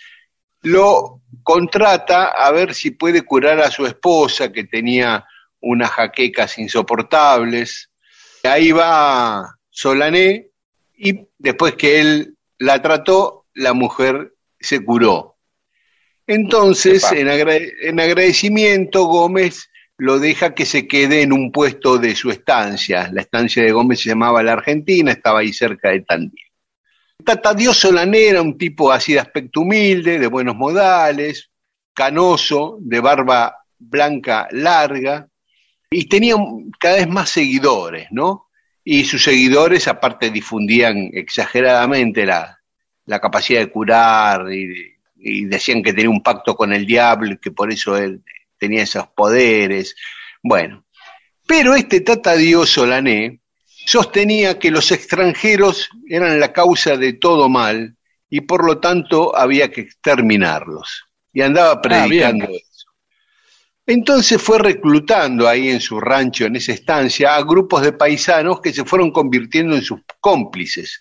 lo 0.62 1.21
contrata 1.42 2.26
a 2.26 2.50
ver 2.50 2.74
si 2.74 2.90
puede 2.90 3.22
curar 3.22 3.60
a 3.60 3.70
su 3.70 3.86
esposa 3.86 4.52
que 4.52 4.64
tenía 4.64 5.24
unas 5.60 5.90
jaquecas 5.90 6.58
insoportables. 6.58 7.90
Ahí 8.42 8.72
va 8.72 9.58
Solané 9.70 10.48
y 10.96 11.26
después 11.38 11.74
que 11.74 12.00
él 12.00 12.36
la 12.58 12.80
trató, 12.82 13.46
la 13.54 13.72
mujer 13.72 14.34
se 14.60 14.84
curó. 14.84 15.36
Entonces, 16.26 17.10
en, 17.12 17.28
agra 17.28 17.56
en, 17.56 18.00
agradecimiento, 18.00 19.04
Gómez 19.06 19.68
lo 19.98 20.18
deja 20.18 20.54
que 20.54 20.64
se 20.64 20.86
quede 20.86 21.22
en 21.22 21.32
un 21.32 21.52
puesto 21.52 21.98
de 21.98 22.14
su 22.14 22.30
estancia. 22.30 23.10
La 23.12 23.22
estancia 23.22 23.62
de 23.62 23.72
Gómez 23.72 24.00
se 24.00 24.10
llamaba 24.10 24.42
La 24.42 24.52
Argentina, 24.52 25.12
estaba 25.12 25.40
ahí 25.40 25.52
cerca 25.52 25.90
de 25.90 26.00
Tandil. 26.00 26.51
Tata 27.24 27.54
Dios 27.54 27.78
Solané 27.78 28.28
era 28.28 28.42
un 28.42 28.56
tipo 28.56 28.92
así 28.92 29.14
de 29.14 29.20
aspecto 29.20 29.60
humilde, 29.60 30.18
de 30.18 30.26
buenos 30.26 30.56
modales, 30.56 31.50
canoso, 31.94 32.78
de 32.80 33.00
barba 33.00 33.56
blanca 33.78 34.48
larga, 34.50 35.28
y 35.90 36.08
tenía 36.08 36.36
cada 36.78 36.96
vez 36.96 37.08
más 37.08 37.30
seguidores, 37.30 38.08
¿no? 38.10 38.48
Y 38.84 39.04
sus 39.04 39.22
seguidores, 39.22 39.86
aparte, 39.88 40.30
difundían 40.30 41.10
exageradamente 41.12 42.24
la, 42.24 42.58
la 43.04 43.20
capacidad 43.20 43.60
de 43.60 43.70
curar 43.70 44.52
y, 44.52 44.96
y, 45.16 45.44
decían 45.44 45.82
que 45.82 45.92
tenía 45.92 46.10
un 46.10 46.22
pacto 46.22 46.56
con 46.56 46.72
el 46.72 46.86
diablo 46.86 47.32
y 47.32 47.38
que 47.38 47.50
por 47.50 47.72
eso 47.72 47.96
él 47.96 48.22
tenía 48.58 48.82
esos 48.82 49.06
poderes. 49.08 49.94
Bueno, 50.42 50.84
pero 51.46 51.74
este 51.74 52.00
Tata 52.00 52.34
Dios 52.34 52.70
Solané 52.70 53.41
sostenía 53.84 54.58
que 54.58 54.70
los 54.70 54.90
extranjeros 54.92 55.90
eran 56.08 56.40
la 56.40 56.52
causa 56.52 56.96
de 56.96 57.14
todo 57.14 57.48
mal 57.48 57.96
y 58.28 58.42
por 58.42 58.64
lo 58.64 58.78
tanto 58.78 59.36
había 59.36 59.70
que 59.70 59.82
exterminarlos. 59.82 61.04
Y 61.32 61.42
andaba 61.42 61.80
predicando 61.80 62.46
ah, 62.46 62.50
eso. 62.50 62.86
Entonces 63.86 64.40
fue 64.40 64.58
reclutando 64.58 65.48
ahí 65.48 65.68
en 65.68 65.80
su 65.80 66.00
rancho, 66.00 66.46
en 66.46 66.56
esa 66.56 66.72
estancia, 66.72 67.34
a 67.34 67.42
grupos 67.42 67.82
de 67.82 67.92
paisanos 67.92 68.60
que 68.60 68.72
se 68.72 68.84
fueron 68.84 69.10
convirtiendo 69.10 69.74
en 69.74 69.82
sus 69.82 70.00
cómplices. 70.20 71.00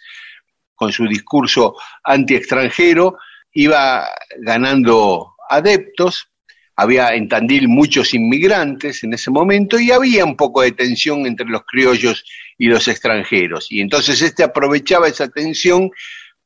Con 0.75 0.91
su 0.91 1.07
discurso 1.07 1.75
anti-extranjero 2.03 3.17
iba 3.53 4.07
ganando 4.39 5.35
adeptos, 5.47 6.31
había 6.75 7.13
en 7.13 7.29
Tandil 7.29 7.67
muchos 7.67 8.13
inmigrantes 8.13 9.03
en 9.03 9.13
ese 9.13 9.29
momento 9.29 9.79
y 9.79 9.91
había 9.91 10.25
un 10.25 10.35
poco 10.35 10.61
de 10.63 10.71
tensión 10.71 11.27
entre 11.27 11.45
los 11.45 11.61
criollos 11.65 12.25
y 12.61 12.67
los 12.67 12.87
extranjeros. 12.87 13.71
Y 13.71 13.81
entonces 13.81 14.21
este 14.21 14.43
aprovechaba 14.43 15.07
esa 15.07 15.27
tensión 15.29 15.89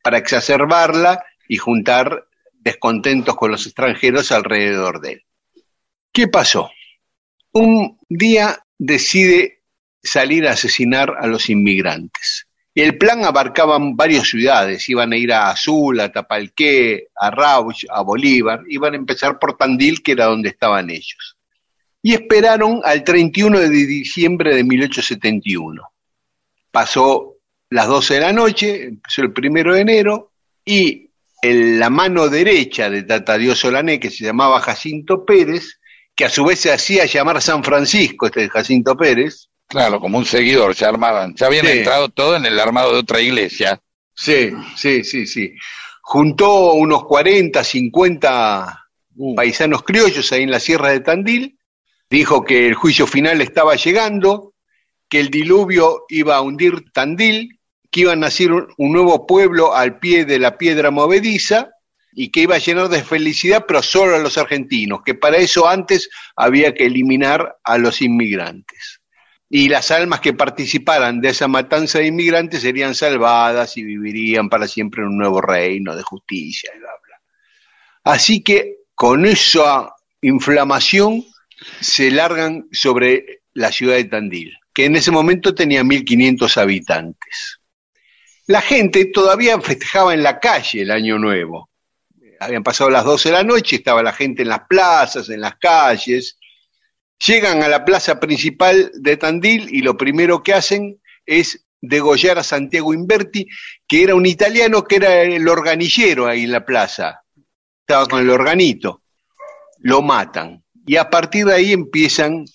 para 0.02 0.18
exacerbarla 0.18 1.26
y 1.50 1.58
juntar 1.58 2.26
descontentos 2.54 3.36
con 3.36 3.52
los 3.52 3.66
extranjeros 3.66 4.32
alrededor 4.32 5.02
de 5.02 5.12
él. 5.12 5.24
¿Qué 6.14 6.30
pasó? 6.30 6.72
Un 7.52 8.00
día 8.08 8.64
decide 8.78 9.64
salir 10.02 10.48
a 10.48 10.54
asesinar 10.54 11.18
a 11.20 11.28
los 11.28 11.50
inmigrantes. 11.50 12.48
El 12.74 12.98
plan 12.98 13.26
abarcaba 13.26 13.78
varias 13.82 14.30
ciudades, 14.30 14.88
iban 14.88 15.12
a 15.12 15.18
ir 15.18 15.34
a 15.34 15.50
Azul, 15.50 16.00
a 16.00 16.14
Tapalqué, 16.14 17.08
a 17.14 17.30
Rauch, 17.30 17.88
a 17.90 18.02
Bolívar, 18.04 18.62
iban 18.70 18.94
a 18.94 18.98
empezar 18.98 19.38
por 19.38 19.58
Tandil, 19.58 20.02
que 20.02 20.14
era 20.14 20.28
donde 20.28 20.48
estaban 20.48 20.90
ellos. 20.90 21.36
Y 22.02 22.14
esperaron 22.14 22.80
al 22.86 23.04
31 23.04 23.60
de 23.60 23.70
diciembre 23.70 24.56
de 24.56 24.64
1871. 24.64 25.92
Pasó 26.76 27.38
las 27.70 27.88
12 27.88 28.16
de 28.16 28.20
la 28.20 28.34
noche, 28.34 28.84
empezó 28.84 29.22
el 29.22 29.32
primero 29.32 29.74
de 29.74 29.80
enero, 29.80 30.34
y 30.66 31.10
el, 31.42 31.80
la 31.80 31.90
mano 31.90 32.28
derecha 32.28 32.90
de 32.90 33.04
Tatadio 33.04 33.56
Solané, 33.56 33.98
que 33.98 34.12
se 34.12 34.26
llamaba 34.26 34.60
Jacinto 34.60 35.24
Pérez, 35.24 35.80
que 36.14 36.26
a 36.26 36.30
su 36.30 36.44
vez 36.44 36.60
se 36.60 36.74
hacía 36.74 37.06
llamar 37.06 37.42
San 37.42 37.64
Francisco, 37.64 38.26
este 38.26 38.50
Jacinto 38.50 38.98
Pérez. 38.98 39.48
Claro, 39.70 40.02
como 40.02 40.18
un 40.18 40.26
seguidor, 40.26 40.76
se 40.76 40.84
armaban. 40.84 41.34
Ya 41.36 41.46
habían 41.46 41.66
sí. 41.66 41.72
entrado 41.78 42.10
todo 42.10 42.36
en 42.36 42.46
el 42.46 42.60
armado 42.60 42.92
de 42.92 43.00
otra 43.00 43.22
iglesia. 43.22 43.82
Sí, 44.14 44.52
sí, 44.76 45.06
sí, 45.06 45.26
sí. 45.26 45.54
Juntó 46.02 46.74
unos 46.74 47.06
40, 47.06 47.64
50 47.64 48.88
uh. 49.16 49.36
paisanos 49.36 49.84
criollos 49.84 50.30
ahí 50.34 50.44
en 50.44 50.52
la 50.52 50.60
Sierra 50.60 50.90
de 50.90 51.00
Tandil. 51.00 51.58
Dijo 52.10 52.44
que 52.44 52.68
el 52.68 52.74
juicio 52.74 53.08
final 53.08 53.40
estaba 53.40 53.76
llegando, 53.76 54.55
que 55.10 55.20
el 55.20 55.30
diluvio 55.30 56.06
iba 56.10 56.36
a 56.36 56.42
hundir 56.42 56.92
Tandil, 56.92 57.60
que 57.92 58.02
iba 58.02 58.14
a 58.14 58.18
nacer 58.18 58.52
un, 58.52 58.68
nuevo 58.78 59.26
pueblo 59.26 59.76
al 59.76 60.00
pie 60.00 60.26
de 60.26 60.40
la 60.40 60.58
piedra 60.58 60.92
movediza 60.92 61.72
y 62.14 62.30
que 62.30 62.42
iba 62.42 62.56
a 62.56 62.60
llenar 62.60 62.90
de 62.90 63.04
felicidad, 63.04 63.66
pero 63.68 63.82
solo 63.82 64.16
a 64.16 64.20
los 64.20 64.38
argentinos, 64.38 65.02
que 65.06 65.16
para 65.16 65.38
eso 65.38 65.68
antes 65.68 66.10
había 66.36 66.74
que 66.74 66.86
eliminar 66.86 67.58
a 67.64 67.78
los 67.78 68.02
inmigrantes. 68.02 69.02
Y 69.50 69.70
las 69.70 69.92
almas 69.92 70.22
que 70.22 70.34
participaran 70.34 71.22
de 71.22 71.30
esa 71.30 71.48
matanza 71.48 72.00
de 72.00 72.08
inmigrantes 72.08 72.62
serían 72.62 72.96
salvadas 72.96 73.78
y 73.78 73.84
vivirían 73.84 74.50
para 74.50 74.68
siempre 74.68 75.02
en 75.02 75.10
un 75.10 75.18
nuevo 75.18 75.40
reino 75.40 75.96
de 75.96 76.04
justicia 76.04 76.72
y 76.76 76.80
bla, 76.80 76.90
bla. 77.04 77.22
Así 78.04 78.44
que 78.44 78.78
con 78.96 79.26
esa 79.26 79.94
inflamación 80.22 81.24
se 81.80 82.12
largan 82.12 82.68
sobre 82.72 83.44
la 83.54 83.72
ciudad 83.72 83.96
de 83.96 84.06
Tandil, 84.06 84.58
que 84.76 84.86
en 84.86 84.98
ese 84.98 85.10
momento 85.10 85.56
tenía 85.56 85.84
1.500 85.84 86.58
habitantes. 86.58 87.62
La 88.46 88.62
gente 88.62 89.06
todavía 89.06 89.60
festejaba 89.62 90.14
en 90.14 90.22
la 90.22 90.40
calle 90.40 90.82
el 90.82 90.92
Año 90.92 91.18
Nuevo. 91.18 91.70
Habían 92.42 92.62
pasado 92.62 92.90
las 92.90 93.06
12 93.06 93.30
de 93.30 93.34
la 93.34 93.44
noche, 93.44 93.78
estaba 93.78 94.04
la 94.04 94.12
gente 94.12 94.42
en 94.42 94.50
las 94.50 94.68
plazas, 94.68 95.30
en 95.30 95.40
las 95.40 95.56
calles. 95.56 96.38
Llegan 97.26 97.64
a 97.64 97.70
la 97.70 97.86
plaza 97.86 98.20
principal 98.20 98.92
de 98.94 99.16
Tandil 99.16 99.74
y 99.74 99.82
lo 99.82 99.96
primero 99.96 100.44
que 100.44 100.54
hacen 100.54 101.02
es 101.26 101.66
degollar 101.80 102.38
a 102.38 102.44
Santiago 102.44 102.94
Inverti, 102.94 103.48
que 103.88 104.04
era 104.04 104.14
un 104.14 104.26
italiano 104.26 104.84
que 104.84 104.98
era 104.98 105.22
el 105.22 105.48
organillero 105.48 106.28
ahí 106.28 106.44
en 106.44 106.52
la 106.52 106.66
plaza. 106.66 107.22
Estaba 107.80 108.08
con 108.08 108.20
el 108.20 108.30
organito. 108.30 109.04
Lo 109.80 110.02
matan. 110.02 110.62
Y 110.86 110.98
a 110.98 111.10
partir 111.10 111.46
de 111.46 111.54
ahí 111.54 111.72
empiezan 111.72 112.46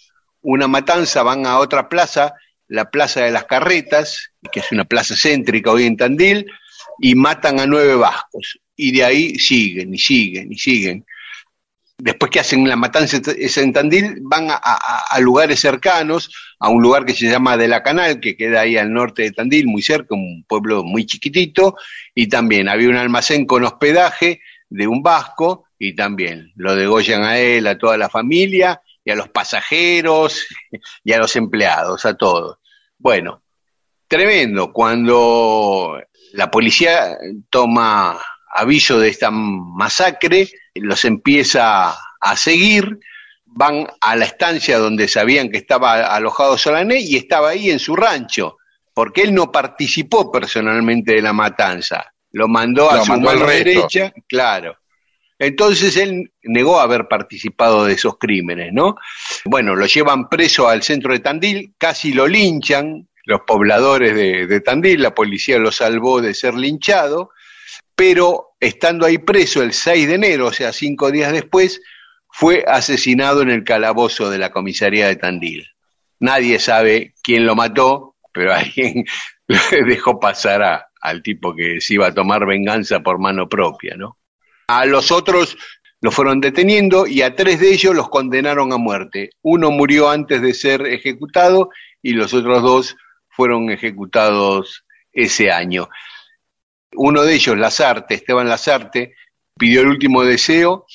una 0.42 0.68
matanza, 0.68 1.22
van 1.22 1.46
a 1.46 1.58
otra 1.58 1.88
plaza, 1.88 2.34
la 2.68 2.90
Plaza 2.90 3.22
de 3.22 3.30
las 3.30 3.44
Carretas, 3.44 4.30
que 4.52 4.60
es 4.60 4.70
una 4.72 4.84
plaza 4.84 5.14
céntrica 5.16 5.72
hoy 5.72 5.86
en 5.86 5.96
Tandil, 5.96 6.46
y 7.00 7.14
matan 7.14 7.60
a 7.60 7.66
nueve 7.66 7.94
vascos. 7.96 8.58
Y 8.76 8.92
de 8.92 9.04
ahí 9.04 9.34
siguen 9.38 9.94
y 9.94 9.98
siguen 9.98 10.52
y 10.52 10.56
siguen. 10.56 11.04
Después 11.98 12.30
que 12.30 12.40
hacen 12.40 12.66
la 12.66 12.76
matanza 12.76 13.20
en 13.26 13.72
Tandil, 13.74 14.20
van 14.22 14.50
a, 14.50 14.54
a- 14.54 15.04
a 15.10 15.20
lugares 15.20 15.60
cercanos, 15.60 16.30
a 16.58 16.70
un 16.70 16.80
lugar 16.82 17.04
que 17.04 17.12
se 17.12 17.28
llama 17.28 17.58
De 17.58 17.68
la 17.68 17.82
Canal, 17.82 18.20
que 18.20 18.36
queda 18.36 18.62
ahí 18.62 18.78
al 18.78 18.90
norte 18.92 19.22
de 19.22 19.32
Tandil, 19.32 19.66
muy 19.66 19.82
cerca, 19.82 20.14
un 20.14 20.44
pueblo 20.48 20.82
muy 20.82 21.04
chiquitito, 21.04 21.76
y 22.14 22.28
también 22.28 22.68
había 22.70 22.88
un 22.88 22.96
almacén 22.96 23.44
con 23.44 23.64
hospedaje 23.64 24.40
de 24.70 24.86
un 24.86 25.02
vasco, 25.02 25.66
y 25.78 25.94
también 25.94 26.52
lo 26.56 26.74
degollan 26.74 27.22
a 27.24 27.38
él, 27.38 27.66
a 27.66 27.76
toda 27.76 27.98
la 27.98 28.08
familia, 28.08 28.80
y 29.10 29.12
a 29.12 29.16
los 29.16 29.28
pasajeros, 29.28 30.46
y 31.04 31.12
a 31.12 31.18
los 31.18 31.34
empleados, 31.34 32.06
a 32.06 32.14
todos. 32.14 32.58
Bueno, 32.96 33.42
tremendo, 34.06 34.72
cuando 34.72 36.00
la 36.32 36.50
policía 36.50 37.18
toma 37.50 38.20
aviso 38.54 38.98
de 38.98 39.08
esta 39.08 39.30
masacre, 39.30 40.48
los 40.74 41.04
empieza 41.04 41.96
a 42.20 42.36
seguir, 42.36 42.98
van 43.46 43.88
a 44.00 44.16
la 44.16 44.24
estancia 44.24 44.78
donde 44.78 45.08
sabían 45.08 45.50
que 45.50 45.58
estaba 45.58 46.14
alojado 46.14 46.56
Solané 46.56 47.00
y 47.00 47.16
estaba 47.16 47.50
ahí 47.50 47.70
en 47.70 47.78
su 47.78 47.96
rancho, 47.96 48.58
porque 48.94 49.22
él 49.22 49.34
no 49.34 49.50
participó 49.50 50.30
personalmente 50.30 51.14
de 51.14 51.22
la 51.22 51.32
matanza, 51.32 52.12
lo 52.32 52.46
mandó 52.46 52.90
a 52.90 52.98
Lo 52.98 53.04
su 53.04 53.12
mandó 53.12 53.30
mano 53.30 53.46
derecha, 53.46 54.12
claro. 54.28 54.76
Entonces 55.40 55.96
él 55.96 56.32
negó 56.42 56.78
haber 56.80 57.08
participado 57.08 57.86
de 57.86 57.94
esos 57.94 58.18
crímenes, 58.18 58.74
¿no? 58.74 58.96
Bueno, 59.46 59.74
lo 59.74 59.86
llevan 59.86 60.28
preso 60.28 60.68
al 60.68 60.82
centro 60.82 61.12
de 61.14 61.20
Tandil, 61.20 61.74
casi 61.78 62.12
lo 62.12 62.28
linchan 62.28 63.08
los 63.24 63.40
pobladores 63.46 64.14
de, 64.14 64.46
de 64.46 64.60
Tandil, 64.60 65.02
la 65.02 65.14
policía 65.14 65.58
lo 65.58 65.72
salvó 65.72 66.20
de 66.20 66.34
ser 66.34 66.54
linchado, 66.54 67.30
pero 67.94 68.48
estando 68.60 69.06
ahí 69.06 69.18
preso 69.18 69.62
el 69.62 69.72
6 69.72 70.08
de 70.08 70.14
enero, 70.14 70.46
o 70.48 70.52
sea, 70.52 70.72
cinco 70.72 71.10
días 71.10 71.32
después, 71.32 71.80
fue 72.28 72.64
asesinado 72.66 73.42
en 73.42 73.50
el 73.50 73.64
calabozo 73.64 74.30
de 74.30 74.38
la 74.38 74.50
comisaría 74.50 75.08
de 75.08 75.16
Tandil. 75.16 75.66
Nadie 76.18 76.58
sabe 76.58 77.14
quién 77.22 77.46
lo 77.46 77.54
mató, 77.56 78.16
pero 78.32 78.52
alguien 78.54 79.04
le 79.48 79.84
dejó 79.86 80.20
pasar 80.20 80.62
a- 80.62 80.86
al 81.00 81.22
tipo 81.22 81.54
que 81.54 81.80
se 81.80 81.94
iba 81.94 82.08
a 82.08 82.14
tomar 82.14 82.44
venganza 82.46 83.00
por 83.00 83.18
mano 83.18 83.48
propia, 83.48 83.96
¿no? 83.96 84.18
A 84.72 84.86
los 84.86 85.10
otros 85.10 85.58
los 86.00 86.14
fueron 86.14 86.40
deteniendo 86.40 87.08
y 87.08 87.22
a 87.22 87.34
tres 87.34 87.58
de 87.58 87.72
ellos 87.72 87.92
los 87.92 88.08
condenaron 88.08 88.72
a 88.72 88.76
muerte. 88.76 89.30
Uno 89.42 89.72
murió 89.72 90.08
antes 90.08 90.40
de 90.40 90.54
ser 90.54 90.86
ejecutado 90.86 91.70
y 92.00 92.12
los 92.12 92.32
otros 92.32 92.62
dos 92.62 92.96
fueron 93.28 93.70
ejecutados 93.70 94.84
ese 95.12 95.50
año. 95.50 95.88
Uno 96.94 97.22
de 97.22 97.34
ellos, 97.34 97.58
Lazarte, 97.58 98.14
Esteban 98.14 98.48
Lazarte, 98.48 99.16
pidió 99.58 99.80
el 99.80 99.88
último 99.88 100.22
deseo 100.22 100.86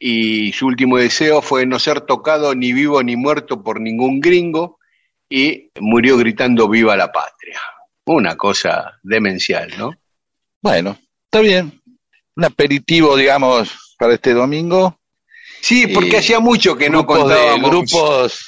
y 0.00 0.52
su 0.52 0.66
último 0.66 0.98
deseo 0.98 1.42
fue 1.42 1.64
no 1.64 1.78
ser 1.78 2.00
tocado 2.00 2.56
ni 2.56 2.72
vivo 2.72 3.00
ni 3.04 3.14
muerto 3.14 3.62
por 3.62 3.80
ningún 3.80 4.18
gringo 4.18 4.80
y 5.30 5.70
murió 5.78 6.16
gritando 6.16 6.68
viva 6.68 6.96
la 6.96 7.12
patria. 7.12 7.60
Una 8.04 8.36
cosa 8.36 8.98
demencial, 9.04 9.72
¿no? 9.78 9.94
Bueno, 10.60 10.98
está 11.26 11.38
bien. 11.38 11.81
Un 12.36 12.44
aperitivo, 12.44 13.16
digamos, 13.16 13.94
para 13.98 14.14
este 14.14 14.32
domingo. 14.32 14.98
Sí, 15.60 15.86
porque 15.88 16.16
Eh, 16.16 16.18
hacía 16.18 16.40
mucho 16.40 16.76
que 16.76 16.90
no 16.90 17.04
contábamos. 17.06 17.70
grupos. 17.70 18.46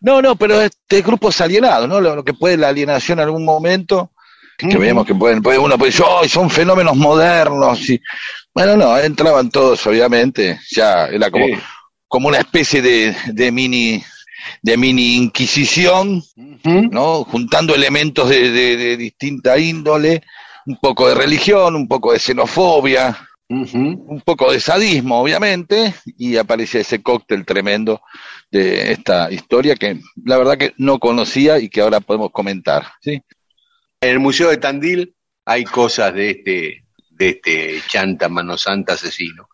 No, 0.00 0.22
no, 0.22 0.36
pero 0.36 0.60
este 0.62 1.02
grupos 1.02 1.40
alienados, 1.40 1.88
¿no? 1.88 2.00
Lo, 2.00 2.16
lo 2.16 2.24
que 2.24 2.32
puede 2.32 2.56
la 2.56 2.68
alienación 2.68 3.18
en 3.18 3.24
algún 3.24 3.44
momento, 3.44 4.12
que 4.56 4.66
Ujú. 4.68 4.78
veamos 4.78 5.06
que 5.06 5.14
pueden, 5.14 5.42
puede 5.42 5.58
uno 5.58 5.76
puede 5.76 5.90
decir, 5.92 6.06
"Ay, 6.08 6.28
son 6.28 6.48
fenómenos 6.48 6.96
modernos. 6.96 7.88
Y, 7.90 8.00
bueno, 8.54 8.76
no, 8.76 8.96
entraban 8.98 9.50
todos, 9.50 9.86
obviamente, 9.86 10.60
ya 10.70 11.06
era 11.06 11.30
como, 11.30 11.46
Sí. 11.46 11.52
como 12.08 12.28
una 12.28 12.38
especie 12.38 12.80
de, 12.80 13.14
de 13.26 13.52
mini 13.52 14.02
de 14.62 14.76
mini 14.78 15.16
inquisición. 15.16 16.22
¿no? 16.64 17.24
Juntando 17.24 17.74
elementos 17.74 18.28
de, 18.28 18.50
de- 18.50 18.76
de 18.76 18.96
distinta 18.96 19.58
índole, 19.58 20.22
un 20.66 20.76
poco 20.76 21.08
de 21.08 21.14
religión, 21.14 21.76
un 21.76 21.88
poco 21.88 22.12
de 22.12 22.18
xenofobia, 22.18 23.16
un 23.50 24.22
poco 24.24 24.52
de 24.52 24.60
sadismo, 24.60 25.20
obviamente, 25.20 25.94
y 26.16 26.36
aparece 26.36 26.80
ese 26.80 27.02
cóctel 27.02 27.44
tremendo 27.44 28.00
de 28.50 28.92
esta 28.92 29.30
historia 29.32 29.74
que 29.74 30.00
la 30.24 30.38
verdad 30.38 30.56
que 30.56 30.72
no 30.78 31.00
conocía 31.00 31.58
y 31.58 31.68
que 31.68 31.80
ahora 31.80 32.00
podemos 32.00 32.30
comentar, 32.30 32.86
¿sí? 33.00 33.22
En 34.00 34.10
el 34.10 34.20
Museo 34.20 34.50
de 34.50 34.58
Tandil 34.58 35.14
hay 35.44 35.64
cosas 35.64 36.14
de 36.14 36.30
este, 36.30 36.84
de 37.10 37.28
este 37.28 37.82
chanta 37.88 38.28
mano 38.28 38.56
santa 38.56 38.92
asesino. 38.92 39.48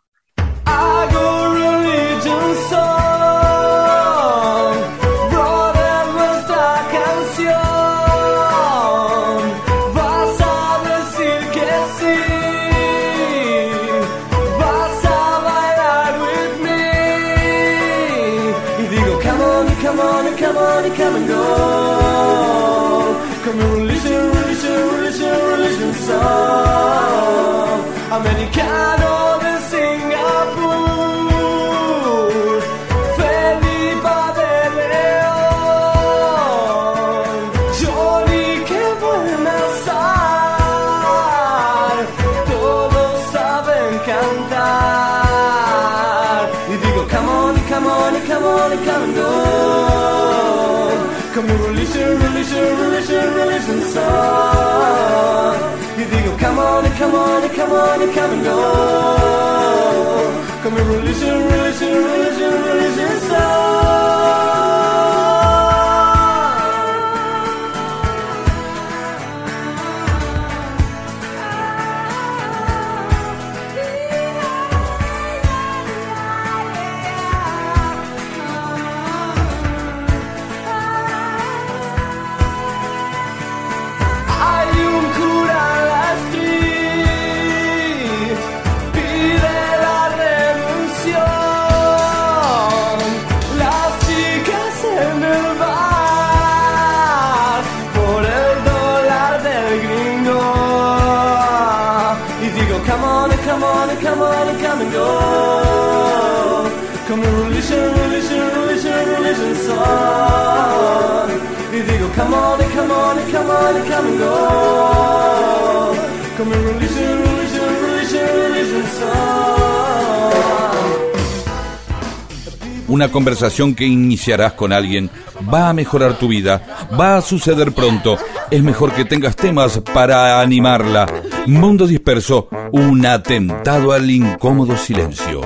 Una 122.96 123.12
conversación 123.12 123.74
que 123.74 123.84
iniciarás 123.84 124.54
con 124.54 124.72
alguien 124.72 125.10
va 125.52 125.68
a 125.68 125.74
mejorar 125.74 126.18
tu 126.18 126.28
vida, 126.28 126.88
va 126.98 127.18
a 127.18 127.20
suceder 127.20 127.72
pronto. 127.72 128.16
Es 128.50 128.62
mejor 128.62 128.94
que 128.94 129.04
tengas 129.04 129.36
temas 129.36 129.82
para 129.92 130.40
animarla. 130.40 131.06
Mundo 131.44 131.86
disperso, 131.86 132.48
un 132.72 133.04
atentado 133.04 133.92
al 133.92 134.10
incómodo 134.10 134.78
silencio. 134.78 135.42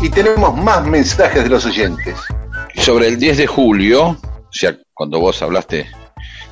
Y 0.00 0.08
tenemos 0.08 0.56
más 0.56 0.82
mensajes 0.86 1.44
de 1.44 1.50
los 1.50 1.66
oyentes. 1.66 2.18
Sobre 2.76 3.08
el 3.08 3.18
10 3.18 3.36
de 3.36 3.46
julio, 3.46 4.08
o 4.08 4.48
sea, 4.50 4.78
cuando 4.94 5.20
vos 5.20 5.42
hablaste 5.42 5.84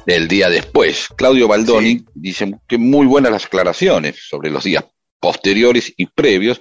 del 0.07 0.29
día 0.29 0.49
después, 0.49 1.09
Claudio 1.17 1.49
Baldoni 1.49 2.05
dice 2.15 2.55
que 2.69 2.79
muy 2.79 3.07
buenas 3.07 3.33
las 3.33 3.47
aclaraciones 3.47 4.17
sobre 4.29 4.51
los 4.51 4.65
días 4.65 4.85
posteriores 5.21 5.93
y 5.97 6.07
previos, 6.07 6.61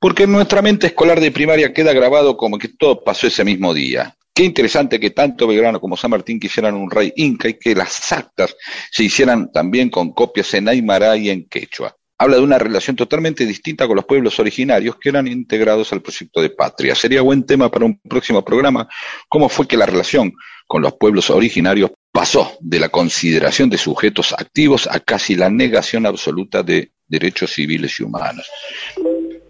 porque 0.00 0.24
en 0.24 0.32
nuestra 0.32 0.62
mente 0.62 0.88
escolar 0.88 1.20
de 1.20 1.30
primaria 1.30 1.72
queda 1.72 1.92
grabado 1.92 2.36
como 2.36 2.58
que 2.58 2.68
todo 2.68 3.04
pasó 3.04 3.28
ese 3.28 3.44
mismo 3.44 3.72
día. 3.72 4.16
Qué 4.34 4.44
interesante 4.44 4.98
que 4.98 5.10
tanto 5.10 5.46
Belgrano 5.46 5.80
como 5.80 5.96
San 5.96 6.10
Martín 6.10 6.40
quisieran 6.40 6.74
un 6.74 6.90
rey 6.90 7.12
inca 7.16 7.48
y 7.48 7.54
que 7.54 7.74
las 7.74 8.10
actas 8.10 8.56
se 8.90 9.04
hicieran 9.04 9.52
también 9.52 9.90
con 9.90 10.12
copias 10.12 10.52
en 10.54 10.68
aymara 10.68 11.16
y 11.16 11.30
en 11.30 11.46
quechua. 11.48 11.94
Habla 12.18 12.36
de 12.36 12.42
una 12.42 12.58
relación 12.58 12.96
totalmente 12.96 13.46
distinta 13.46 13.86
con 13.86 13.96
los 13.96 14.04
pueblos 14.04 14.38
originarios 14.40 14.96
que 14.96 15.08
eran 15.08 15.26
integrados 15.26 15.92
al 15.92 16.02
proyecto 16.02 16.42
de 16.42 16.50
patria. 16.50 16.94
Sería 16.94 17.22
buen 17.22 17.46
tema 17.46 17.70
para 17.70 17.86
un 17.86 17.98
próximo 18.00 18.44
programa 18.44 18.88
cómo 19.28 19.48
fue 19.48 19.66
que 19.66 19.76
la 19.76 19.86
relación 19.86 20.32
con 20.66 20.82
los 20.82 20.94
pueblos 20.94 21.30
originarios 21.30 21.90
pasó 22.12 22.56
de 22.60 22.80
la 22.80 22.88
consideración 22.88 23.70
de 23.70 23.78
sujetos 23.78 24.32
activos 24.32 24.88
a 24.90 25.00
casi 25.00 25.34
la 25.36 25.48
negación 25.50 26.06
absoluta 26.06 26.62
de 26.62 26.92
derechos 27.06 27.52
civiles 27.52 27.98
y 28.00 28.02
humanos. 28.02 28.46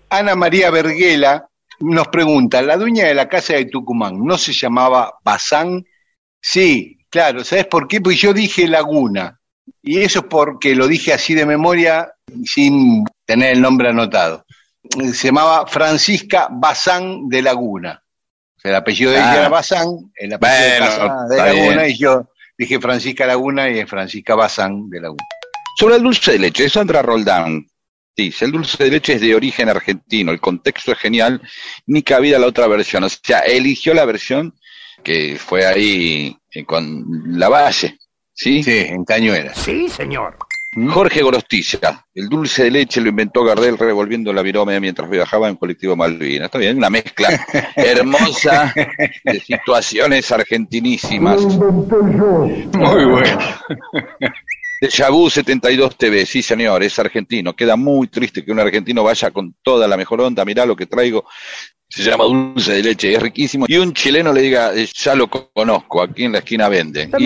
Ana 0.09 0.35
María 0.35 0.71
Verguela 0.71 1.47
nos 1.81 2.09
pregunta, 2.09 2.61
¿la 2.63 2.77
dueña 2.77 3.07
de 3.07 3.15
la 3.15 3.29
casa 3.29 3.55
de 3.55 3.67
Tucumán 3.67 4.25
no 4.25 4.37
se 4.37 4.53
llamaba 4.53 5.15
Bazán? 5.25 5.85
Sí, 6.41 6.99
claro, 7.09 7.45
¿sabes 7.45 7.67
por 7.67 7.87
qué? 7.89 8.01
Pues 8.01 8.19
yo 8.21 8.33
dije 8.35 8.67
Laguna, 8.69 9.39
y 9.83 10.01
eso 10.01 10.21
es 10.21 10.25
porque 10.29 10.75
lo 10.75 10.87
dije 10.87 11.13
así 11.13 11.35
de 11.35 11.47
memoria 11.47 12.13
sin 12.45 13.05
tener 13.25 13.53
el 13.55 13.61
nombre 13.63 13.89
anotado. 13.91 14.45
Se 15.13 15.29
llamaba 15.29 15.67
Francisca 15.67 16.49
Bazán 16.51 17.29
de 17.29 17.43
Laguna. 17.43 18.03
O 18.57 18.61
sea, 18.61 18.71
el 18.73 18.77
apellido 18.77 19.11
de 19.13 19.17
ella 19.19 19.33
Ah. 19.33 19.37
era 19.39 19.49
Bazán, 19.49 19.89
el 20.17 20.33
apellido 20.35 20.65
de, 20.65 20.79
Bueno, 20.81 20.87
casa 20.87 21.29
de 21.29 21.37
está 21.37 21.47
Laguna, 21.47 21.83
bien. 21.83 21.91
y 21.91 21.99
yo 21.99 22.29
dije 22.61 22.79
Francisca 22.79 23.25
Laguna 23.25 23.71
y 23.71 23.79
es 23.79 23.89
Francisca 23.89 24.35
Bazán 24.35 24.91
de 24.91 25.01
Laguna. 25.01 25.25
Sobre 25.79 25.97
el 25.97 26.03
dulce 26.03 26.33
de 26.33 26.41
leche, 26.41 26.69
Sandra 26.69 27.01
Roldán 27.01 27.67
dice, 28.15 28.45
el 28.45 28.53
dulce 28.53 28.85
de 28.85 28.91
leche 28.91 29.15
es 29.15 29.23
de 29.23 29.35
origen 29.35 29.71
argentino, 29.71 30.31
el 30.31 30.41
contexto 30.41 30.93
es 30.93 30.99
genial, 30.99 31.41
ni 31.87 32.03
cabida 32.03 32.39
la 32.39 32.47
otra 32.47 32.67
versión. 32.67 33.03
O 33.05 33.09
sea, 33.09 33.41
eligió 33.41 33.95
la 33.95 34.05
versión 34.05 34.55
que 35.03 35.39
fue 35.39 35.65
ahí 35.65 36.37
eh, 36.53 36.65
con 36.67 37.03
la 37.39 37.49
Valle, 37.49 37.99
¿sí? 38.35 38.63
Sí, 38.63 38.79
en 38.79 39.07
Cañuelas. 39.07 39.57
Jorge 40.89 41.23
Gorostiza, 41.23 42.07
el 42.15 42.29
dulce 42.29 42.65
de 42.65 42.71
leche 42.71 43.01
lo 43.01 43.09
inventó 43.09 43.43
Gardel 43.45 43.77
revolviendo 43.77 44.33
la 44.33 44.41
virome 44.43 44.79
mientras 44.79 45.11
viajaba 45.11 45.49
en 45.49 45.57
colectivo 45.57 45.97
Malvinas. 45.97 46.47
Está 46.47 46.59
bien, 46.59 46.77
una 46.77 46.91
mezcla 46.91 47.29
hermosa 47.77 48.73
de 49.25 49.41
situaciones 49.41 50.31
argentinísimas. 50.31 51.41
Muy 51.43 53.05
bueno. 53.05 53.39
De 54.81 54.89
Yabú 54.89 55.29
72 55.29 55.97
TV, 55.99 56.25
sí 56.25 56.41
señor, 56.41 56.83
es 56.85 56.99
argentino. 56.99 57.55
Queda 57.55 57.77
muy 57.77 58.07
triste 58.09 58.45
que 58.45 58.53
un 58.53 58.61
argentino 58.61 59.03
vaya 59.03 59.31
con 59.31 59.55
toda 59.63 59.89
la 59.89 59.97
mejor 59.97 60.21
onda, 60.21 60.45
mirá 60.45 60.65
lo 60.67 60.77
que 60.77 60.87
traigo. 60.87 61.25
Se 61.89 62.05
llama 62.05 62.23
dulce 62.25 62.75
de 62.75 62.83
leche, 62.85 63.13
es 63.13 63.21
riquísimo. 63.21 63.67
Y 63.69 63.77
un 63.77 63.93
chileno 63.93 64.33
le 64.33 64.41
diga, 64.43 64.73
eh, 64.73 64.89
ya 64.95 65.17
lo 65.17 65.29
conozco, 65.29 66.01
aquí 66.01 66.25
en 66.25 66.33
la 66.33 66.39
esquina 66.39 66.69
venden. 66.69 67.11
Y- 67.19 67.25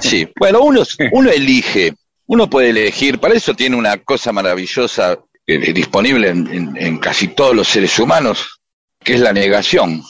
Sí, 0.00 0.28
bueno, 0.38 0.60
uno, 0.62 0.82
uno 1.12 1.30
elige, 1.30 1.94
uno 2.26 2.48
puede 2.50 2.70
elegir, 2.70 3.18
para 3.18 3.34
eso 3.34 3.54
tiene 3.54 3.76
una 3.76 3.96
cosa 3.98 4.32
maravillosa 4.32 5.18
eh, 5.46 5.72
disponible 5.72 6.30
en, 6.30 6.46
en- 6.52 6.76
en 6.76 6.98
casi 6.98 7.28
todos 7.28 7.54
los 7.54 7.68
seres 7.68 7.98
humanos, 7.98 8.60
que 9.02 9.14
es 9.14 9.20
la 9.20 9.32
negación, 9.32 10.02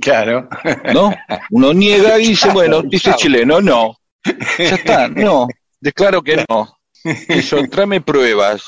Claro. 0.00 0.48
¿no? 0.94 1.14
Uno 1.50 1.74
niega 1.74 2.18
y 2.18 2.28
dice, 2.28 2.48
bueno, 2.50 2.80
dice 2.82 3.12
chileno, 3.16 3.60
no. 3.60 3.98
Ya 4.58 4.76
está, 4.76 5.08
no, 5.08 5.46
declaro 5.78 6.22
que 6.22 6.42
no. 6.48 6.78
Eso, 7.28 7.58
tráeme 7.70 8.00
pruebas. 8.00 8.62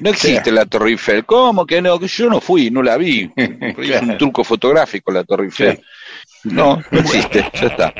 No 0.00 0.10
existe 0.10 0.50
la 0.50 0.66
Torre 0.66 0.90
Eiffel. 0.90 1.24
¿Cómo 1.24 1.64
que 1.64 1.80
no? 1.80 1.96
Que 2.00 2.08
yo 2.08 2.28
no 2.28 2.40
fui, 2.40 2.70
no 2.72 2.82
la 2.82 2.96
vi. 2.96 3.30
Es 3.36 4.02
un 4.02 4.18
truco 4.18 4.42
fotográfico 4.42 5.12
la 5.12 5.22
Torre 5.22 5.44
Eiffel. 5.44 5.80
No, 6.44 6.82
no 6.90 7.00
existe, 7.00 7.44
ya 7.54 7.66
está. 7.66 7.94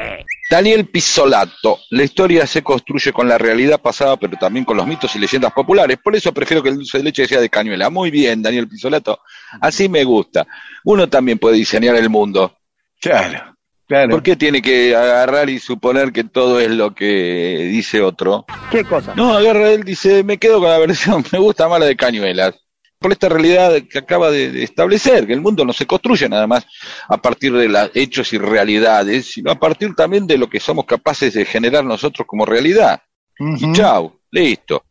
Daniel 0.51 0.86
Pisolato, 0.86 1.78
la 1.91 2.05
historia 2.05 2.47
se 2.47 2.62
construye 2.62 3.12
con 3.12 3.28
la 3.28 3.36
realidad 3.36 3.80
pasada, 3.80 4.16
pero 4.16 4.36
también 4.39 4.64
con 4.64 4.76
los 4.76 4.86
mitos 4.86 5.14
y 5.14 5.18
leyendas 5.18 5.53
populares. 5.53 5.99
Por 6.03 6.16
eso 6.16 6.32
prefiero 6.32 6.62
que 6.62 6.70
el 6.70 6.76
dulce 6.76 6.99
de 6.99 7.05
leche 7.05 7.26
sea 7.26 7.41
de 7.41 7.51
cañuela. 7.51 7.91
Muy 7.91 8.11
bien, 8.11 8.43
Daniel 8.43 8.68
Pisolato. 8.68 9.20
Así 9.61 9.89
me 9.89 10.05
gusta. 10.05 10.47
Uno 10.84 11.09
también 11.09 11.39
puede 11.39 11.57
diseñar 11.57 11.97
el 11.97 12.09
mundo. 12.09 12.57
Claro. 13.01 13.57
Claro. 13.86 14.11
¿Por 14.11 14.22
qué 14.22 14.36
tiene 14.36 14.61
que 14.61 14.95
agarrar 14.95 15.49
y 15.49 15.59
suponer 15.59 16.12
que 16.12 16.24
todo 16.24 16.61
es 16.61 16.70
lo 16.70 16.95
que 16.95 17.68
dice 17.70 18.03
otro? 18.03 18.45
¿Qué 18.70 18.84
cosa? 18.84 19.14
No, 19.14 19.34
agarra 19.34 19.70
él, 19.70 19.82
dice, 19.82 20.22
me 20.24 20.36
quedo 20.36 20.61
con 20.61 20.68
la 20.68 20.78
versión, 20.78 21.24
me 21.32 21.39
gusta 21.39 21.68
más 21.68 21.80
la 21.80 21.86
de 21.86 21.97
cañuelas. 21.97 22.55
Por 22.99 23.12
esta 23.12 23.28
realidad 23.28 23.74
que 23.88 23.99
acaba 23.99 24.30
de, 24.30 24.51
de 24.51 24.64
establecer, 24.64 25.26
que 25.26 25.32
el 25.32 25.40
mundo 25.40 25.64
no 25.64 25.72
se 25.72 25.86
construye 25.86 26.28
nada 26.28 26.46
más 26.46 26.66
a 27.09 27.16
partir 27.16 27.53
de 27.53 27.68
los 27.68 27.90
hechos 27.94 28.32
y 28.32 28.38
realidades, 28.38 29.32
sino 29.32 29.51
a 29.51 29.55
partir 29.55 29.94
también 29.94 30.26
de 30.26 30.38
lo 30.38 30.49
que 30.49 30.59
somos 30.59 30.84
capaces 30.84 31.34
de 31.34 31.44
generar 31.44 31.84
nosotros 31.84 32.26
como 32.26 32.44
realidad. 32.44 33.01
Ujú. 33.38 33.70
Y 33.70 33.72
chau, 33.72 34.20
listo. 34.30 34.84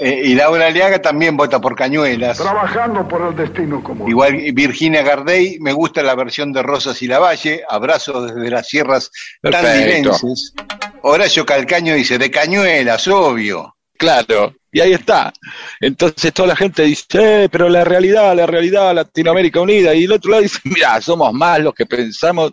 Eh, 0.00 0.22
y 0.24 0.34
Laura 0.34 0.66
Aliaga 0.66 1.00
también 1.00 1.36
vota 1.36 1.60
por 1.60 1.76
Cañuelas. 1.76 2.38
Trabajando 2.38 3.06
por 3.06 3.28
el 3.28 3.36
destino 3.36 3.82
común. 3.82 4.08
Igual 4.08 4.34
Virginia 4.52 5.02
Gardey, 5.02 5.58
me 5.60 5.72
gusta 5.72 6.02
la 6.02 6.14
versión 6.14 6.52
de 6.52 6.62
Rosas 6.62 7.00
y 7.02 7.06
Lavalle, 7.06 7.62
abrazos 7.68 8.34
desde 8.34 8.50
las 8.50 8.68
sierras 8.68 9.10
Perfecto. 9.40 9.66
tandilenses. 9.66 10.54
Horacio 11.02 11.46
Calcaño 11.46 11.94
dice, 11.94 12.18
de 12.18 12.30
Cañuelas, 12.30 13.06
obvio. 13.08 13.76
Claro, 13.96 14.54
y 14.74 14.80
ahí 14.80 14.92
está. 14.92 15.32
Entonces 15.80 16.32
toda 16.34 16.48
la 16.48 16.56
gente 16.56 16.82
dice, 16.82 17.44
eh, 17.44 17.48
pero 17.48 17.68
la 17.68 17.84
realidad, 17.84 18.34
la 18.36 18.44
realidad, 18.44 18.94
Latinoamérica 18.94 19.60
Unida, 19.60 19.94
y 19.94 20.04
el 20.04 20.12
otro 20.12 20.32
lado 20.32 20.42
dice, 20.42 20.58
mira, 20.64 21.00
somos 21.00 21.32
más 21.32 21.60
los 21.60 21.72
que 21.72 21.86
pensamos 21.86 22.52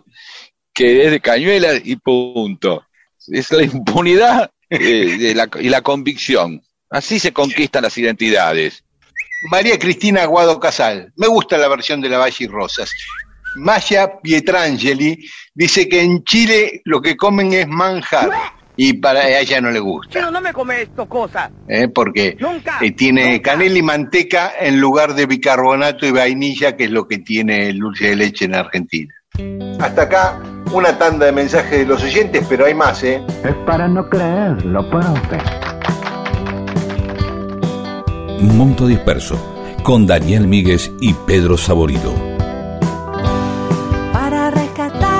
que 0.72 1.04
es 1.04 1.10
de 1.10 1.20
cañuelas 1.20 1.82
y 1.84 1.96
punto. 1.96 2.84
Es 3.26 3.50
la 3.50 3.64
impunidad 3.64 4.50
eh, 4.70 5.34
la- 5.34 5.50
y 5.60 5.68
la 5.68 5.82
convicción. 5.82 6.62
Así 6.88 7.18
se 7.18 7.32
conquistan 7.32 7.82
las 7.82 7.98
identidades. 7.98 8.84
María 9.50 9.78
Cristina 9.78 10.22
Aguado 10.22 10.60
Casal, 10.60 11.12
me 11.16 11.26
gusta 11.26 11.58
la 11.58 11.66
versión 11.68 12.00
de 12.00 12.08
Lavalle 12.08 12.44
y 12.44 12.46
Rosas. 12.46 12.90
Maya 13.56 14.20
Pietrangeli 14.22 15.28
dice 15.52 15.88
que 15.88 16.00
en 16.02 16.22
Chile 16.24 16.80
lo 16.84 17.02
que 17.02 17.16
comen 17.16 17.52
es 17.52 17.66
manjar 17.66 18.30
y 18.76 18.94
para 18.94 19.28
ella 19.38 19.60
no 19.60 19.70
le 19.70 19.78
gusta, 19.80 20.10
Pero 20.14 20.30
no 20.30 20.40
me 20.40 20.52
come 20.52 20.82
esto 20.82 21.06
cosa. 21.08 21.50
¿eh? 21.68 21.88
porque 21.88 22.36
Nunca. 22.40 22.78
eh, 22.80 22.92
tiene 22.92 23.32
Nunca. 23.32 23.50
canela 23.52 23.78
y 23.78 23.82
manteca 23.82 24.52
en 24.58 24.80
lugar 24.80 25.14
de 25.14 25.26
bicarbonato 25.26 26.06
y 26.06 26.10
vainilla, 26.10 26.76
que 26.76 26.84
es 26.84 26.90
lo 26.90 27.06
que 27.06 27.18
tiene 27.18 27.68
el 27.68 27.78
dulce 27.78 28.08
de 28.08 28.16
leche 28.16 28.44
en 28.46 28.54
Argentina. 28.54 29.14
Hasta 29.80 30.02
acá 30.02 30.42
una 30.72 30.96
tanda 30.98 31.26
de 31.26 31.32
mensajes 31.32 31.78
de 31.80 31.86
los 31.86 32.02
oyentes, 32.02 32.44
pero 32.48 32.64
hay 32.66 32.74
más, 32.74 33.02
¿eh? 33.02 33.22
Es 33.44 33.54
para 33.66 33.88
no 33.88 34.08
creerlo, 34.08 34.88
profe. 34.88 35.38
Mundo 38.40 38.86
Disperso, 38.86 39.36
con 39.82 40.06
Daniel 40.06 40.46
Míguez 40.48 40.90
y 41.00 41.14
Pedro 41.14 41.56
Saborido. 41.56 42.12
Para 44.12 44.50
rescatar 44.50 45.11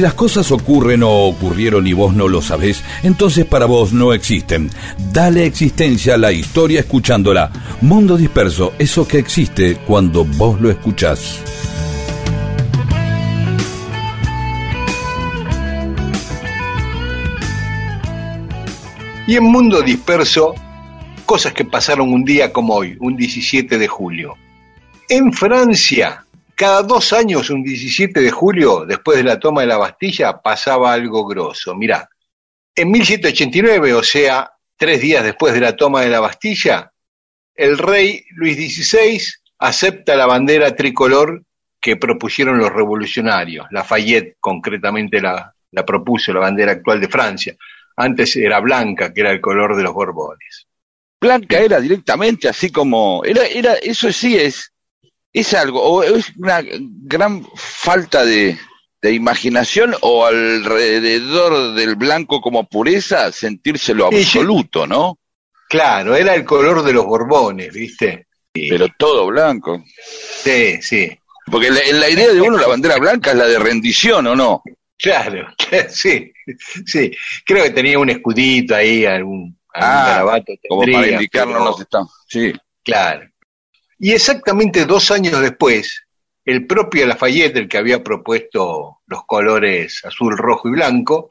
si 0.00 0.02
las 0.02 0.14
cosas 0.14 0.50
ocurren 0.50 1.02
o 1.02 1.10
ocurrieron 1.26 1.86
y 1.86 1.92
vos 1.92 2.14
no 2.14 2.26
lo 2.26 2.40
sabés, 2.40 2.82
entonces 3.02 3.44
para 3.44 3.66
vos 3.66 3.92
no 3.92 4.14
existen. 4.14 4.70
Dale 5.12 5.44
existencia 5.44 6.14
a 6.14 6.16
la 6.16 6.32
historia 6.32 6.80
escuchándola. 6.80 7.52
Mundo 7.82 8.16
disperso, 8.16 8.72
eso 8.78 9.06
que 9.06 9.18
existe 9.18 9.76
cuando 9.86 10.24
vos 10.24 10.58
lo 10.58 10.70
escuchás. 10.70 11.42
Y 19.26 19.36
en 19.36 19.44
Mundo 19.44 19.82
Disperso, 19.82 20.54
cosas 21.26 21.52
que 21.52 21.66
pasaron 21.66 22.10
un 22.10 22.24
día 22.24 22.54
como 22.54 22.74
hoy, 22.74 22.96
un 23.00 23.18
17 23.18 23.76
de 23.76 23.86
julio. 23.86 24.38
En 25.10 25.30
Francia, 25.34 26.24
cada 26.60 26.82
dos 26.82 27.14
años, 27.14 27.48
un 27.48 27.62
17 27.62 28.20
de 28.20 28.30
julio, 28.30 28.84
después 28.84 29.16
de 29.16 29.24
la 29.24 29.40
toma 29.40 29.62
de 29.62 29.66
la 29.66 29.78
Bastilla, 29.78 30.42
pasaba 30.42 30.92
algo 30.92 31.26
grosso. 31.26 31.74
Mirá, 31.74 32.06
en 32.74 32.90
1789, 32.90 33.94
o 33.94 34.02
sea, 34.02 34.52
tres 34.76 35.00
días 35.00 35.24
después 35.24 35.54
de 35.54 35.60
la 35.60 35.74
toma 35.74 36.02
de 36.02 36.10
la 36.10 36.20
Bastilla, 36.20 36.92
el 37.54 37.78
rey 37.78 38.26
Luis 38.32 38.58
XVI 38.58 39.22
acepta 39.58 40.14
la 40.14 40.26
bandera 40.26 40.76
tricolor 40.76 41.42
que 41.80 41.96
propusieron 41.96 42.58
los 42.58 42.70
revolucionarios. 42.70 43.66
Lafayette 43.70 44.36
concretamente 44.38 45.18
la, 45.18 45.54
la 45.70 45.86
propuso, 45.86 46.30
la 46.34 46.40
bandera 46.40 46.72
actual 46.72 47.00
de 47.00 47.08
Francia. 47.08 47.56
Antes 47.96 48.36
era 48.36 48.60
blanca, 48.60 49.14
que 49.14 49.22
era 49.22 49.30
el 49.30 49.40
color 49.40 49.76
de 49.76 49.84
los 49.84 49.94
Borbones. 49.94 50.66
Blanca 51.18 51.58
era 51.58 51.80
directamente 51.80 52.50
así 52.50 52.70
como. 52.70 53.24
Era, 53.24 53.46
era, 53.46 53.76
eso 53.76 54.12
sí 54.12 54.36
es. 54.36 54.70
Es 55.32 55.54
algo, 55.54 55.80
o 55.82 56.02
es 56.02 56.32
una 56.36 56.60
gran 56.64 57.46
falta 57.54 58.24
de, 58.24 58.58
de 59.00 59.12
imaginación 59.12 59.94
o 60.00 60.26
alrededor 60.26 61.74
del 61.74 61.94
blanco 61.96 62.40
como 62.40 62.68
pureza 62.68 63.30
sentírselo 63.32 64.06
absoluto, 64.06 64.86
¿no? 64.86 65.18
Claro, 65.68 66.16
era 66.16 66.34
el 66.34 66.44
color 66.44 66.82
de 66.82 66.92
los 66.92 67.04
Borbones, 67.06 67.72
¿viste? 67.72 68.26
Pero 68.52 68.88
todo 68.98 69.26
blanco. 69.26 69.84
Sí, 70.42 70.82
sí. 70.82 71.08
Porque 71.46 71.70
la, 71.70 71.80
la 71.92 72.08
idea 72.08 72.32
de 72.32 72.40
uno 72.40 72.58
la 72.58 72.66
bandera 72.66 72.96
blanca 72.98 73.30
es 73.30 73.36
la 73.36 73.46
de 73.46 73.58
rendición, 73.58 74.26
¿o 74.26 74.34
no? 74.34 74.62
Claro, 74.98 75.46
sí, 75.88 76.32
sí. 76.84 77.10
Creo 77.46 77.62
que 77.64 77.70
tenía 77.70 77.98
un 78.00 78.10
escudito 78.10 78.74
ahí, 78.74 79.06
algún, 79.06 79.56
algún 79.72 80.34
Ah, 80.34 80.40
Como 80.68 80.82
tendría, 80.82 80.98
para 81.00 81.12
indicarnos 81.12 81.54
pero- 81.56 81.64
dónde 81.70 81.82
está. 81.84 82.00
Sí. 82.28 82.52
Claro. 82.82 83.29
Y 84.02 84.12
exactamente 84.12 84.86
dos 84.86 85.10
años 85.10 85.38
después, 85.42 86.06
el 86.46 86.66
propio 86.66 87.06
Lafayette, 87.06 87.58
el 87.58 87.68
que 87.68 87.76
había 87.76 88.02
propuesto 88.02 89.00
los 89.06 89.26
colores 89.26 90.00
azul, 90.06 90.38
rojo 90.38 90.68
y 90.68 90.72
blanco, 90.72 91.28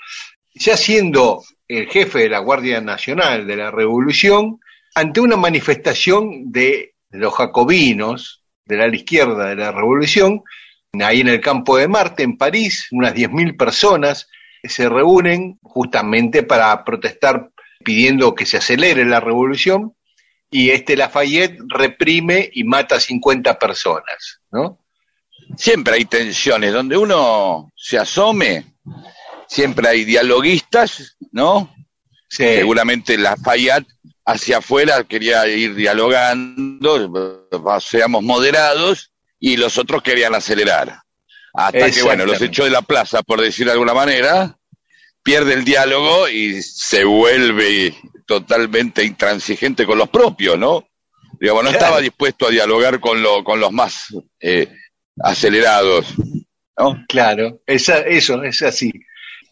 ya 0.53 0.78
siendo 0.78 1.43
el 1.67 1.88
jefe 1.88 2.20
de 2.20 2.30
la 2.30 2.38
Guardia 2.38 2.80
Nacional 2.80 3.47
de 3.47 3.55
la 3.55 3.72
Revolución, 3.72 4.59
ante 4.93 5.20
una 5.20 5.36
manifestación 5.36 6.51
de 6.51 6.93
los 7.09 7.34
jacobinos, 7.34 8.43
del 8.65 8.82
ala 8.82 8.95
izquierda 8.95 9.47
de 9.47 9.55
la 9.55 9.72
Revolución, 9.72 10.43
ahí 11.01 11.22
en 11.22 11.30
el 11.30 11.41
campo 11.41 11.76
de 11.76 11.88
Marte, 11.88 12.22
en 12.22 12.38
París, 12.38 12.88
unas 12.91 13.15
10.000 13.15 13.57
personas 13.57 14.28
se 14.63 14.88
reúnen 14.88 15.57
justamente 15.63 16.43
para 16.43 16.86
protestar 16.86 17.49
pidiendo 17.84 18.36
que 18.36 18.45
se 18.45 18.57
acelere 18.57 19.05
la 19.05 19.22
revolución 19.22 19.95
y 20.52 20.72
este 20.72 20.95
Lafayette 20.97 21.60
reprime 21.68 22.50
y 22.54 22.64
mata 22.64 22.95
a 22.95 23.00
50 23.00 23.60
personas, 23.60 24.39
¿no? 24.52 24.80
Siempre 25.58 25.95
hay 25.95 26.06
tensiones. 26.06 26.74
Donde 26.74 26.97
uno 26.97 27.72
se 27.76 27.97
asome, 27.97 28.66
siempre 29.47 29.88
hay 29.88 30.06
dialoguistas, 30.06 31.18
¿no? 31.32 31.74
Sí. 32.30 32.43
Seguramente 32.43 33.18
Lafayette 33.18 33.88
hacia 34.26 34.58
afuera 34.58 35.04
quería 35.04 35.47
ir 35.47 35.74
dialogando, 35.76 37.50
seamos 37.80 38.24
moderados, 38.24 39.12
y 39.39 39.58
los 39.58 39.78
otros 39.78 40.04
querían 40.04 40.36
acelerar. 40.36 41.02
Hasta 41.54 41.89
que, 41.89 42.04
bueno, 42.04 42.26
los 42.26 42.41
echó 42.41 42.66
de 42.66 42.70
la 42.70 42.82
plaza, 42.82 43.24
por 43.24 43.41
decir 43.41 43.66
de 43.66 43.72
alguna 43.72 43.93
manera, 43.93 44.58
pierde 45.24 45.54
el 45.54 45.66
diálogo 45.66 46.30
y 46.30 46.62
se 46.62 47.06
vuelve 47.06 47.95
totalmente 48.30 49.03
intransigente 49.03 49.88
con 49.88 49.97
los 49.97 50.07
propios, 50.09 50.55
¿no? 50.57 50.88
Digamos, 51.39 51.63
no 51.63 51.71
estaba 51.71 51.99
dispuesto 51.99 52.45
a 52.45 52.51
dialogar 52.51 52.99
con, 52.99 53.23
lo, 53.23 53.43
con 53.43 53.59
los 53.59 53.71
más 53.71 54.05
eh, 54.39 54.67
acelerados, 55.23 56.13
¿no? 56.77 57.03
Claro, 57.07 57.61
esa- 57.65 58.01
eso 58.01 58.43
es 58.43 58.61
así. 58.61 58.91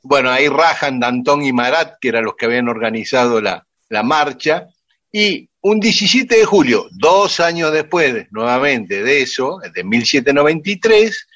Bueno, 0.03 0.29
ahí 0.29 0.47
rajan 0.47 0.99
Danton 0.99 1.43
y 1.43 1.51
Marat, 1.51 1.95
que 1.99 2.09
eran 2.09 2.25
los 2.25 2.35
que 2.35 2.45
habían 2.45 2.69
organizado 2.69 3.41
la, 3.41 3.65
la 3.89 4.03
marcha, 4.03 4.67
y 5.11 5.49
un 5.61 5.79
17 5.79 6.37
de 6.37 6.45
julio, 6.45 6.85
dos 6.91 7.39
años 7.39 7.73
después, 7.73 8.27
nuevamente 8.29 9.01
de 9.03 9.21
eso, 9.23 9.59
de 9.73 9.83
1793, 9.83 11.26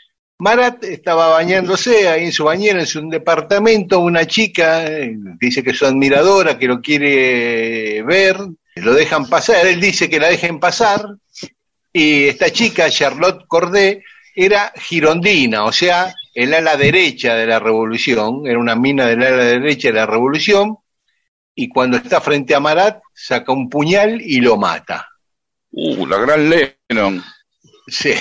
Marat 0.41 0.83
estaba 0.85 1.27
bañándose 1.27 2.09
ahí 2.09 2.25
en 2.25 2.31
su 2.31 2.45
bañera, 2.45 2.79
en 2.79 2.87
su 2.87 3.07
departamento, 3.07 3.99
una 3.99 4.25
chica 4.25 4.87
eh, 4.87 5.15
dice 5.39 5.61
que 5.61 5.69
es 5.69 5.77
su 5.77 5.85
admiradora, 5.85 6.57
que 6.57 6.65
lo 6.65 6.81
quiere 6.81 8.01
ver, 8.01 8.37
lo 8.77 8.93
dejan 8.95 9.29
pasar, 9.29 9.67
él 9.67 9.79
dice 9.79 10.09
que 10.09 10.19
la 10.19 10.29
dejen 10.29 10.59
pasar, 10.59 11.05
y 11.93 12.23
esta 12.23 12.49
chica, 12.49 12.89
Charlotte 12.89 13.45
Corday, 13.47 14.01
era 14.33 14.73
girondina, 14.75 15.63
o 15.63 15.71
sea, 15.71 16.11
el 16.33 16.55
ala 16.55 16.75
derecha 16.75 17.35
de 17.35 17.45
la 17.45 17.59
revolución, 17.59 18.47
era 18.47 18.57
una 18.57 18.75
mina 18.75 19.05
del 19.05 19.21
ala 19.21 19.43
derecha 19.43 19.89
de 19.89 19.93
la 19.93 20.07
revolución, 20.07 20.75
y 21.53 21.69
cuando 21.69 21.97
está 21.97 22.19
frente 22.19 22.55
a 22.55 22.59
Marat, 22.59 22.99
saca 23.13 23.51
un 23.51 23.69
puñal 23.69 24.19
y 24.19 24.41
lo 24.41 24.57
mata. 24.57 25.07
Uh, 25.69 26.07
la 26.07 26.17
gran 26.17 26.49
Lennon. 26.49 27.23
Sí. 27.87 28.13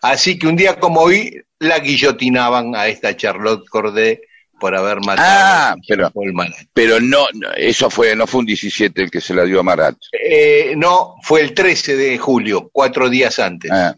Así 0.00 0.38
que 0.38 0.46
un 0.46 0.56
día 0.56 0.78
como 0.78 1.00
hoy 1.00 1.42
la 1.60 1.78
guillotinaban 1.80 2.74
a 2.76 2.86
esta 2.88 3.16
Charlotte 3.16 3.68
Corday 3.68 4.20
por 4.60 4.74
haber 4.74 4.98
matado 5.00 5.28
Ah, 5.30 5.70
a 5.72 5.76
pero- 5.86 6.10
Paul 6.10 6.32
Marat. 6.32 6.66
Pero 6.72 7.00
no, 7.00 7.26
no, 7.34 7.48
eso 7.56 7.88
fue, 7.90 8.14
no 8.16 8.26
fue 8.26 8.40
un 8.40 8.46
17 8.46 9.02
el 9.04 9.10
que 9.10 9.20
se 9.20 9.34
la 9.34 9.44
dio 9.44 9.60
a 9.60 9.62
Marat. 9.62 9.96
Eh, 10.12 10.74
no, 10.76 11.14
fue 11.22 11.40
el 11.42 11.54
13 11.54 11.96
de 11.96 12.18
julio, 12.18 12.68
cuatro 12.72 13.08
días 13.08 13.38
antes. 13.38 13.70
Ah, 13.72 13.94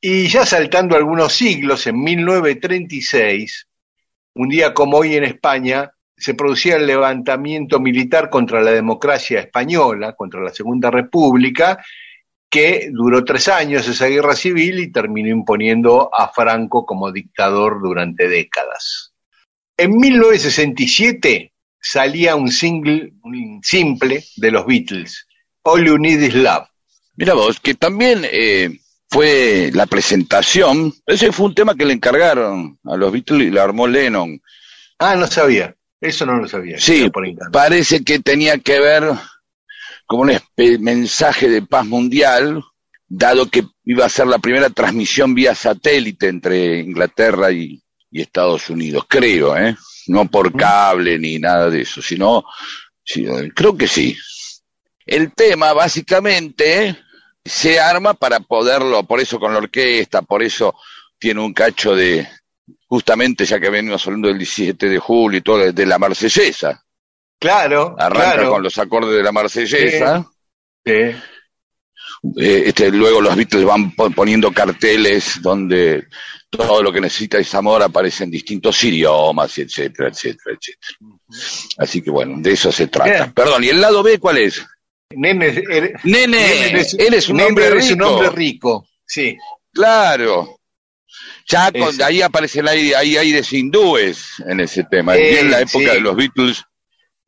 Y 0.00 0.28
ya 0.28 0.44
saltando 0.46 0.94
algunos 0.96 1.32
siglos, 1.32 1.86
en 1.86 2.00
1936, 2.02 3.66
un 4.34 4.48
día 4.48 4.72
como 4.74 4.98
hoy 4.98 5.16
en 5.16 5.24
España, 5.24 5.90
se 6.16 6.34
producía 6.34 6.76
el 6.76 6.86
levantamiento 6.86 7.80
militar 7.80 8.28
contra 8.30 8.60
la 8.60 8.72
democracia 8.72 9.40
española, 9.40 10.14
contra 10.14 10.40
la 10.40 10.52
Segunda 10.52 10.90
República, 10.90 11.82
que 12.50 12.88
duró 12.92 13.24
tres 13.24 13.48
años 13.48 13.86
esa 13.86 14.06
guerra 14.06 14.34
civil 14.34 14.78
y 14.78 14.90
terminó 14.90 15.28
imponiendo 15.28 16.10
a 16.14 16.28
Franco 16.28 16.86
como 16.86 17.12
dictador 17.12 17.80
durante 17.80 18.28
décadas. 18.28 19.12
En 19.76 19.96
1967 19.96 21.52
salía 21.80 22.36
un 22.36 22.50
single 22.50 23.12
un 23.22 23.60
simple 23.62 24.24
de 24.36 24.50
los 24.50 24.66
Beatles, 24.66 25.26
All 25.62 25.84
You 25.84 25.98
Need 25.98 26.20
Is 26.20 26.34
Love. 26.34 26.68
Mira 27.16 27.34
vos, 27.34 27.60
que 27.60 27.74
también 27.74 28.22
eh, 28.24 28.80
fue 29.08 29.70
la 29.72 29.86
presentación, 29.86 30.94
ese 31.06 31.32
fue 31.32 31.46
un 31.46 31.54
tema 31.54 31.74
que 31.74 31.84
le 31.84 31.94
encargaron 31.94 32.78
a 32.84 32.96
los 32.96 33.12
Beatles 33.12 33.48
y 33.48 33.50
la 33.50 33.64
armó 33.64 33.86
Lennon. 33.86 34.40
Ah, 34.98 35.14
no 35.16 35.26
sabía. 35.26 35.74
Eso 36.00 36.26
no 36.26 36.36
lo 36.36 36.48
sabía. 36.48 36.78
Sí, 36.78 37.10
por 37.10 37.26
parece 37.50 38.04
que 38.04 38.20
tenía 38.20 38.58
que 38.58 38.78
ver 38.78 39.04
con 40.08 40.20
un 40.20 40.40
mensaje 40.80 41.50
de 41.50 41.60
paz 41.60 41.84
mundial, 41.84 42.64
dado 43.06 43.50
que 43.50 43.62
iba 43.84 44.06
a 44.06 44.08
ser 44.08 44.26
la 44.26 44.38
primera 44.38 44.70
transmisión 44.70 45.34
vía 45.34 45.54
satélite 45.54 46.28
entre 46.28 46.80
Inglaterra 46.80 47.52
y, 47.52 47.82
y 48.10 48.22
Estados 48.22 48.70
Unidos, 48.70 49.04
creo, 49.06 49.54
¿eh? 49.54 49.76
No 50.06 50.24
por 50.24 50.56
cable 50.56 51.18
ni 51.18 51.38
nada 51.38 51.68
de 51.68 51.82
eso, 51.82 52.00
sino, 52.00 52.42
sí, 53.04 53.26
creo 53.54 53.76
que 53.76 53.86
sí. 53.86 54.16
El 55.04 55.34
tema, 55.34 55.74
básicamente, 55.74 56.96
se 57.44 57.78
arma 57.78 58.14
para 58.14 58.40
poderlo, 58.40 59.04
por 59.04 59.20
eso 59.20 59.38
con 59.38 59.52
la 59.52 59.58
orquesta, 59.58 60.22
por 60.22 60.42
eso 60.42 60.74
tiene 61.18 61.42
un 61.42 61.52
cacho 61.52 61.94
de, 61.94 62.26
justamente 62.86 63.44
ya 63.44 63.60
que 63.60 63.68
venimos 63.68 64.06
hablando 64.06 64.28
del 64.28 64.38
17 64.38 64.88
de 64.88 64.98
julio 64.98 65.38
y 65.38 65.42
todo, 65.42 65.70
de 65.70 65.86
la 65.86 65.98
marsellesa. 65.98 66.82
Claro, 67.40 67.94
Arranca 67.98 68.32
claro. 68.34 68.50
con 68.50 68.62
los 68.62 68.76
acordes 68.78 69.16
de 69.16 69.22
la 69.22 69.32
marsellesa. 69.32 70.26
Sí. 70.84 70.92
Eh, 70.92 72.62
este, 72.66 72.90
luego 72.90 73.20
los 73.20 73.36
Beatles 73.36 73.64
van 73.64 73.94
po- 73.94 74.10
poniendo 74.10 74.50
carteles 74.52 75.40
donde 75.40 76.06
todo 76.50 76.82
lo 76.82 76.92
que 76.92 77.00
necesita 77.00 77.38
es 77.38 77.54
amor 77.54 77.82
aparece 77.82 78.24
en 78.24 78.30
distintos 78.30 78.82
idiomas, 78.82 79.56
etcétera, 79.58 80.08
etcétera, 80.08 80.56
etcétera. 80.56 81.16
Así 81.78 82.02
que 82.02 82.10
bueno, 82.10 82.36
de 82.40 82.52
eso 82.52 82.72
se 82.72 82.88
trata. 82.88 83.10
Bien. 83.10 83.32
Perdón, 83.32 83.62
¿y 83.62 83.68
el 83.68 83.80
lado 83.80 84.02
B 84.02 84.18
cuál 84.18 84.38
es? 84.38 84.64
Nene, 85.10 85.46
eres, 85.46 85.92
Nene, 86.04 86.26
Nene 86.26 86.68
eres- 86.70 86.96
eres 86.98 87.28
un 87.28 87.36
Nene 87.36 87.48
hombre 87.50 87.66
eres 87.66 87.84
un 87.90 87.98
rico. 87.98 88.08
hombre 88.10 88.30
rico. 88.30 88.88
Sí. 89.06 89.36
Claro. 89.72 90.56
Ya 91.48 91.70
con, 91.72 92.02
ahí 92.02 92.20
aparecen 92.20 92.66
ahí, 92.68 92.92
ahí 92.92 93.16
aires 93.16 93.52
hindúes 93.52 94.32
en 94.46 94.60
ese 94.60 94.84
tema. 94.84 95.14
Sí, 95.14 95.22
y 95.22 95.36
en 95.36 95.50
la 95.50 95.60
época 95.60 95.78
sí. 95.78 95.94
de 95.94 96.00
los 96.00 96.16
Beatles 96.16 96.64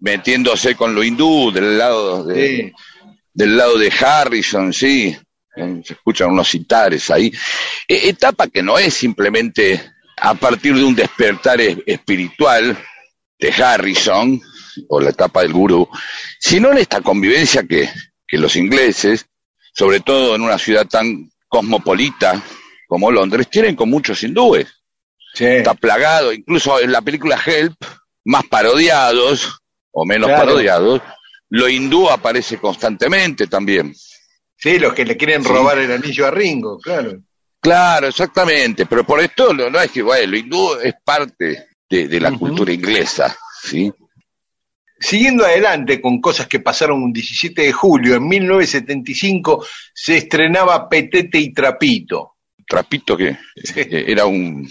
metiéndose 0.01 0.75
con 0.75 0.95
lo 0.95 1.03
hindú 1.05 1.51
del 1.53 1.79
lado 1.79 2.25
de, 2.25 2.47
Sí. 2.57 2.73
del 3.33 3.57
lado 3.57 3.79
de 3.79 3.91
Harrison, 3.93 4.73
sí. 4.73 5.17
Eh, 5.57 5.83
Se 5.85 5.95
escuchan 5.95 6.31
unos 6.31 6.49
citares 6.49 7.11
ahí. 7.11 7.33
E- 7.89 8.09
etapa 8.09 8.47
que 8.49 8.63
no 8.63 8.79
es 8.79 8.95
simplemente 8.95 9.93
a 10.17 10.35
partir 10.35 10.75
de 10.75 10.85
un 10.85 10.95
despertar 10.95 11.61
es- 11.61 11.79
espiritual 11.87 12.77
de 13.39 13.53
Harrison, 13.53 14.41
o 14.89 15.01
la 15.01 15.11
etapa 15.11 15.43
del 15.43 15.53
gurú, 15.53 15.89
sino 16.39 16.71
en 16.71 16.79
esta 16.79 17.01
convivencia 17.01 17.65
que, 17.65 17.89
que 18.27 18.39
los 18.39 18.55
ingleses, 18.57 19.27
sobre 19.75 20.01
todo 20.01 20.35
en 20.37 20.43
una 20.43 20.59
ciudad 20.59 20.87
tan 20.87 21.31
cosmopolita 21.49 22.41
como 22.87 23.11
Londres, 23.11 23.49
tienen 23.51 23.75
con 23.77 23.91
muchos 23.91 24.23
hindúes. 24.23 24.69
Sí. 25.35 25.45
Está 25.45 25.75
plagado, 25.75 26.33
incluso 26.33 26.79
en 26.81 26.93
la 26.93 27.03
película 27.03 27.41
Help, 27.45 27.75
más 28.25 28.45
parodiados 28.47 29.60
o 29.93 30.05
menos 30.05 30.29
Claro. 30.29 30.45
parodiados, 30.47 31.03
lo 31.51 31.69
hindú 31.69 32.09
aparece 32.09 32.59
constantemente 32.59 33.47
también. 33.47 33.95
Sí, 34.57 34.79
los 34.79 34.93
que 34.95 35.05
le 35.05 35.17
quieren 35.17 35.43
Sí. 35.43 35.49
robar 35.49 35.79
el 35.79 35.91
anillo 35.93 36.27
a 36.27 36.31
Ringo, 36.31 36.79
claro. 36.79 37.19
Claro, 37.61 38.07
exactamente, 38.09 38.87
pero 38.87 39.05
por 39.05 39.21
esto 39.21 39.53
no, 39.53 39.69
no 39.69 39.81
es 39.81 39.91
que, 39.91 40.03
bueno, 40.03 40.31
lo 40.33 40.37
hindú 40.39 40.75
es 40.83 40.95
parte 41.05 41.67
de, 41.89 42.09
de 42.09 42.21
la 42.21 42.31
cultura 42.33 42.73
inglesa, 42.73 43.37
¿sí? 43.63 43.93
Siguiendo 44.99 45.45
adelante 45.47 46.01
con 46.01 46.21
cosas 46.21 46.47
que 46.47 46.61
pasaron 46.61 47.03
un 47.03 47.13
17 47.13 47.63
de 47.63 47.73
julio, 47.73 48.15
en 48.17 48.29
1975 48.29 49.65
se 49.95 50.19
estrenaba 50.19 50.89
Petete 50.89 51.39
y 51.39 51.53
Trapito. 51.55 52.37
Trapito 52.69 53.17
que 53.17 53.37
Sí. 53.57 53.81
eh, 53.81 54.05
era 54.09 54.27
un, 54.27 54.69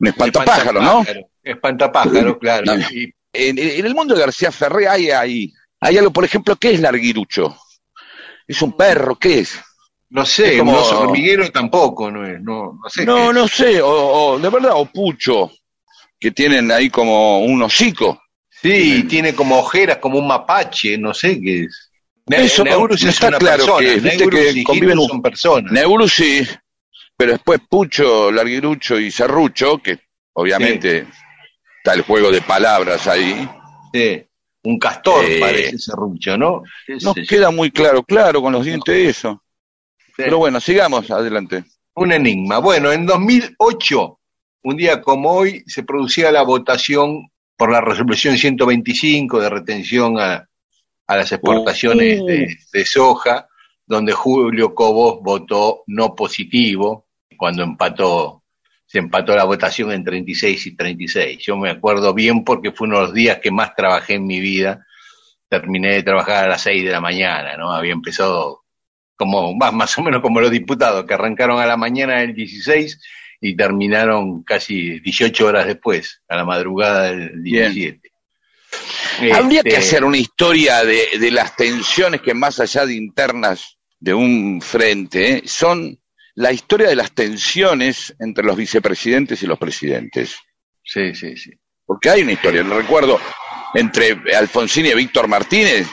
un 0.00 0.06
espantapájaro, 0.06 0.80
¿no? 0.82 1.04
Espantapájaro, 1.42 2.38
claro. 2.38 2.66
No. 2.66 2.74
Y- 2.90 3.12
En, 3.32 3.58
en 3.58 3.86
el 3.86 3.94
mundo 3.94 4.14
de 4.14 4.20
García 4.20 4.50
Ferré 4.50 4.88
hay, 4.88 5.10
hay, 5.10 5.52
hay 5.80 5.98
algo, 5.98 6.12
por 6.12 6.24
ejemplo, 6.24 6.56
¿qué 6.56 6.72
es 6.72 6.80
larguirucho? 6.80 7.56
¿Es 8.46 8.60
un 8.62 8.72
perro? 8.76 9.16
¿Qué 9.16 9.40
es? 9.40 9.58
no 10.12 10.26
sé, 10.26 10.54
Es 10.54 10.58
como- 10.58 10.72
un 10.72 10.78
oso 10.78 11.00
hormiguero 11.02 11.48
tampoco, 11.52 12.10
no 12.10 12.26
es, 12.26 12.40
no, 12.42 12.76
no 12.82 12.90
sé. 12.90 13.04
No, 13.06 13.32
no 13.32 13.46
sé, 13.46 13.80
o, 13.80 13.88
o 13.88 14.38
de 14.40 14.48
verdad, 14.48 14.72
o 14.74 14.84
pucho, 14.86 15.52
que 16.18 16.32
tienen 16.32 16.72
ahí 16.72 16.90
como 16.90 17.40
un 17.44 17.62
hocico. 17.62 18.20
Sí, 18.50 19.04
tiene 19.04 19.34
como 19.36 19.56
ojeras, 19.60 19.98
como 19.98 20.18
un 20.18 20.26
mapache, 20.26 20.98
no 20.98 21.14
sé 21.14 21.40
qué 21.40 21.60
es. 21.62 21.90
Ne- 22.26 22.42
Eso 22.44 22.64
no- 22.64 22.70
Neurus 22.72 23.02
no 23.04 23.08
es 23.08 23.14
está 23.14 23.28
una 23.28 23.38
claro 23.38 23.64
persona, 23.66 23.88
viste 23.94 24.16
Neurus 24.16 24.40
que 24.40 24.50
y 24.50 24.64
conviven 24.64 24.98
un- 24.98 25.08
son 25.08 25.22
personas. 25.22 25.70
Neuru 25.72 26.08
sí, 26.08 26.44
pero 27.16 27.32
después 27.32 27.60
Pucho, 27.68 28.32
Larguirucho 28.32 28.98
y 28.98 29.12
Serrucho, 29.12 29.78
que 29.78 30.00
obviamente 30.32 31.06
está 31.82 31.94
el 31.94 32.02
juego 32.02 32.30
de 32.30 32.42
palabras 32.42 33.06
ahí, 33.06 33.48
Sí, 33.92 34.22
un 34.62 34.78
castor 34.78 35.24
Eh, 35.24 35.40
parece 35.40 35.76
ese 35.76 35.92
rucho, 35.96 36.36
¿no? 36.36 36.62
¿Qué 36.86 36.96
no 37.02 37.14
yo? 37.14 37.22
queda 37.28 37.50
muy 37.50 37.70
claro, 37.70 38.02
claro, 38.04 38.40
con 38.42 38.52
los 38.52 38.64
dientes 38.64 39.08
eso. 39.16 39.42
Sí. 39.98 40.12
Pero 40.16 40.38
bueno, 40.38 40.60
sigamos 40.60 41.10
adelante. 41.10 41.64
Un 41.94 42.12
enigma. 42.12 42.58
Bueno, 42.58 42.92
en 42.92 43.06
2008, 43.06 44.20
un 44.64 44.76
día 44.76 45.00
como 45.00 45.32
hoy, 45.32 45.64
se 45.66 45.82
producía 45.82 46.30
la 46.30 46.42
votación 46.42 47.28
por 47.56 47.72
la 47.72 47.80
resolución 47.80 48.36
125 48.38 49.40
de 49.40 49.50
retención 49.50 50.18
a, 50.20 50.46
a 51.06 51.16
las 51.16 51.32
exportaciones 51.32 52.20
Uh. 52.20 52.26
de, 52.26 52.56
de 52.72 52.84
soja, 52.84 53.48
donde 53.86 54.12
Julio 54.12 54.74
Cobos 54.74 55.18
votó 55.22 55.82
no 55.88 56.14
positivo 56.14 57.06
cuando 57.36 57.62
empató, 57.64 58.39
se 58.90 58.98
empató 58.98 59.36
la 59.36 59.44
votación 59.44 59.92
en 59.92 60.02
36 60.02 60.66
y 60.66 60.74
36. 60.74 61.38
Yo 61.38 61.56
me 61.56 61.70
acuerdo 61.70 62.12
bien 62.12 62.42
porque 62.42 62.72
fue 62.72 62.88
uno 62.88 62.96
de 62.96 63.02
los 63.04 63.14
días 63.14 63.38
que 63.38 63.52
más 63.52 63.76
trabajé 63.76 64.14
en 64.14 64.26
mi 64.26 64.40
vida. 64.40 64.84
Terminé 65.48 65.94
de 65.94 66.02
trabajar 66.02 66.44
a 66.44 66.48
las 66.48 66.62
6 66.62 66.84
de 66.86 66.90
la 66.90 67.00
mañana, 67.00 67.56
¿no? 67.56 67.70
Había 67.70 67.92
empezado 67.92 68.64
como 69.14 69.54
más, 69.54 69.72
más 69.72 69.96
o 69.96 70.02
menos 70.02 70.20
como 70.20 70.40
los 70.40 70.50
diputados, 70.50 71.04
que 71.04 71.14
arrancaron 71.14 71.60
a 71.60 71.66
la 71.66 71.76
mañana 71.76 72.18
del 72.18 72.34
16 72.34 73.00
y 73.40 73.54
terminaron 73.54 74.42
casi 74.42 74.98
18 74.98 75.46
horas 75.46 75.66
después, 75.68 76.22
a 76.28 76.34
la 76.34 76.44
madrugada 76.44 77.12
del 77.12 77.40
Bien. 77.42 77.72
17. 77.72 78.10
Habría 79.32 79.58
Este, 79.58 79.70
que 79.70 79.76
hacer 79.76 80.02
una 80.02 80.16
historia 80.16 80.84
de, 80.84 81.10
de 81.16 81.30
las 81.30 81.54
tensiones 81.54 82.22
que 82.22 82.34
más 82.34 82.58
allá 82.58 82.86
de 82.86 82.94
internas 82.94 83.76
de 84.00 84.14
un 84.14 84.60
frente, 84.60 85.30
¿eh? 85.30 85.42
son 85.44 85.96
la 86.40 86.52
historia 86.52 86.88
de 86.88 86.96
las 86.96 87.12
tensiones 87.12 88.14
entre 88.18 88.44
los 88.44 88.56
vicepresidentes 88.56 89.42
y 89.42 89.46
los 89.46 89.58
presidentes. 89.58 90.36
Sí, 90.82 91.14
sí, 91.14 91.36
sí. 91.36 91.50
Porque 91.84 92.08
hay 92.10 92.22
una 92.22 92.32
historia, 92.32 92.62
lo 92.62 92.78
recuerdo, 92.78 93.18
entre 93.74 94.16
Alfonsín 94.34 94.86
y 94.86 94.94
Víctor 94.94 95.28
Martínez, 95.28 95.86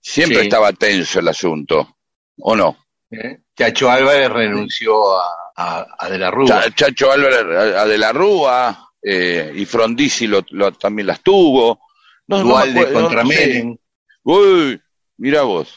siempre 0.00 0.40
Sí. 0.40 0.44
estaba 0.44 0.72
tenso 0.72 1.20
el 1.20 1.28
asunto, 1.28 1.96
¿o 2.38 2.54
no? 2.54 2.76
¿eh? 3.10 3.38
Chacho 3.56 3.90
Álvarez 3.90 4.28
renunció 4.30 5.18
a, 5.18 5.24
a- 5.56 5.86
a 5.98 6.08
De 6.10 6.18
la 6.18 6.30
Rúa. 6.30 6.46
Cha- 6.48 6.74
Chacho 6.74 7.10
Álvarez 7.10 7.38
a- 7.76 7.82
a 7.82 7.86
de 7.86 7.98
la 7.98 8.12
Rúa 8.12 8.90
eh, 9.02 9.52
y 9.54 9.64
Frondizi 9.64 10.26
lo, 10.26 10.44
lo- 10.50 10.72
también 10.72 11.06
las 11.06 11.22
tuvo. 11.22 11.80
No, 12.26 12.40
Dualde 12.40 12.92
contra 12.92 13.22
no. 13.22 13.28
Menem. 13.28 13.76
Uy, 14.24 14.80
mira 15.16 15.42
vos. 15.42 15.72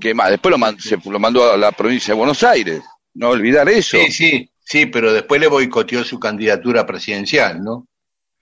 ¿Qué 0.00 0.14
más? 0.14 0.30
Después 0.30 0.50
lo, 0.50 0.58
man- 0.58 0.78
se 0.80 0.96
lo 1.04 1.18
mandó 1.18 1.52
a 1.52 1.56
la 1.56 1.72
provincia 1.72 2.14
de 2.14 2.18
Buenos 2.18 2.42
Aires. 2.44 2.82
No 3.14 3.30
olvidar 3.30 3.68
eso. 3.68 3.98
Sí, 3.98 4.10
sí, 4.12 4.50
sí, 4.64 4.86
pero 4.86 5.12
después 5.12 5.40
le 5.40 5.48
boicoteó 5.48 6.02
su 6.04 6.18
candidatura 6.18 6.86
presidencial, 6.86 7.62
¿no? 7.62 7.86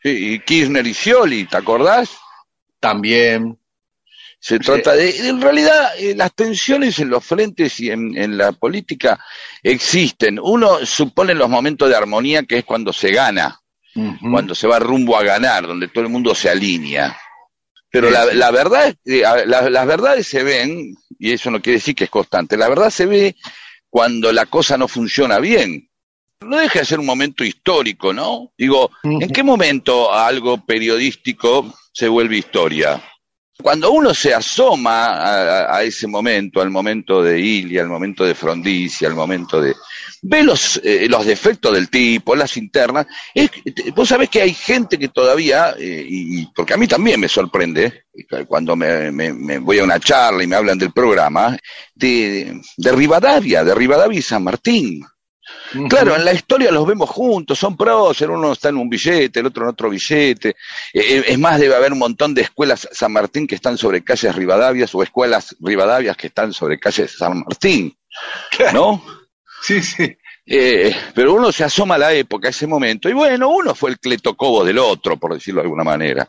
Sí, 0.03 0.35
y 0.35 0.41
Kirchner 0.41 0.87
y 0.87 0.95
Scioli, 0.95 1.45
¿te 1.45 1.57
acordás? 1.57 2.11
También. 2.79 3.59
Se 4.43 4.59
trata 4.59 4.95
de, 4.95 5.29
en 5.29 5.41
realidad, 5.43 5.91
eh, 5.99 6.15
las 6.17 6.35
tensiones 6.35 6.99
en 6.99 7.11
los 7.11 7.23
frentes 7.25 7.79
y 7.81 7.91
en, 7.91 8.17
en 8.17 8.39
la 8.39 8.53
política 8.53 9.23
existen. 9.63 10.39
Uno 10.43 10.87
supone 10.87 11.35
los 11.35 11.51
momentos 11.51 11.91
de 11.91 11.97
armonía 11.97 12.45
que 12.45 12.59
es 12.59 12.65
cuando 12.65 12.91
se 12.93 13.11
gana, 13.11 13.61
cuando 14.33 14.55
se 14.55 14.67
va 14.67 14.79
rumbo 14.79 15.19
a 15.19 15.23
ganar, 15.25 15.67
donde 15.67 15.89
todo 15.89 16.05
el 16.05 16.11
mundo 16.11 16.35
se 16.35 16.49
alinea. 16.49 17.19
Pero 17.91 18.09
Sí, 18.09 18.15
la, 18.15 18.25
la 18.33 18.51
verdad, 18.51 18.95
a- 19.27 19.45
la- 19.45 19.69
las 19.69 19.87
verdades 19.87 20.27
se 20.27 20.43
ven, 20.43 20.95
y 21.19 21.33
eso 21.33 21.51
no 21.51 21.61
quiere 21.61 21.79
decir 21.79 21.95
que 21.95 22.05
es 22.05 22.11
constante, 22.11 22.57
la 22.57 22.69
verdad 22.71 22.89
se 22.89 23.05
ve 23.05 23.37
cuando 23.91 24.33
la 24.33 24.47
cosa 24.47 24.79
no 24.79 24.89
funciona 24.89 25.39
bien. 25.39 25.89
No 26.41 26.57
deja 26.57 26.79
de 26.79 26.85
ser 26.87 27.01
un 27.01 27.07
momento 27.07 27.45
histórico, 27.45 28.15
¿no? 28.15 28.53
Digo, 28.57 28.91
¿en 29.03 29.29
qué 29.29 29.43
momento 29.43 30.13
algo 30.13 30.65
periodístico 30.65 31.75
se 31.93 32.09
vuelve 32.09 32.39
historia? 32.39 33.03
Cuando 33.61 33.91
uno 33.93 34.13
se 34.15 34.33
asoma 34.35 35.67
a, 35.75 35.83
ese 35.83 36.07
momento, 36.07 36.61
al 36.61 36.71
momento 36.71 37.23
de 37.23 37.39
Ilia, 37.41 37.83
al 37.83 37.89
momento 37.89 38.25
de 38.25 38.35
Frondizi, 38.35 39.05
al 39.05 39.15
momento 39.15 39.61
de... 39.61 39.75
Ve 40.23 40.43
los, 40.43 40.79
eh, 40.85 41.07
los 41.09 41.25
defectos 41.25 41.73
del 41.73 41.89
tipo, 41.89 42.37
las 42.37 42.57
internas. 42.59 43.07
Es, 43.35 43.51
vos 43.95 44.09
sabés 44.09 44.29
que 44.29 44.43
hay 44.43 44.53
gente 44.53 44.99
que 44.99 45.09
todavía, 45.09 45.75
eh, 45.79 46.05
y- 46.07 46.47
porque 46.55 46.75
a 46.75 46.77
mí 46.77 46.87
también 46.87 47.19
me 47.21 47.29
sorprende, 47.29 48.05
eh, 48.13 48.45
cuando 48.47 48.77
me, 48.77 49.11
me- 49.11 49.33
me 49.33 49.59
voy 49.59 49.79
a 49.79 49.85
una 49.85 49.99
charla 49.99 50.43
y 50.43 50.47
me 50.47 50.57
hablan 50.57 50.79
del 50.79 50.93
programa, 50.93 51.57
de, 51.95 52.61
de 52.77 52.93
Rivadavia, 52.93 53.65
de 53.65 53.75
Rivadavia 53.75 54.19
y 54.19 54.23
San 54.23 54.45
Martín. 54.45 55.03
Claro, 55.89 56.17
en 56.17 56.25
la 56.25 56.33
historia 56.33 56.71
los 56.73 56.87
vemos 56.87 57.09
juntos, 57.09 57.59
son 57.59 57.77
próceres, 57.77 58.35
uno 58.35 58.53
está 58.53 58.71
en 58.71 58.77
un 58.77 58.89
billete, 58.89 59.41
el 59.41 59.47
otro 59.47 59.65
en 59.65 59.71
otro 59.71 59.89
billete. 59.91 60.57
Eh, 60.93 61.25
es 61.27 61.39
más, 61.39 61.61
debe 61.61 61.77
haber 61.77 61.93
un 61.93 61.99
montón 61.99 62.35
de 62.35 62.43
escuelas 62.43 62.89
San 62.91 63.13
Martín 63.13 63.47
que 63.47 63.55
están 63.55 63.79
sobre 63.79 64.03
calles 64.03 64.35
Rivadavias 64.35 64.95
o 64.95 65.03
escuelas 65.03 65.57
Rivadavias 65.61 66.17
que 66.17 66.29
están 66.29 66.53
sobre 66.53 66.79
calles 66.81 67.17
San 67.17 67.41
Martín, 67.41 67.97
¿no? 68.73 69.03
Sí, 69.63 69.83
sí. 69.83 70.17
Eh, 70.47 70.97
pero 71.15 71.35
uno 71.35 71.53
se 71.53 71.63
asoma 71.63 71.95
a 71.95 71.99
la 71.99 72.13
época, 72.13 72.49
a 72.49 72.51
ese 72.51 72.67
momento, 72.67 73.09
y 73.09 73.13
bueno, 73.13 73.51
uno 73.51 73.75
fue 73.75 73.91
el 73.91 74.01
cletocobo 74.01 74.65
del 74.65 74.79
otro, 74.79 75.17
por 75.17 75.35
decirlo 75.35 75.61
de 75.61 75.67
alguna 75.67 75.85
manera. 75.85 76.29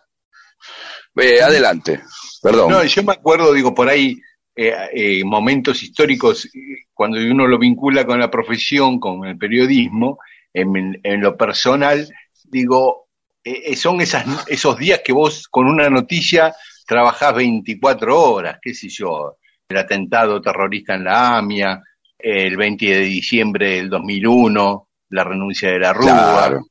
Eh, 1.16 1.42
adelante, 1.42 2.04
perdón. 2.42 2.72
No, 2.72 2.84
yo 2.84 3.04
me 3.04 3.14
acuerdo, 3.14 3.52
digo, 3.54 3.74
por 3.74 3.90
ahí, 3.90 4.22
eh, 4.56 4.74
eh, 4.94 5.24
momentos 5.24 5.82
históricos, 5.84 6.46
eh, 6.46 6.86
cuando 6.94 7.20
uno 7.20 7.48
lo 7.48 7.58
vincula 7.58 8.06
con 8.06 8.20
la 8.20 8.30
profesión, 8.30 9.00
con 9.00 9.26
el 9.26 9.38
periodismo, 9.38 10.20
en, 10.54 11.00
en 11.04 11.22
lo 11.22 11.38
personal, 11.38 12.08
digo, 12.44 13.08
eh, 13.44 13.64
eh, 13.68 13.76
son 13.76 14.02
esas, 14.02 14.26
esos 14.48 14.78
días 14.78 15.02
que 15.04 15.14
vos 15.14 15.48
con 15.48 15.68
una 15.68 15.90
noticia 15.90 16.54
trabajás 16.86 17.34
24 17.36 18.20
horas, 18.20 18.60
qué 18.62 18.74
sé 18.74 18.90
yo, 18.90 19.38
el 19.70 19.78
atentado 19.78 20.42
terrorista 20.42 20.96
en 20.96 21.06
la 21.06 21.38
AMIA, 21.38 21.82
el 22.20 22.58
20 22.58 22.86
de 22.86 23.00
diciembre 23.00 23.70
del 23.78 23.90
2001, 23.90 24.88
la 25.10 25.24
renuncia 25.24 25.72
de 25.72 25.80
la 25.80 25.94
Rúa, 25.94 26.08
Claro. 26.12 26.66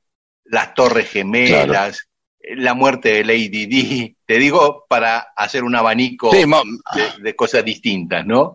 las 0.45 0.75
Torres 0.75 1.11
Gemelas, 1.11 2.09
la 2.57 2.75
muerte 2.75 3.11
de 3.15 3.25
Lady 3.25 3.67
Di, 3.67 4.17
te 4.27 4.39
digo 4.39 4.85
para 4.89 5.19
hacer 5.37 5.63
un 5.65 5.75
abanico 5.77 6.31
Sí, 6.33 6.45
de, 6.95 7.23
de 7.23 7.37
cosas 7.37 7.65
distintas, 7.65 8.25
¿no? 8.27 8.55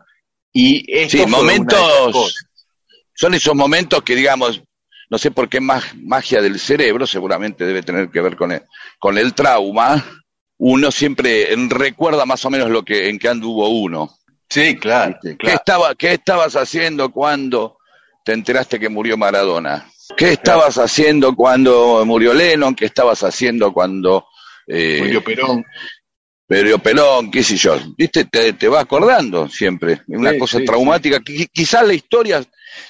Y 0.52 0.86
esto 0.92 1.18
Sí, 1.18 1.26
momentos- 1.28 2.34
son 3.14 3.34
esos 3.34 3.56
momentos 3.56 4.02
que, 4.04 4.16
digamos, 4.16 4.62
no 5.10 5.18
sé 5.18 5.32
por 5.32 5.48
qué 5.48 5.62
mag- 5.62 5.94
magia 6.02 6.42
del 6.42 6.60
cerebro, 6.60 7.06
seguramente 7.06 7.66
debe 7.66 7.84
tener 7.84 8.10
que 8.10 8.22
ver 8.22 8.36
con 8.36 8.52
el, 8.52 8.64
con 9.00 9.18
el 9.18 9.34
trauma, 9.34 10.04
uno 10.58 10.92
siempre 10.92 11.54
recuerda 11.70 12.26
más 12.26 12.44
o 12.46 12.50
menos 12.50 12.70
lo 12.70 12.84
que 12.84 13.10
en 13.10 13.20
qué 13.20 13.28
anduvo 13.30 13.70
uno. 13.70 14.18
Sí, 14.50 14.76
claro. 14.78 15.18
¿Qué, 15.22 15.36
claro. 15.38 15.56
estaba, 15.58 15.96
¿Qué 15.96 16.14
estabas 16.14 16.56
haciendo 16.56 17.12
cuando 17.12 17.78
te 18.24 18.34
enteraste 18.34 18.80
que 18.80 18.90
murió 18.90 19.18
Maradona? 19.18 19.88
¿Qué 20.16 20.32
estabas 20.34 20.78
haciendo 20.78 21.36
cuando 21.36 22.04
murió 22.06 22.34
Lennon? 22.34 22.76
¿Qué 22.76 22.86
estabas 22.86 23.24
haciendo 23.24 23.74
cuando 23.74 24.28
eh, 24.68 25.00
Murió 25.02 25.24
Perón. 25.24 25.66
Murió 26.48 26.80
Pelón? 26.80 27.32
¿Qué 27.32 27.44
sé 27.44 27.56
yo? 27.56 27.78
¿Viste? 27.98 28.26
Te, 28.26 28.54
te 28.54 28.68
va 28.68 28.82
acordando 28.82 29.50
siempre. 29.50 30.02
Una 30.08 30.32
Sí, 30.32 30.38
cosa 30.40 30.60
sí, 30.60 30.66
traumática. 30.66 31.18
Qui- 31.20 31.50
Quizás 31.52 31.88
la 31.88 31.94
historia 31.94 32.44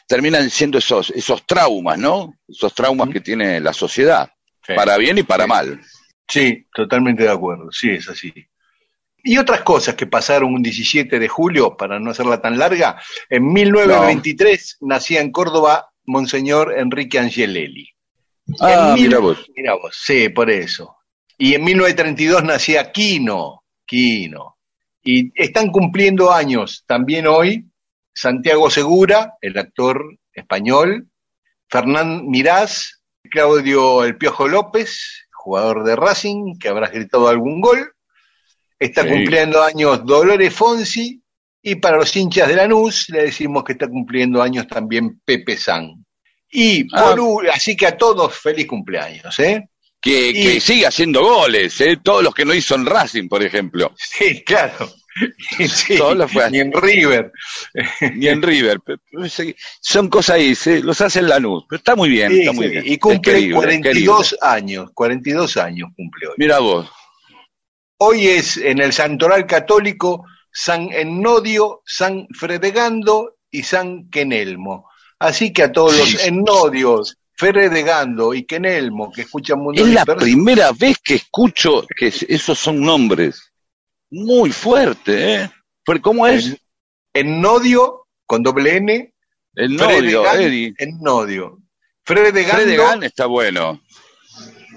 terminan 0.08 0.50
siendo 0.50 0.78
esos, 0.78 1.10
esos 1.12 1.46
traumas, 1.46 1.98
¿no? 1.98 2.34
Esos 2.48 2.74
traumas 2.74 3.10
que 3.10 3.22
tiene 3.22 3.60
la 3.62 3.72
sociedad, 3.72 4.30
Sí. 4.66 4.74
para 4.76 4.98
bien 4.98 5.18
y 5.20 5.24
para 5.24 5.46
Sí. 5.46 5.50
mal. 5.50 5.82
Sí, 6.28 6.66
totalmente 6.74 7.24
de 7.24 7.30
acuerdo. 7.32 7.72
Sí, 7.72 7.92
es 7.92 8.10
así. 8.10 8.34
Y 9.24 9.38
otras 9.38 9.62
cosas 9.62 9.96
que 9.96 10.06
pasaron 10.08 10.54
un 10.54 10.62
17 10.62 11.18
de 11.18 11.28
julio, 11.28 11.76
para 11.78 12.00
no 12.00 12.12
hacerla 12.12 12.42
tan 12.42 12.58
larga, 12.60 13.00
en 13.30 13.52
1923 13.54 14.78
nacía 14.82 15.22
en 15.22 15.32
Córdoba 15.32 15.90
Monseñor 16.06 16.78
Enrique 16.78 17.20
Angelelli. 17.20 17.88
Ah, 18.60 18.90
En 18.90 18.94
mil- 18.96 19.04
mira 19.08 19.20
vos. 19.20 19.50
Mira 19.56 19.74
vos, 19.76 19.96
sí, 20.06 20.30
por 20.30 20.50
eso. 20.50 20.98
Y 21.38 21.54
en 21.56 21.64
1932 21.64 22.44
nacía 22.44 22.92
Quino, 22.92 23.64
Quino. 23.86 24.58
Y 25.04 25.32
están 25.42 25.72
cumpliendo 25.72 26.32
años 26.32 26.84
también 26.88 27.28
hoy 27.28 27.66
Santiago 28.14 28.70
Segura, 28.70 29.34
el 29.42 29.58
actor 29.58 30.18
español, 30.34 31.08
Fernán 31.70 32.28
Mirás, 32.28 33.02
Claudio 33.30 34.04
El 34.04 34.18
Piojo 34.18 34.48
López, 34.48 35.28
jugador 35.34 35.84
de 35.84 35.96
Racing, 35.96 36.58
que 36.60 36.70
habrás 36.70 36.92
gritado 36.92 37.28
algún 37.28 37.60
gol. 37.62 37.92
Está 38.80 39.04
Sí. 39.04 39.10
cumpliendo 39.10 39.62
años 39.64 40.06
Dolores 40.06 40.54
Fonsi. 40.54 41.22
Y 41.68 41.76
para 41.78 41.98
los 41.98 42.16
hinchas 42.16 42.48
de 42.48 42.56
Lanús 42.58 43.10
le 43.10 43.24
decimos 43.24 43.64
que 43.64 43.72
está 43.74 43.88
cumpliendo 43.88 44.40
años 44.40 44.68
también 44.68 45.20
Pepe 45.26 45.58
San. 45.58 46.06
Y 46.52 46.86
Ah. 46.94 47.06
por 47.10 47.20
u- 47.20 47.42
así 47.52 47.76
que 47.76 47.88
a 47.88 47.98
todos 47.98 48.38
feliz 48.38 48.68
cumpleaños, 48.68 49.40
¿eh? 49.40 49.68
Que, 50.00 50.30
Y- 50.30 50.44
que 50.44 50.60
siga 50.60 50.90
haciendo 50.90 51.24
goles, 51.24 51.82
¿eh? 51.82 51.98
Todos 52.04 52.24
los 52.24 52.36
que 52.36 52.46
no 52.46 52.54
hizo 52.54 52.76
en 52.76 52.86
Racing, 52.86 53.28
por 53.28 53.44
ejemplo. 53.44 53.94
Sí, 53.98 54.44
claro. 54.44 54.88
Sí, 55.74 55.98
Todos 55.98 56.16
los 56.18 56.32
fue- 56.32 56.52
ni 56.52 56.60
en 56.60 56.72
River. 56.72 57.32
Ni 58.16 58.28
en 58.28 58.42
River. 58.44 58.80
Sí, 59.30 59.56
Son 59.82 60.08
cosas 60.10 60.36
ahí, 60.36 60.54
se- 60.54 60.82
los 60.84 61.02
hace 61.02 61.20
en 61.20 61.30
Lanús. 61.30 61.64
Pero 61.68 61.78
está 61.78 61.96
muy 61.96 62.10
bien, 62.10 62.32
Sí, 62.32 62.40
está 62.42 62.52
muy 62.52 62.66
sí, 62.66 62.72
bien. 62.74 62.84
Y 62.86 62.98
cumple 63.00 63.22
querible, 63.34 63.50
es 63.50 63.56
42 63.56 64.36
años, 64.42 64.90
42 64.94 65.58
años 65.58 65.90
cumple 65.96 66.28
hoy. 66.28 66.34
Mira 66.38 66.60
vos. 66.60 66.88
Hoy 67.98 68.28
es 68.28 68.58
en 68.58 68.80
el 68.82 68.92
Santoral 68.94 69.48
Católico 69.48 70.26
San 70.58 70.90
Ennodio, 70.94 71.82
San 71.86 72.28
Fredegando 72.34 73.36
y 73.52 73.64
San 73.64 74.10
Kenelmo. 74.10 74.88
Así 75.20 75.52
que 75.52 75.64
a 75.64 75.72
todos 75.74 75.98
los. 75.98 76.24
Ennodios, 76.26 77.18
Fredegando 77.34 78.34
y 78.34 78.46
Kenelmo 78.46 79.12
que 79.12 79.24
escuchan 79.24 79.60
Mundo 79.60 79.84
Es 79.84 79.90
la 79.92 80.06
primera 80.06 80.72
vez 80.72 80.98
que 81.04 81.16
escucho 81.16 81.86
que 81.98 82.08
es- 82.08 82.24
esos 82.30 82.58
son 82.58 82.80
nombres 82.80 83.52
muy 84.10 84.52
fuertes, 84.52 85.50
¿eh? 85.50 85.52
¿Cómo 86.02 86.26
es? 86.26 86.46
En- 86.48 86.58
Ennodio 87.14 88.08
con 88.26 88.42
doble 88.44 88.78
N, 88.78 89.14
Eddie. 90.48 90.74
Ennodio. 90.78 91.60
Fredegando 92.06 92.64
Fredegan 92.64 93.04
está 93.04 93.26
bueno. 93.26 93.82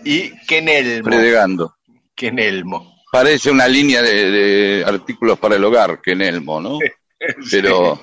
y 0.04 0.30
Kenelmo. 0.46 1.04
Fredegando. 1.10 1.74
Kenelmo. 2.16 2.97
Parece 3.10 3.50
una 3.50 3.66
línea 3.66 4.02
de, 4.02 4.30
de 4.30 4.84
artículos 4.84 5.38
para 5.38 5.56
el 5.56 5.64
hogar, 5.64 6.00
que 6.02 6.12
en 6.12 6.22
Elmo, 6.22 6.60
¿no? 6.60 6.78
Pero 7.50 7.98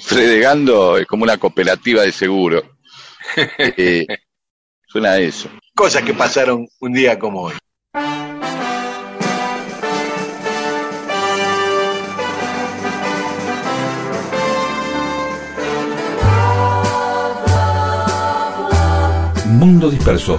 Fredegando 0.00 0.98
es 0.98 1.06
como 1.06 1.24
una 1.24 1.38
cooperativa 1.38 2.02
de 2.02 2.12
seguro. 2.12 2.62
Eh, 3.60 4.06
suena 4.86 5.10
a 5.10 5.18
eso. 5.18 5.50
Cosas 5.74 6.02
que 6.02 6.14
pasaron 6.14 6.66
un 6.80 6.92
día 6.92 7.18
como 7.18 7.42
hoy. 7.42 7.54
Mundo 19.46 19.90
Disperso. 19.90 20.38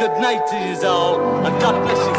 Good 0.00 0.18
night 0.18 0.46
to 0.46 0.56
you 0.56 0.88
all 0.88 1.20
and 1.44 1.60
God 1.60 1.76
bless 1.84 1.98
you. 2.06 2.14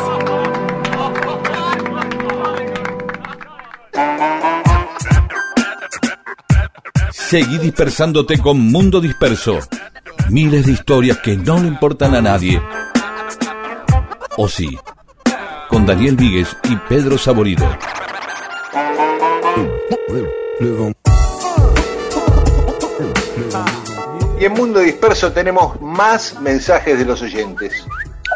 Seguí 7.12 7.58
dispersándote 7.60 8.38
con 8.40 8.60
Mundo 8.60 9.00
Disperso. 9.00 9.60
Miles 10.30 10.66
de 10.66 10.74
historias 10.74 11.18
que 11.20 11.38
no 11.38 11.60
le 11.60 11.68
importan 11.68 12.14
a 12.14 12.22
nadie. 12.22 12.62
O 14.36 14.50
sí, 14.50 14.78
con 15.70 15.86
Daniel 15.86 16.18
Víguez 16.18 16.50
y 16.70 16.76
Pedro 16.90 17.18
Saborido. 17.18 17.66
Y 24.42 24.46
en 24.46 24.54
Mundo 24.54 24.80
Disperso 24.80 25.32
tenemos 25.32 25.80
más 25.80 26.42
mensajes 26.42 26.98
de 26.98 27.06
los 27.06 27.22
oyentes. 27.22 27.86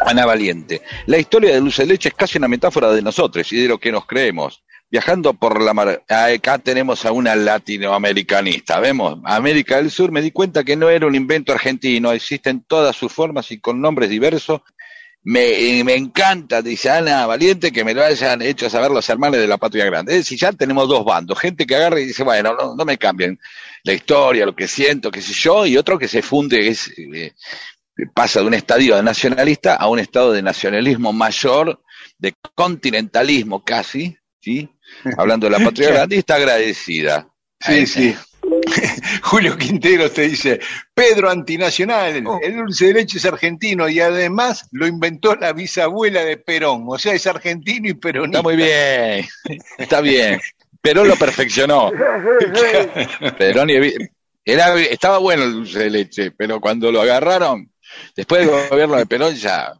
Ana 0.06 0.24
Valiente. 0.24 0.80
La 1.06 1.18
historia 1.18 1.50
de 1.50 1.58
Dulce 1.58 1.84
Leche 1.84 2.10
es 2.10 2.14
casi 2.14 2.38
una 2.38 2.46
metáfora 2.46 2.92
de 2.92 3.02
nosotros 3.02 3.52
y 3.52 3.60
de 3.60 3.66
lo 3.66 3.78
que 3.78 3.90
nos 3.90 4.06
creemos. 4.06 4.62
viajando 4.88 5.34
por 5.34 5.60
la 5.60 5.74
mar. 5.74 6.04
Acá 6.08 6.58
tenemos 6.58 7.04
a 7.04 7.10
una 7.10 7.34
latinoamericanista. 7.34 8.78
Vemos, 8.78 9.18
América 9.24 9.78
del 9.78 9.90
Sur, 9.90 10.12
me 10.12 10.22
di 10.22 10.30
cuenta 10.30 10.62
que 10.62 10.76
no 10.76 10.88
era 10.88 11.08
un 11.08 11.16
invento 11.16 11.52
argentino, 11.52 12.12
existen 12.12 12.62
todas 12.62 12.94
sus 12.94 13.12
formas 13.12 13.50
y 13.50 13.58
con 13.58 13.80
nombres 13.80 14.08
diversos. 14.08 14.60
Me, 15.28 15.82
me 15.82 15.96
encanta, 15.96 16.62
dice 16.62 16.88
Ana 16.88 17.26
Valiente, 17.26 17.72
que 17.72 17.82
me 17.82 17.94
lo 17.94 18.04
hayan 18.04 18.42
hecho 18.42 18.70
saber 18.70 18.92
los 18.92 19.08
hermanos 19.08 19.40
de 19.40 19.48
la 19.48 19.58
Patria 19.58 19.84
Grande. 19.84 20.12
Es 20.12 20.18
decir, 20.18 20.38
ya 20.38 20.52
tenemos 20.52 20.88
dos 20.88 21.04
bandos, 21.04 21.40
gente 21.40 21.66
que 21.66 21.74
agarra 21.74 21.98
y 21.98 22.06
dice, 22.06 22.22
bueno, 22.22 22.54
no, 22.54 22.76
no 22.76 22.84
me 22.84 22.96
cambien 22.96 23.36
la 23.82 23.92
historia, 23.92 24.46
lo 24.46 24.54
que 24.54 24.68
siento, 24.68 25.10
qué 25.10 25.20
sé 25.20 25.32
yo, 25.32 25.66
y 25.66 25.76
otro 25.76 25.98
que 25.98 26.06
se 26.06 26.22
funde, 26.22 26.68
es, 26.68 26.92
eh, 26.96 27.32
pasa 28.14 28.38
de 28.38 28.46
un 28.46 28.54
estadio 28.54 28.94
de 28.94 29.02
nacionalista 29.02 29.74
a 29.74 29.88
un 29.88 29.98
estado 29.98 30.30
de 30.30 30.42
nacionalismo 30.42 31.12
mayor, 31.12 31.82
de 32.18 32.32
continentalismo 32.54 33.64
casi, 33.64 34.16
¿sí? 34.40 34.68
Hablando 35.18 35.48
de 35.48 35.58
la 35.58 35.64
Patria 35.64 35.90
Grande, 35.92 36.14
y 36.14 36.18
está 36.20 36.36
agradecida. 36.36 37.28
Sí, 37.58 37.84
sí. 37.88 38.16
Julio 39.22 39.56
Quintero 39.56 40.10
te 40.10 40.22
dice, 40.22 40.60
Pedro 40.94 41.30
antinacional, 41.30 42.24
el 42.42 42.56
dulce 42.56 42.86
de 42.86 42.94
leche 42.94 43.18
es 43.18 43.24
argentino 43.24 43.88
y 43.88 44.00
además 44.00 44.68
lo 44.72 44.86
inventó 44.86 45.34
la 45.36 45.52
bisabuela 45.52 46.24
de 46.24 46.36
Perón, 46.36 46.84
o 46.86 46.98
sea, 46.98 47.14
es 47.14 47.26
argentino 47.26 47.88
y 47.88 47.94
peronista. 47.94 48.38
Está 48.38 48.42
muy 48.42 48.56
bien, 48.56 49.26
está 49.78 50.00
bien. 50.00 50.40
Perón 50.80 51.08
lo 51.08 51.16
perfeccionó. 51.16 51.90
Perón 53.38 53.70
y 53.70 53.92
era, 54.44 54.78
estaba 54.80 55.18
bueno 55.18 55.42
el 55.42 55.52
dulce 55.52 55.80
de 55.80 55.90
leche, 55.90 56.30
pero 56.30 56.60
cuando 56.60 56.92
lo 56.92 57.00
agarraron, 57.00 57.72
después 58.14 58.46
del 58.46 58.68
gobierno 58.68 58.96
de 58.96 59.06
Perón 59.06 59.34
ya 59.34 59.72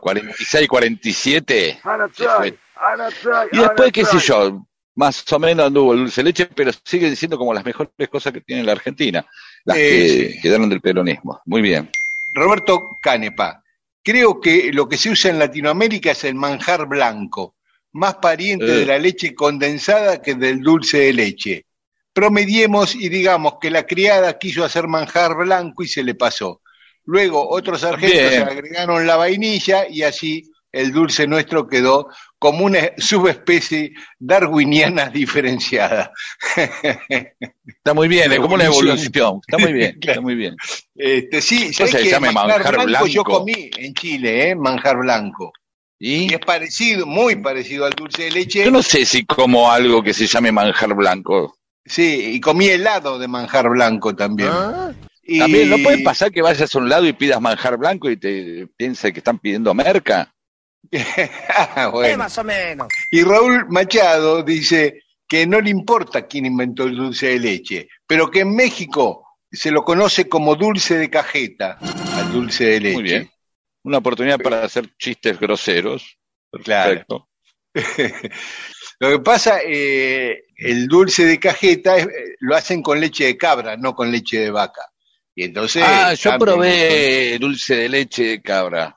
46, 0.00 0.68
47, 0.68 1.80
se 2.12 2.28
fue. 2.28 2.58
Y 3.52 3.58
después, 3.58 3.92
qué 3.92 4.04
sé 4.04 4.18
yo, 4.18 4.66
más 4.94 5.24
o 5.32 5.38
menos 5.38 5.66
anduvo 5.66 5.92
el 5.94 6.00
dulce 6.00 6.20
de 6.20 6.24
leche, 6.24 6.46
pero 6.46 6.70
siguen 6.84 7.16
siendo 7.16 7.38
como 7.38 7.54
las 7.54 7.64
mejores 7.64 7.92
cosas 8.10 8.32
que 8.32 8.40
tiene 8.40 8.62
la 8.62 8.72
Argentina, 8.72 9.24
las 9.64 9.76
que 9.76 10.38
quedaron 10.42 10.68
del 10.68 10.80
peronismo. 10.80 11.40
Muy 11.46 11.62
bien. 11.62 11.90
Roberto 12.34 12.98
Canepa, 13.00 13.62
creo 14.02 14.40
que 14.40 14.72
lo 14.72 14.88
que 14.88 14.96
se 14.98 15.10
usa 15.10 15.30
en 15.30 15.38
Latinoamérica 15.38 16.10
es 16.12 16.24
el 16.24 16.34
manjar 16.34 16.86
blanco, 16.86 17.54
más 17.92 18.16
pariente 18.16 18.66
Eh. 18.66 18.78
de 18.78 18.86
la 18.86 18.98
leche 18.98 19.34
condensada 19.34 20.20
que 20.22 20.34
del 20.34 20.60
dulce 20.60 20.98
de 20.98 21.12
leche. 21.12 21.66
Promediemos 22.12 22.94
y 22.94 23.08
digamos 23.08 23.54
que 23.60 23.70
la 23.70 23.86
criada 23.86 24.38
quiso 24.38 24.64
hacer 24.64 24.86
manjar 24.86 25.34
blanco 25.34 25.82
y 25.82 25.88
se 25.88 26.02
le 26.04 26.14
pasó. 26.14 26.60
Luego 27.04 27.48
otros 27.48 27.82
argentos 27.84 28.30
Bien. 28.30 28.42
agregaron 28.42 29.06
la 29.06 29.16
vainilla 29.16 29.88
y 29.88 30.02
así 30.02 30.51
el 30.72 30.90
dulce 30.92 31.26
nuestro 31.26 31.68
quedó 31.68 32.08
como 32.38 32.64
una 32.64 32.80
subespecie 32.98 33.92
darwiniana 34.18 35.10
diferenciada. 35.10 36.12
Está 37.66 37.94
muy 37.94 38.08
bien, 38.08 38.32
es 38.32 38.38
como 38.40 38.54
una 38.54 38.64
Evolución. 38.64 39.40
Está 39.46 39.58
muy 39.58 39.72
bien, 39.72 39.98
está 40.00 40.20
muy 40.20 40.34
bien. 40.34 40.56
Este, 40.94 41.40
sí, 41.40 41.56
Entonces 41.56 41.76
¿sabés 41.76 41.90
se 41.92 42.02
que 42.02 42.10
llama 42.10 42.32
manjar 42.32 42.76
Yo 42.78 42.84
blanco. 43.22 43.24
comí 43.24 43.70
en 43.76 43.94
Chile, 43.94 44.50
¿eh? 44.50 44.54
manjar 44.54 44.96
blanco. 44.98 45.52
¿Y? 45.98 46.30
Y 46.30 46.34
es 46.34 46.40
parecido, 46.40 47.06
muy 47.06 47.36
parecido 47.36 47.84
al 47.84 47.92
dulce 47.92 48.24
de 48.24 48.30
leche. 48.32 48.64
Yo 48.64 48.70
no 48.70 48.82
sé 48.82 49.04
si 49.04 49.24
como 49.24 49.70
algo 49.70 50.02
que 50.02 50.12
se 50.12 50.26
llame 50.26 50.50
manjar 50.50 50.94
blanco. 50.94 51.56
Sí, 51.84 52.32
y 52.34 52.40
comí 52.40 52.68
helado 52.68 53.18
de 53.18 53.28
manjar 53.28 53.68
blanco 53.68 54.14
también. 54.14 54.50
Y- 55.24 55.38
También, 55.38 55.70
¿no 55.70 55.78
puede 55.78 56.02
pasar 56.02 56.32
que 56.32 56.42
vayas 56.42 56.74
a 56.74 56.78
un 56.78 56.88
lado 56.88 57.06
y 57.06 57.12
pidas 57.12 57.40
manjar 57.40 57.76
blanco 57.76 58.10
y 58.10 58.16
te 58.16 58.66
pienses 58.76 59.12
que 59.12 59.20
están 59.20 59.38
pidiendo 59.38 59.72
merca? 59.74 60.31
Más 62.16 62.38
o 62.38 62.44
menos. 62.44 62.88
Y 63.10 63.22
Raúl 63.22 63.66
Machado 63.68 64.42
dice 64.42 65.02
que 65.28 65.46
no 65.46 65.60
le 65.60 65.70
importa 65.70 66.26
quién 66.26 66.46
inventó 66.46 66.84
el 66.84 66.96
dulce 66.96 67.28
de 67.28 67.38
leche, 67.38 67.88
pero 68.06 68.30
que 68.30 68.40
en 68.40 68.54
México 68.54 69.26
se 69.50 69.70
lo 69.70 69.84
conoce 69.84 70.28
como 70.28 70.56
dulce 70.56 70.96
de 70.98 71.08
cajeta, 71.10 71.78
al 72.14 72.32
dulce 72.32 72.64
de 72.64 72.80
leche. 72.80 72.94
Muy 72.94 73.02
bien. 73.02 73.30
Una 73.84 73.98
oportunidad 73.98 74.38
para 74.38 74.64
hacer 74.64 74.94
chistes 74.96 75.38
groseros. 75.40 76.18
Perfecto. 76.50 77.28
Lo 79.00 79.10
que 79.10 79.18
pasa, 79.18 79.58
eh, 79.66 80.44
el 80.56 80.86
dulce 80.86 81.24
de 81.24 81.40
cajeta 81.40 81.96
es- 81.96 82.06
eh, 82.06 82.36
lo 82.40 82.54
hacen 82.54 82.82
con 82.82 83.00
leche 83.00 83.24
de 83.24 83.36
cabra, 83.36 83.76
no 83.76 83.94
con 83.94 84.12
leche 84.12 84.38
de 84.38 84.50
vaca. 84.50 84.82
Y 85.34 85.44
entonces. 85.44 85.82
ah, 85.84 86.14
yo 86.14 86.30
probé 86.38 87.38
dulce 87.40 87.74
de 87.74 87.88
leche 87.88 88.22
de 88.24 88.42
cabra, 88.42 88.96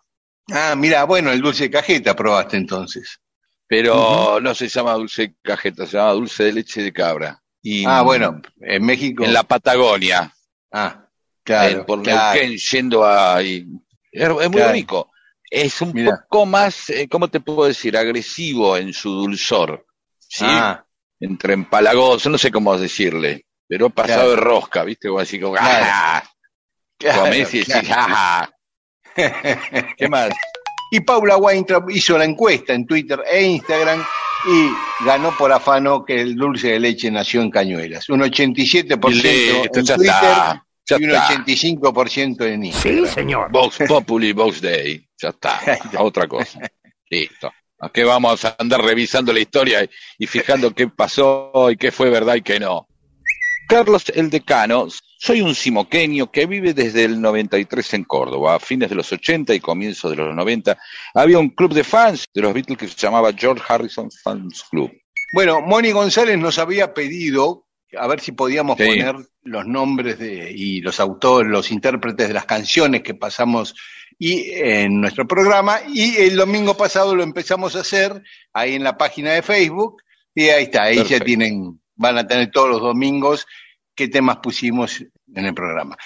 Ah, 0.52 0.76
mira, 0.76 1.04
bueno, 1.06 1.32
el 1.32 1.42
dulce 1.42 1.64
de 1.64 1.72
cajeta 1.72 2.16
probaste 2.16 2.58
entonces. 2.58 3.20
pero 3.68 4.40
no 4.40 4.54
se 4.54 4.68
llama 4.68 4.94
dulce 4.94 5.24
de 5.24 5.36
cajeta, 5.42 5.88
se 5.88 5.98
llama 5.98 6.12
dulce 6.12 6.44
de 6.44 6.54
leche 6.54 6.84
de 6.84 6.94
cabra. 6.94 7.42
Y 7.64 7.84
Ah, 7.86 8.04
bueno, 8.04 8.40
en 8.62 8.86
México. 8.86 9.24
En 9.26 9.34
la 9.34 9.42
Patagonia, 9.44 10.32
Ah, 10.72 11.08
claro. 11.44 11.80
en- 11.80 11.86
por 11.86 12.04
claro. 12.04 12.34
Neuquén, 12.40 12.58
yendo 12.58 13.04
a... 13.04 13.42
y- 13.42 13.66
es, 14.12 14.24
es 14.30 14.30
muy 14.30 14.50
Claro. 14.62 14.72
rico. 14.72 15.12
Es 15.50 15.82
un 15.82 15.94
poco 15.94 16.46
más, 16.46 16.90
eh, 16.92 17.08
¿cómo 17.10 17.28
te 17.28 17.40
puedo 17.40 17.66
decir? 17.68 17.98
Agresivo 17.98 18.78
en 18.78 18.94
su 18.94 19.10
dulzor. 19.12 19.86
¿sí? 20.20 20.46
Ah, 20.48 20.86
Entre 21.20 21.54
empalagoso, 21.54 22.30
no 22.30 22.38
sé 22.38 22.52
cómo 22.52 22.78
decirle, 22.78 23.46
pero 23.68 23.90
pasado 23.90 24.26
Claro. 24.26 24.30
de 24.32 24.36
rosca, 24.38 24.84
¿viste? 24.84 25.08
O 25.10 25.18
así 25.18 25.40
como... 25.40 25.56
¡ah! 25.58 26.24
Comés 27.00 27.52
y 27.54 27.60
decís. 27.60 27.90
¡ah! 27.92 28.48
¿Qué 29.98 30.10
más? 30.10 30.30
Y 30.92 31.00
Paula 31.00 31.38
Weintraub 31.38 31.90
hizo 31.90 32.18
la 32.18 32.26
encuesta 32.26 32.74
en 32.74 32.86
Twitter 32.86 33.22
e 33.30 33.44
Instagram 33.44 34.04
y 34.48 35.04
ganó 35.04 35.36
por 35.38 35.52
afano 35.52 36.06
que 36.06 36.22
el 36.22 36.36
dulce 36.36 36.70
de 36.70 36.80
leche 36.80 37.10
nació 37.10 37.42
en 37.42 37.50
Cañuelas. 37.50 38.10
Un 38.10 38.22
87% 38.22 39.10
Listo, 39.10 39.64
en 39.64 39.72
Twitter 39.72 39.96
está, 40.00 40.66
ya 40.88 40.98
y 41.00 41.04
un 41.04 41.10
está. 41.12 41.28
85% 41.46 42.46
en 42.46 42.66
Instagram. 42.66 43.06
Sí, 43.06 43.12
señor. 43.12 43.52
Vox 43.52 43.80
Populi, 43.88 44.34
Vox 44.34 44.62
Day. 44.62 45.06
Ya 45.18 45.30
está. 45.30 45.60
A 45.98 46.04
otra 46.04 46.28
cosa. 46.28 46.60
Listo. 47.10 47.52
¿A 47.80 47.90
qué 47.90 48.04
vamos 48.04 48.46
a 48.46 48.56
andar 48.58 48.82
revisando 48.82 49.34
la 49.34 49.40
historia 49.40 49.84
y, 49.84 49.90
y 50.20 50.28
fijando 50.28 50.74
qué 50.74 50.88
pasó 50.88 51.70
y 51.72 51.76
qué 51.76 51.92
fue 51.92 52.10
verdad 52.10 52.36
y 52.36 52.42
qué 52.42 52.60
no? 52.60 52.88
Carlos 53.68 54.06
el 54.14 54.30
Decano, 54.30 54.88
soy 55.26 55.42
un 55.42 55.56
simoqueño 55.56 56.32
que 56.32 56.46
vive 56.46 56.76
desde 56.76 57.04
el 57.04 57.20
93 57.20 57.96
en 57.96 58.04
Córdoba. 58.04 58.54
A 58.54 58.60
fines 58.60 58.90
de 58.90 58.96
los 58.96 59.12
80 59.12 59.56
y 59.56 59.60
comienzos 59.60 60.12
de 60.12 60.18
los 60.18 60.36
90 60.36 60.78
había 61.16 61.40
un 61.40 61.50
club 61.50 61.74
de 61.74 61.84
fans 61.84 62.26
de 62.32 62.42
los 62.44 62.54
Beatles 62.54 62.78
que 62.78 62.88
se 62.88 62.96
llamaba 62.96 63.34
George 63.34 63.64
Harrison 63.68 64.12
Fans 64.12 64.64
Club. 64.70 64.92
Bueno, 65.34 65.62
Moni 65.62 65.92
González 65.92 66.38
nos 66.38 66.60
había 66.60 66.94
pedido 66.94 67.66
a 67.98 68.06
ver 68.06 68.20
si 68.20 68.34
podíamos 68.34 68.78
Sí. 68.78 68.86
poner 68.86 69.16
los 69.42 69.66
nombres 69.66 70.20
de, 70.20 70.52
y 70.52 70.82
los 70.82 71.00
autores, 71.00 71.52
los 71.52 71.72
intérpretes 71.72 72.28
de 72.28 72.34
las 72.34 72.46
canciones 72.46 73.02
que 73.02 73.16
pasamos 73.16 73.74
y, 74.20 74.52
en 74.52 75.02
nuestro 75.02 75.28
programa. 75.28 75.80
Y 75.88 76.18
el 76.18 76.36
domingo 76.36 76.78
pasado 76.78 77.16
lo 77.16 77.24
empezamos 77.24 77.76
a 77.76 77.80
hacer 77.80 78.22
ahí 78.54 78.76
en 78.76 78.84
la 78.84 78.96
página 78.96 79.32
de 79.32 79.42
Facebook. 79.42 80.04
Y 80.36 80.50
ahí 80.50 80.66
está, 80.66 80.84
ahí 80.84 81.04
ya 81.04 81.20
tienen, 81.20 81.82
van 81.96 82.20
a 82.20 82.28
tener 82.28 82.52
todos 82.52 82.70
los 82.70 82.82
domingos 82.82 83.48
qué 83.96 84.08
temas 84.10 84.38
pusimos 84.38 85.04
en 85.36 85.46
el 85.46 85.54
programa. 85.54 85.98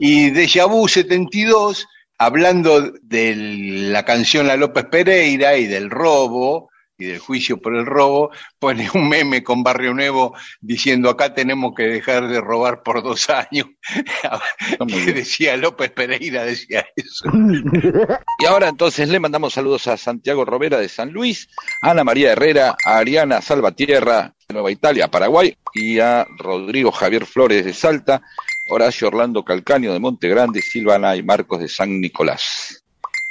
Y 0.00 0.30
Deja 0.30 0.66
Vu 0.66 0.88
72, 0.88 1.86
hablando 2.18 2.92
de 3.02 3.34
la 3.36 4.04
canción 4.04 4.46
La 4.46 4.56
López 4.56 4.86
Pereira 4.90 5.56
y 5.56 5.66
del 5.66 5.90
robo 5.90 6.70
y 6.96 7.06
del 7.06 7.18
juicio 7.18 7.60
por 7.60 7.74
el 7.74 7.86
robo, 7.86 8.30
pone 8.58 8.88
un 8.94 9.08
meme 9.08 9.42
con 9.42 9.64
Barrio 9.64 9.94
Nuevo 9.94 10.34
diciendo 10.60 11.10
acá 11.10 11.34
tenemos 11.34 11.72
que 11.76 11.84
dejar 11.84 12.28
de 12.28 12.40
robar 12.40 12.82
por 12.82 13.02
dos 13.02 13.28
años. 13.30 13.66
que 14.88 15.12
decía 15.12 15.56
López 15.56 15.90
Pereira, 15.90 16.44
decía 16.44 16.86
eso. 16.94 17.30
Y 18.38 18.46
ahora 18.46 18.68
entonces 18.68 19.08
le 19.08 19.20
mandamos 19.20 19.54
saludos 19.54 19.86
a 19.86 19.96
Santiago 19.96 20.44
Robera 20.44 20.78
de 20.78 20.88
San 20.88 21.12
Luis, 21.12 21.48
a 21.82 21.90
Ana 21.90 22.04
María 22.04 22.32
Herrera, 22.32 22.76
a 22.84 22.98
Ariana 22.98 23.40
Salvatierra 23.40 24.34
de 24.48 24.52
Nueva 24.52 24.70
Italia, 24.70 25.08
Paraguay, 25.08 25.56
y 25.72 25.98
a 25.98 26.26
Rodrigo 26.38 26.92
Javier 26.92 27.26
Flores 27.26 27.64
de 27.64 27.72
Salta, 27.72 28.22
Horacio 28.68 29.08
Orlando 29.08 29.44
Calcaño 29.44 29.92
de 29.92 30.00
Monte 30.00 30.28
Grande, 30.28 30.62
Silvana 30.62 31.16
y 31.16 31.22
Marcos 31.22 31.60
de 31.60 31.68
San 31.68 32.00
Nicolás. 32.00 32.82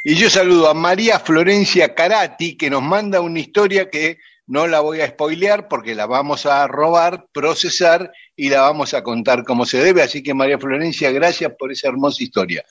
Y 0.04 0.16
yo 0.16 0.30
saludo 0.30 0.70
a 0.70 0.74
María 0.74 1.20
Florencia 1.20 1.96
Carati, 1.96 2.58
que 2.58 2.70
nos 2.70 2.84
manda 2.84 3.22
una 3.22 3.40
historia 3.40 3.90
que 3.90 4.18
no 4.48 4.68
la 4.68 4.82
voy 4.82 5.02
a 5.02 5.08
spoilear 5.08 5.68
porque 5.68 5.96
la 5.96 6.06
vamos 6.06 6.46
a 6.46 6.68
robar, 6.68 7.28
procesar 7.32 8.12
y 8.36 8.50
la 8.50 8.62
vamos 8.62 8.94
a 8.94 9.02
contar 9.02 9.44
como 9.44 9.66
se 9.66 9.78
debe. 9.78 10.02
Así 10.02 10.22
que 10.22 10.34
María 10.34 10.60
Florencia, 10.60 11.12
gracias 11.12 11.54
por 11.58 11.72
esa 11.72 11.88
hermosa 11.88 12.22
historia. 12.22 12.64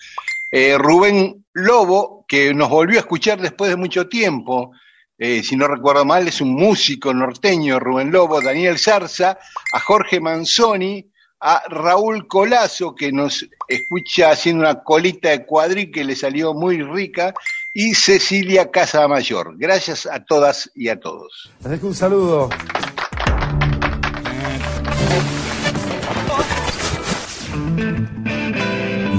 Eh, 0.51 0.76
Rubén 0.76 1.47
Lobo, 1.55 2.26
que 2.28 2.52
nos 2.52 2.68
volvió 2.68 2.98
a 2.98 3.01
escuchar 3.01 3.40
después 3.40 3.70
de 3.70 3.76
mucho 3.76 4.06
tiempo, 4.09 4.72
eh, 5.18 5.43
si 5.43 5.56
no 5.56 5.68
recuerdo 5.68 6.05
mal, 6.05 6.28
es 6.28 6.40
un 6.40 6.52
músico 6.52 7.14
norteño, 7.14 7.78
Rubén 7.78 8.10
Lobo, 8.10 8.40
Daniel 8.40 8.78
Zarza, 8.78 9.39
a 9.72 9.80
Jorge 9.80 10.20
Manzoni, 10.20 11.11
a 11.43 11.62
Raúl 11.69 12.28
Colazo, 12.28 12.94
que 12.94 13.10
nos 13.10 13.47
escucha 13.66 14.31
haciendo 14.31 14.62
una 14.62 14.85
colita 14.85 15.31
de 15.31 15.44
cuadrí 15.44 15.90
que 15.90 16.05
le 16.05 16.14
salió 16.14 16.55
muy 16.55 16.81
rica, 16.81 17.35
y 17.74 17.94
Cecilia 17.94 18.70
Casamayor. 18.70 19.56
Gracias 19.59 20.06
a 20.06 20.24
todas 20.24 20.70
y 20.77 20.89
a 20.89 21.01
todos. 21.01 21.51
Les 21.62 21.73
dejo 21.73 21.89
un 21.89 21.94
saludo. 21.94 22.48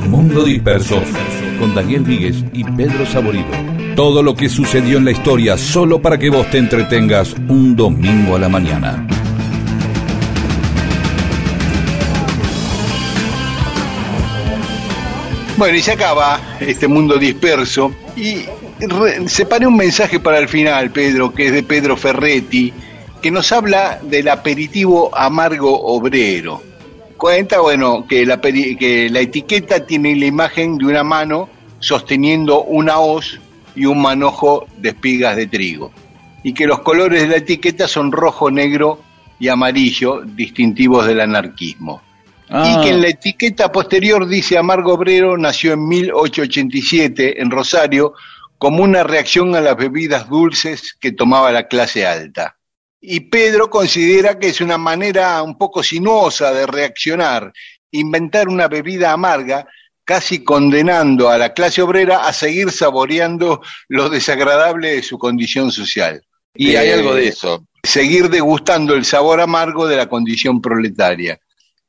Mundo 0.07 0.43
Disperso 0.45 1.01
con 1.59 1.75
Daniel 1.75 2.03
Víguez 2.03 2.37
y 2.53 2.63
Pedro 2.63 3.05
Saborido. 3.05 3.51
Todo 3.95 4.23
lo 4.23 4.33
que 4.33 4.47
sucedió 4.47 4.97
en 4.97 5.05
la 5.05 5.11
historia 5.11 5.57
solo 5.57 6.01
para 6.01 6.17
que 6.17 6.29
vos 6.29 6.49
te 6.49 6.57
entretengas 6.57 7.33
un 7.49 7.75
domingo 7.75 8.35
a 8.35 8.39
la 8.39 8.47
mañana. 8.47 9.05
Bueno, 15.55 15.77
y 15.77 15.81
se 15.81 15.91
acaba 15.91 16.57
este 16.59 16.87
mundo 16.87 17.17
disperso 17.17 17.93
y 18.15 18.45
separé 19.27 19.67
un 19.67 19.77
mensaje 19.77 20.19
para 20.19 20.39
el 20.39 20.47
final, 20.47 20.91
Pedro, 20.91 21.31
que 21.31 21.47
es 21.47 21.53
de 21.53 21.61
Pedro 21.61 21.95
Ferretti, 21.95 22.73
que 23.21 23.29
nos 23.29 23.51
habla 23.51 23.99
del 24.01 24.29
aperitivo 24.29 25.15
amargo 25.15 25.79
obrero. 25.79 26.61
Cuenta, 27.17 27.61
bueno, 27.61 28.05
que 28.07 28.25
la, 28.25 28.41
que 28.41 29.09
la 29.11 29.19
etiqueta 29.19 29.85
tiene 29.85 30.15
la 30.15 30.25
imagen 30.25 30.77
de 30.77 30.85
una 30.85 31.03
mano 31.03 31.47
sosteniendo 31.79 32.63
una 32.63 32.99
hoz 32.99 33.39
y 33.75 33.85
un 33.85 34.01
manojo 34.01 34.65
de 34.77 34.89
espigas 34.89 35.35
de 35.35 35.47
trigo. 35.47 35.91
Y 36.41 36.53
que 36.53 36.65
los 36.65 36.79
colores 36.79 37.21
de 37.21 37.27
la 37.27 37.37
etiqueta 37.37 37.87
son 37.87 38.11
rojo, 38.11 38.49
negro 38.49 38.99
y 39.39 39.49
amarillo, 39.49 40.21
distintivos 40.25 41.05
del 41.05 41.21
anarquismo. 41.21 42.01
Ah. 42.49 42.77
Y 42.77 42.83
que 42.83 42.89
en 42.89 43.01
la 43.01 43.07
etiqueta 43.09 43.71
posterior 43.71 44.27
dice 44.27 44.57
Amargo 44.57 44.93
Obrero 44.93 45.37
nació 45.37 45.73
en 45.73 45.87
1887 45.87 47.41
en 47.41 47.49
Rosario 47.49 48.13
como 48.57 48.83
una 48.83 49.03
reacción 49.03 49.55
a 49.55 49.61
las 49.61 49.75
bebidas 49.75 50.29
dulces 50.29 50.95
que 50.99 51.11
tomaba 51.11 51.51
la 51.51 51.67
clase 51.67 52.05
alta. 52.05 52.57
Y 53.01 53.21
Pedro 53.21 53.69
considera 53.69 54.39
que 54.39 54.47
es 54.47 54.61
una 54.61 54.77
manera 54.77 55.41
un 55.43 55.57
poco 55.57 55.83
sinuosa 55.83 56.53
de 56.53 56.65
reaccionar, 56.65 57.51
inventar 57.91 58.47
una 58.47 58.69
bebida 58.69 59.11
amarga, 59.11 59.67
casi 60.05 60.43
condenando 60.43 61.29
a 61.29 61.37
la 61.37 61.53
clase 61.53 61.81
obrera 61.81 62.25
a 62.25 62.33
seguir 62.33 62.71
saboreando 62.71 63.61
lo 63.89 64.09
desagradable 64.09 64.95
de 64.95 65.03
su 65.03 65.17
condición 65.17 65.71
social. 65.71 66.23
Y 66.55 66.75
hay 66.75 66.89
Eh, 66.89 66.93
algo 66.93 67.15
de 67.15 67.27
eso. 67.27 67.65
Seguir 67.83 68.29
degustando 68.29 68.93
el 68.93 69.03
sabor 69.03 69.41
amargo 69.41 69.87
de 69.87 69.97
la 69.97 70.07
condición 70.07 70.61
proletaria. 70.61 71.39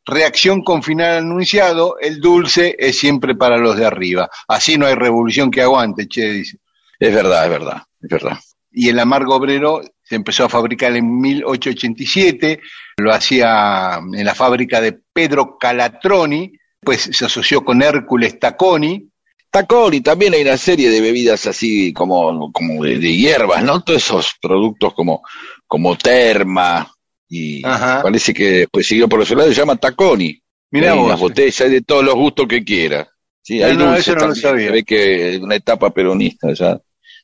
Reacción 0.07 0.63
con 0.63 0.83
final 0.83 1.19
anunciado, 1.19 1.97
el 1.99 2.21
dulce 2.21 2.77
es 2.79 2.99
siempre 2.99 3.35
para 3.35 3.57
los 3.57 3.77
de 3.77 3.87
arriba. 3.87 4.29
Así 4.49 4.77
no 4.77 4.87
hay 4.87 4.95
revolución 4.95 5.51
que 5.51 5.63
aguante, 5.63 6.07
che, 6.07 6.31
dice. 6.31 6.59
Es 6.99 7.15
verdad, 7.15 7.45
es 7.45 7.51
verdad, 7.51 7.83
es 8.03 8.11
verdad. 8.11 8.39
Y 8.71 8.89
el 8.89 8.99
amargo 8.99 9.35
obrero 9.35 9.81
se 10.03 10.17
empezó 10.17 10.45
a 10.45 10.49
fabricar 10.49 10.95
en 10.95 11.21
1887, 11.21 12.61
lo 12.99 13.13
hacía 13.13 13.99
en 14.13 14.25
la 14.25 14.35
fábrica 14.35 14.81
de 14.81 14.99
Pedro 15.13 15.57
Calatroni, 15.59 16.53
pues 16.81 17.09
se 17.13 17.25
asoció 17.25 17.65
con 17.65 17.83
Hércules 17.83 18.39
Taconi, 18.39 19.09
Tacón 19.51 19.95
y 19.95 20.01
también 20.01 20.35
hay 20.35 20.43
una 20.43 20.59
serie 20.59 20.91
de 20.91 21.01
bebidas 21.01 21.47
así 21.47 21.93
como, 21.93 22.53
como 22.53 22.83
de, 22.85 22.99
de 22.99 23.17
hierbas, 23.17 23.63
¿no? 23.63 23.83
Todos 23.83 24.03
esos 24.03 24.35
productos 24.43 24.93
como, 24.95 25.23
como 25.67 25.97
terma 25.97 26.94
y 27.29 27.65
Ajá. 27.67 28.03
parece 28.03 28.33
que 28.35 28.51
después 28.51 28.87
siguió 28.87 29.09
por 29.09 29.23
ese 29.23 29.35
lado 29.35 29.49
se 29.49 29.55
llama 29.55 29.77
Taconi. 29.77 30.41
Mirá 30.71 30.93
hay 30.93 30.99
vos. 30.99 31.07
unas 31.07 31.21
botellas 31.21 31.61
hay 31.63 31.71
de 31.71 31.83
todos 31.83 32.05
los 32.05 32.15
gustos 32.15 32.47
que 32.49 32.65
quiera. 32.65 33.09
Sí, 33.43 33.59
No, 33.59 33.67
hay 33.67 33.77
no, 33.77 33.95
eso 33.95 34.15
no 34.15 34.29
lo 34.29 34.35
sabía. 34.35 34.67
Se 34.67 34.73
ve 34.73 34.85
que 34.85 35.35
es 35.35 35.41
una 35.41 35.55
etapa 35.55 35.91
peronista 35.91 36.53
ya, 36.53 36.81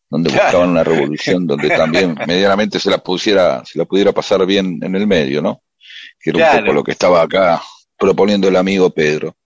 donde 0.08 0.30
Claro. 0.30 0.44
buscaban 0.44 0.70
una 0.70 0.84
revolución 0.84 1.46
donde 1.46 1.68
también 1.76 2.14
medianamente 2.26 2.78
se 2.78 2.90
la 2.90 2.98
pusiera, 2.98 3.64
se 3.64 3.78
la 3.78 3.84
pudiera 3.86 4.12
pasar 4.12 4.44
bien 4.46 4.78
en 4.82 4.94
el 4.94 5.06
medio, 5.06 5.40
¿no? 5.42 5.62
Que 6.20 6.30
era 6.30 6.38
un 6.38 6.44
Claro. 6.44 6.60
poco 6.66 6.72
lo 6.74 6.84
que 6.84 6.92
estaba 6.92 7.22
acá 7.22 7.62
proponiendo 7.98 8.48
el 8.48 8.56
amigo 8.56 8.90
Pedro. 8.90 9.36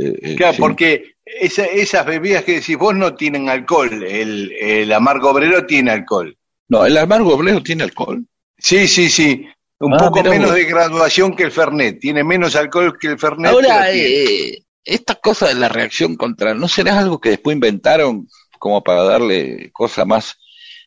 Eh, 0.00 0.14
eh, 0.22 0.34
Claro, 0.36 0.54
sí. 0.54 0.60
porque 0.60 1.14
esa- 1.24 1.66
esas 1.66 2.04
bebidas 2.04 2.42
que 2.44 2.54
decís 2.54 2.76
vos 2.76 2.94
no 2.94 3.14
tienen 3.14 3.48
alcohol, 3.48 4.02
el, 4.04 4.52
el 4.60 4.92
amargo 4.92 5.30
obrero 5.30 5.64
tiene 5.66 5.90
alcohol. 5.92 6.36
No, 6.68 6.84
el 6.84 6.96
amargo 6.96 7.34
obrero 7.34 7.62
tiene 7.62 7.84
alcohol. 7.84 8.24
Sí, 8.58 8.88
sí, 8.88 9.08
sí. 9.08 9.46
Un 9.80 9.94
Ah, 9.94 9.98
poco 9.98 10.22
menos 10.22 10.54
de 10.54 10.64
graduación 10.64 11.34
que 11.34 11.42
el 11.44 11.52
Fernet. 11.52 11.98
Tiene 12.00 12.22
menos 12.24 12.56
alcohol 12.56 12.96
que 12.98 13.08
el 13.08 13.18
Fernet. 13.18 13.50
Ahora, 13.52 13.92
eh, 13.92 14.62
esta 14.84 15.14
cosa 15.16 15.48
de 15.48 15.54
la 15.54 15.68
reacción 15.68 16.16
contra, 16.16 16.54
¿no 16.54 16.68
será 16.68 16.98
algo 16.98 17.20
que 17.20 17.30
después 17.30 17.54
inventaron 17.54 18.28
como 18.58 18.82
para 18.82 19.02
darle 19.02 19.70
cosa 19.72 20.04
más, 20.04 20.36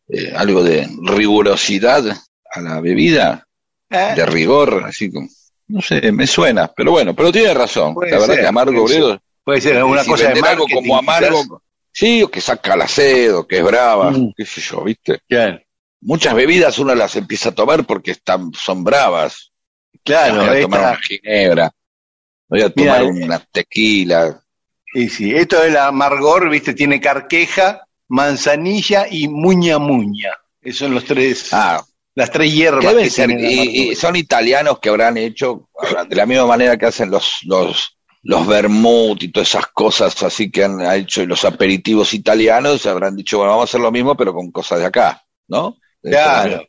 eh, 0.08 0.34
algo 0.36 0.64
de 0.64 0.88
rigurosidad 1.04 2.06
a 2.52 2.62
la 2.62 2.80
bebida, 2.82 3.48
¿Eh? 3.90 4.14
de 4.16 4.26
rigor, 4.26 4.84
así 4.86 5.12
como, 5.12 5.28
no 5.68 5.82
sé, 5.82 6.12
me 6.12 6.26
suena, 6.26 6.72
pero 6.76 6.92
bueno, 6.92 7.14
pero 7.16 7.32
tiene 7.32 7.54
razón, 7.54 7.94
Puede 7.94 8.12
la 8.12 8.20
verdad 8.20 8.34
ser, 8.36 8.42
que 8.44 8.48
amargo 8.48 8.84
obrero, 8.84 9.22
Puede 9.44 9.62
ser 9.62 9.84
una 9.84 10.04
si 10.04 10.10
cosa 10.10 10.30
de 10.32 10.40
algo 10.42 10.66
como 10.74 10.98
amargo, 10.98 11.42
quizás. 11.44 11.58
sí, 11.92 12.24
o 12.24 12.32
que 12.32 12.42
saca 12.42 12.76
la 12.76 12.88
sed, 12.88 13.36
o 13.36 13.46
que 13.48 13.58
es 13.60 13.64
brava, 13.64 14.12
Mm. 14.12 14.34
qué 14.36 14.46
sé 14.46 14.60
yo, 14.62 14.84
¿viste? 14.84 15.20
Claro, 15.28 15.60
Muchas 16.08 16.34
bebidas 16.36 16.80
uno 16.80 16.96
las 16.96 17.18
empieza 17.18 17.50
a 17.50 17.52
tomar 17.56 17.84
porque 17.86 18.12
están, 18.12 18.54
son 18.54 18.82
bravas. 18.86 19.52
claro. 20.06 20.36
voy 20.38 20.58
a 20.58 20.62
tomar 20.62 20.80
esta- 20.80 20.90
una 20.92 21.00
ginebra, 21.02 21.72
voy 22.48 22.62
a 22.62 22.70
tomar 22.70 23.04
una 23.04 23.40
tequila, 23.52 24.42
sí, 24.94 25.10
sí. 25.10 25.36
Esto 25.36 25.60
del 25.60 25.76
amargor, 25.76 26.50
viste, 26.50 26.74
tiene 26.74 27.02
carqueja, 27.02 27.82
manzanilla 28.08 29.06
y 29.12 29.28
muña 29.28 29.80
muña. 29.80 30.32
Esos 30.62 30.80
son 30.80 30.94
los 30.94 31.04
tres, 31.04 31.50
ah, 31.52 31.84
las 32.16 32.32
tres 32.32 32.54
hierbas 32.54 32.94
Que 32.94 33.10
ser, 33.10 33.30
y, 33.32 33.90
y 33.92 33.96
son 33.96 34.16
italianos 34.16 34.80
que 34.80 34.88
habrán 34.88 35.18
hecho, 35.18 35.68
de 36.08 36.16
la 36.16 36.26
misma 36.26 36.46
manera 36.48 36.78
que 36.78 36.86
hacen 36.86 37.12
los, 37.12 37.40
los, 37.44 37.98
los 38.24 38.48
vermut 38.48 39.24
y 39.24 39.28
todas 39.34 39.50
esas 39.50 39.68
cosas 39.68 40.24
así 40.24 40.50
que 40.50 40.64
han 40.64 40.80
hecho 40.94 41.26
los 41.26 41.44
aperitivos 41.44 42.14
italianos, 42.14 42.86
habrán 42.86 43.18
dicho, 43.18 43.40
bueno, 43.40 43.52
vamos 43.52 43.64
a 43.64 43.70
hacer 43.72 43.82
lo 43.82 43.92
mismo, 43.92 44.16
pero 44.16 44.34
con 44.34 44.52
cosas 44.52 44.80
de 44.80 44.86
acá, 44.86 45.22
¿no? 45.50 45.76
Esa 46.04 46.44
Claro. 46.44 46.66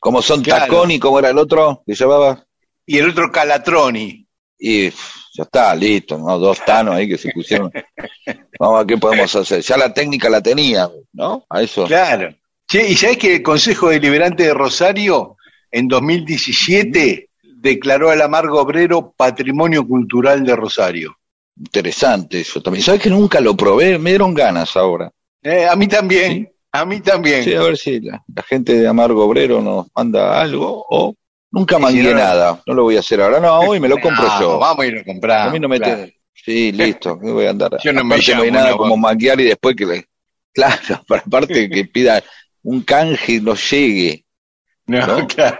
Como 0.00 0.22
son 0.22 0.42
Claro. 0.42 0.66
Taconi, 0.66 0.98
como 0.98 1.18
era 1.18 1.30
el 1.30 1.38
otro 1.38 1.82
que 1.86 1.94
llevaba, 1.94 2.44
Y 2.86 2.98
el 2.98 3.10
otro 3.10 3.30
Calatroni. 3.32 4.26
y 4.58 4.90
ya 4.90 5.42
está, 5.42 5.74
listo, 5.74 6.16
¿no? 6.16 6.38
Dos 6.38 6.64
tanos 6.64 6.94
ahí 6.94 7.08
que 7.08 7.18
se 7.18 7.30
pusieron. 7.32 7.70
Vamos 8.58 8.74
a 8.76 8.78
ver 8.78 8.86
qué 8.86 8.96
podemos 8.98 9.34
hacer. 9.36 9.60
Ya 9.60 9.76
la 9.76 9.92
técnica 9.92 10.30
la 10.30 10.40
tenía, 10.40 10.88
¿no? 11.12 11.44
A 11.50 11.60
eso. 11.62 11.84
Claro. 11.84 12.34
¿y 12.72 12.94
sabés 12.96 13.18
que 13.18 13.36
el 13.36 13.42
Consejo 13.42 13.90
Deliberante 13.90 14.44
de 14.44 14.54
Rosario 14.54 15.36
en 15.70 15.88
2017 15.88 17.28
declaró 17.42 18.10
al 18.10 18.22
amargo 18.22 18.60
obrero 18.60 19.12
Patrimonio 19.16 19.86
Cultural 19.86 20.44
de 20.44 20.56
Rosario? 20.56 21.16
Interesante 21.58 22.40
eso 22.40 22.60
también. 22.60 22.84
¿Sabes 22.84 23.00
que 23.02 23.10
nunca 23.10 23.40
lo 23.40 23.56
probé? 23.56 23.98
Me 23.98 24.10
dieron 24.10 24.34
ganas 24.34 24.76
ahora. 24.76 25.10
Eh, 25.42 25.66
a 25.66 25.76
mí 25.76 25.86
también, 25.86 26.50
a 26.80 26.84
mí 26.84 27.00
también. 27.00 27.44
Sí, 27.44 27.54
a 27.54 27.62
ver 27.62 27.76
si 27.76 28.00
la, 28.00 28.22
la 28.34 28.42
gente 28.42 28.74
de 28.74 28.86
Amargo 28.88 29.24
Obrero 29.24 29.60
nos 29.60 29.86
manda 29.94 30.40
algo 30.40 30.84
o 30.88 31.14
nunca 31.50 31.76
si 31.90 32.02
no, 32.02 32.10
no. 32.10 32.16
nada. 32.16 32.62
No 32.66 32.74
lo 32.74 32.82
voy 32.84 32.96
a 32.96 33.00
hacer 33.00 33.20
ahora. 33.20 33.40
No, 33.40 33.60
hoy 33.60 33.80
me 33.80 33.88
lo 33.88 33.98
compro 33.98 34.24
No, 34.26 34.40
yo. 34.40 34.58
Vamos 34.58 34.84
y 34.86 34.90
lo 34.90 35.04
compramos. 35.04 35.48
a 35.48 35.52
mí 35.52 35.60
no 35.60 35.68
me 35.68 35.78
claro. 35.78 36.04
te- 36.04 36.16
Sí, 36.34 36.70
listo. 36.70 37.18
¿qué 37.18 37.30
voy 37.32 37.46
a 37.46 37.50
andar. 37.50 37.72
Yo 37.82 37.92
no 37.92 38.04
me 38.04 38.18
llamo, 38.18 38.38
no 38.38 38.42
hay 38.44 38.50
nada 38.52 38.76
como 38.76 38.96
manguear 38.96 39.40
y 39.40 39.44
después 39.44 39.74
que 39.76 39.86
le. 39.86 40.04
Claro, 40.52 41.04
pero 41.06 41.22
aparte 41.26 41.68
que 41.68 41.84
pida 41.84 42.22
un 42.62 42.80
canje 42.82 43.32
y 43.34 43.40
no 43.40 43.54
llegue. 43.54 44.24
No, 44.86 45.26
claro. 45.26 45.58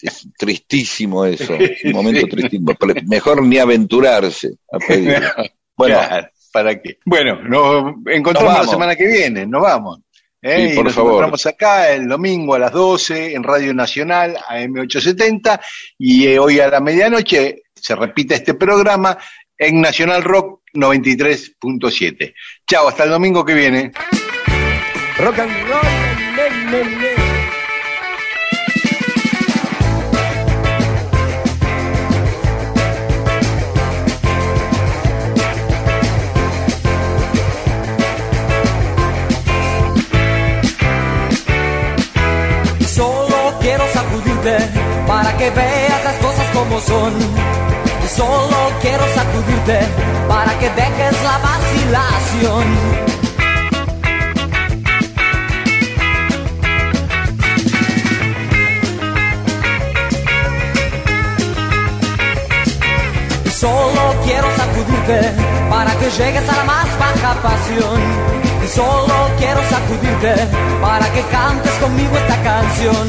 Es 0.00 0.28
tristísimo 0.38 1.24
eso. 1.24 1.54
Es 1.60 1.84
un 1.84 1.92
momento 1.92 2.20
Sí. 2.22 2.26
tristísimo. 2.28 2.72
Mejor 3.06 3.42
ni 3.42 3.58
aventurarse 3.58 4.54
a 4.72 4.78
pedir. 4.78 5.22
Bueno, 5.78 5.96
Claro, 5.98 6.28
¿para 6.56 6.80
qué? 6.80 6.98
Bueno, 7.04 7.42
nos 7.42 7.94
encontramos 8.06 8.54
Nos 8.56 8.66
la 8.66 8.72
semana 8.72 8.96
que 8.96 9.06
viene, 9.06 9.46
nos 9.46 9.60
vamos. 9.60 10.00
¿eh? 10.40 10.68
Sí, 10.68 10.72
y 10.72 10.74
por 10.76 10.84
nos 10.86 10.94
favor. 10.94 11.10
encontramos 11.10 11.44
acá 11.44 11.90
el 11.90 12.08
domingo 12.08 12.54
a 12.54 12.58
las 12.58 12.72
12 12.72 13.34
en 13.34 13.42
Radio 13.42 13.74
Nacional, 13.74 14.38
AM870, 14.48 15.60
y 15.98 16.28
eh, 16.28 16.38
hoy 16.38 16.60
a 16.60 16.68
la 16.68 16.80
medianoche 16.80 17.64
se 17.74 17.94
repite 17.94 18.34
este 18.36 18.54
programa 18.54 19.18
en 19.58 19.82
Nacional 19.82 20.24
Rock 20.24 20.62
93.7. 20.72 22.32
Chao, 22.66 22.88
hasta 22.88 23.04
el 23.04 23.10
domingo 23.10 23.44
que 23.44 23.52
viene. 23.54 23.92
Rock 25.18 25.38
and 25.40 25.68
roll. 25.68 25.82
ne, 26.36 26.84
ne, 26.84 26.84
ne. 26.84 27.25
Para 45.08 45.36
que 45.36 45.50
veas 45.50 46.04
las 46.04 46.14
cosas 46.16 46.46
como 46.54 46.80
son. 46.80 47.12
Y 48.04 48.08
solo 48.08 48.56
quiero 48.80 49.02
sacudirte 49.14 49.80
para 50.28 50.56
que 50.58 50.70
dejes 50.70 51.22
la 51.24 51.38
vacilación. 51.38 53.15
Solo 63.66 64.14
quiero 64.24 64.46
sacudirte 64.56 65.18
para 65.68 65.90
que 65.98 66.08
llegues 66.08 66.48
a 66.48 66.56
la 66.56 66.64
más 66.64 66.86
baja 67.00 67.34
pasión. 67.42 67.98
Y 68.64 68.68
solo 68.68 69.16
quiero 69.38 69.60
sacudirte 69.68 70.34
para 70.80 71.06
que 71.12 71.22
cantes 71.34 71.72
conmigo 71.82 72.16
esta 72.16 72.36
canción. 72.44 73.06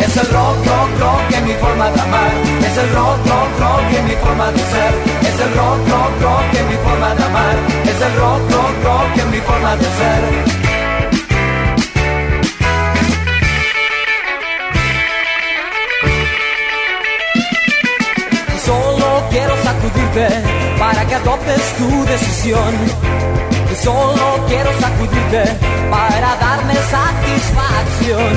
Es 0.00 0.16
el 0.16 0.26
rock, 0.32 0.56
rock, 0.64 0.90
rock 1.04 1.24
es 1.36 1.42
mi 1.42 1.52
forma 1.60 1.90
de 1.90 2.00
amar. 2.00 2.32
Es 2.68 2.76
el 2.78 2.88
rock, 2.94 3.18
rock, 3.32 3.50
rock 3.60 3.86
es 3.98 4.04
mi 4.04 4.16
forma 4.24 4.50
de 4.50 4.62
ser. 4.72 4.92
Es 5.28 5.40
el 5.44 5.50
rock, 5.60 5.80
rock, 5.92 6.12
rock 6.22 6.48
es 6.54 6.66
mi 6.72 6.76
forma 6.86 7.14
de 7.14 7.24
amar. 7.24 7.56
Es 7.92 8.00
el 8.06 8.14
rock, 8.16 8.40
rock, 8.56 8.74
rock 8.88 9.10
es 9.18 9.26
mi 9.26 9.40
forma 9.40 9.76
de 9.76 9.88
ser. 9.98 10.57
Sacudirte 19.78 20.28
para 20.78 21.04
que 21.06 21.14
adoptes 21.14 21.62
tu 21.78 22.04
decisión. 22.04 22.74
Solo 23.82 24.44
quiero 24.48 24.70
sacudirte 24.80 25.44
para 25.90 26.36
darme 26.36 26.74
satisfacción. 26.74 28.34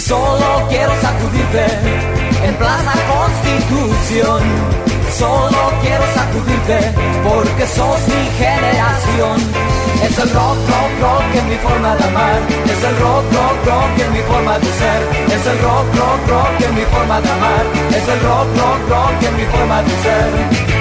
Solo 0.00 0.66
quiero 0.68 0.92
sacudirte 1.00 1.66
en 2.44 2.54
Plaza 2.56 2.92
Constitución. 3.12 4.42
Solo 5.18 5.72
quiero 5.82 6.04
sacudirte 6.14 6.92
porque 7.22 7.66
sos 7.66 8.08
mi 8.08 8.26
generación. 8.38 9.71
Es 10.02 10.18
el 10.18 10.30
rock, 10.30 10.58
rock, 10.68 10.92
rock 11.00 11.34
es 11.34 11.44
mi 11.44 11.56
forma 11.56 11.94
de 11.96 12.04
amar. 12.04 12.40
Es 12.66 12.84
el 12.84 12.98
rock, 12.98 13.24
rock, 13.32 13.66
rock 13.66 13.98
es 13.98 14.10
mi 14.10 14.20
forma 14.20 14.58
de 14.58 14.66
ser. 14.66 15.00
Es 15.36 15.46
el 15.46 15.58
rock, 15.62 15.86
rock, 15.94 16.28
rock 16.28 16.60
es 16.60 16.72
mi 16.72 16.84
forma 16.92 17.20
de 17.20 17.30
amar. 17.30 17.64
Es 17.90 18.08
el 18.08 18.20
rock, 18.20 18.48
rock, 18.56 18.80
rock 18.90 19.22
es 19.22 19.32
mi 19.32 19.44
forma 19.46 19.82
de 19.82 19.90
ser. 20.02 20.71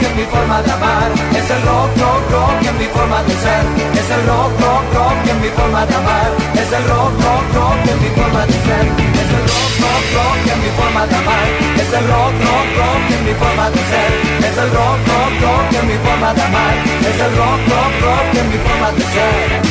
Rock, 0.00 0.10
es 0.10 0.16
mi 0.16 0.24
forma 0.24 0.62
de 0.62 0.72
amar. 0.72 1.10
Es 1.36 1.50
el 1.50 1.62
rock, 1.62 1.90
rock, 1.96 2.30
rock 2.30 2.62
es 2.62 2.74
mi 2.74 2.86
forma 2.86 3.22
de 3.22 3.34
ser. 3.34 3.64
Es 4.00 4.10
el 4.10 4.26
rock, 4.26 4.60
rock, 4.60 4.94
rock 4.94 5.26
es 5.26 5.36
mi 5.40 5.48
forma 5.48 5.86
de 5.86 5.94
amar. 5.94 6.30
Es 6.54 6.72
el 6.72 6.84
rock, 6.88 7.12
rock, 7.24 7.54
rock 7.54 7.80
es 7.86 8.00
mi 8.00 8.08
forma 8.16 8.46
de 8.46 8.52
ser. 8.52 8.84
Es 9.20 9.30
el 9.36 9.44
rock, 9.50 9.72
rock, 9.84 10.04
rock 10.16 10.40
es 10.52 10.58
mi 10.64 10.70
forma 10.78 11.06
de 11.06 11.16
amar. 11.16 11.48
Es 11.82 11.92
el 11.92 12.04
rock, 12.08 12.34
rock, 12.46 12.68
rock 12.80 13.04
es 13.10 13.20
mi 13.26 13.34
forma 13.34 13.70
de 13.70 13.80
ser. 13.90 14.10
Es 14.48 14.58
el 14.58 14.70
rock, 14.70 14.98
rock, 15.10 15.32
rock 15.44 15.68
es 15.72 15.84
mi 15.84 15.96
forma 16.04 16.34
de 16.34 16.42
amar. 16.42 16.74
Es 17.10 17.20
el 17.26 17.32
rock, 17.36 17.60
rock, 17.72 17.92
rock 18.04 18.28
es 18.34 18.46
mi 18.52 18.58
forma 18.64 18.90
de 18.92 19.04
ser. 19.14 19.69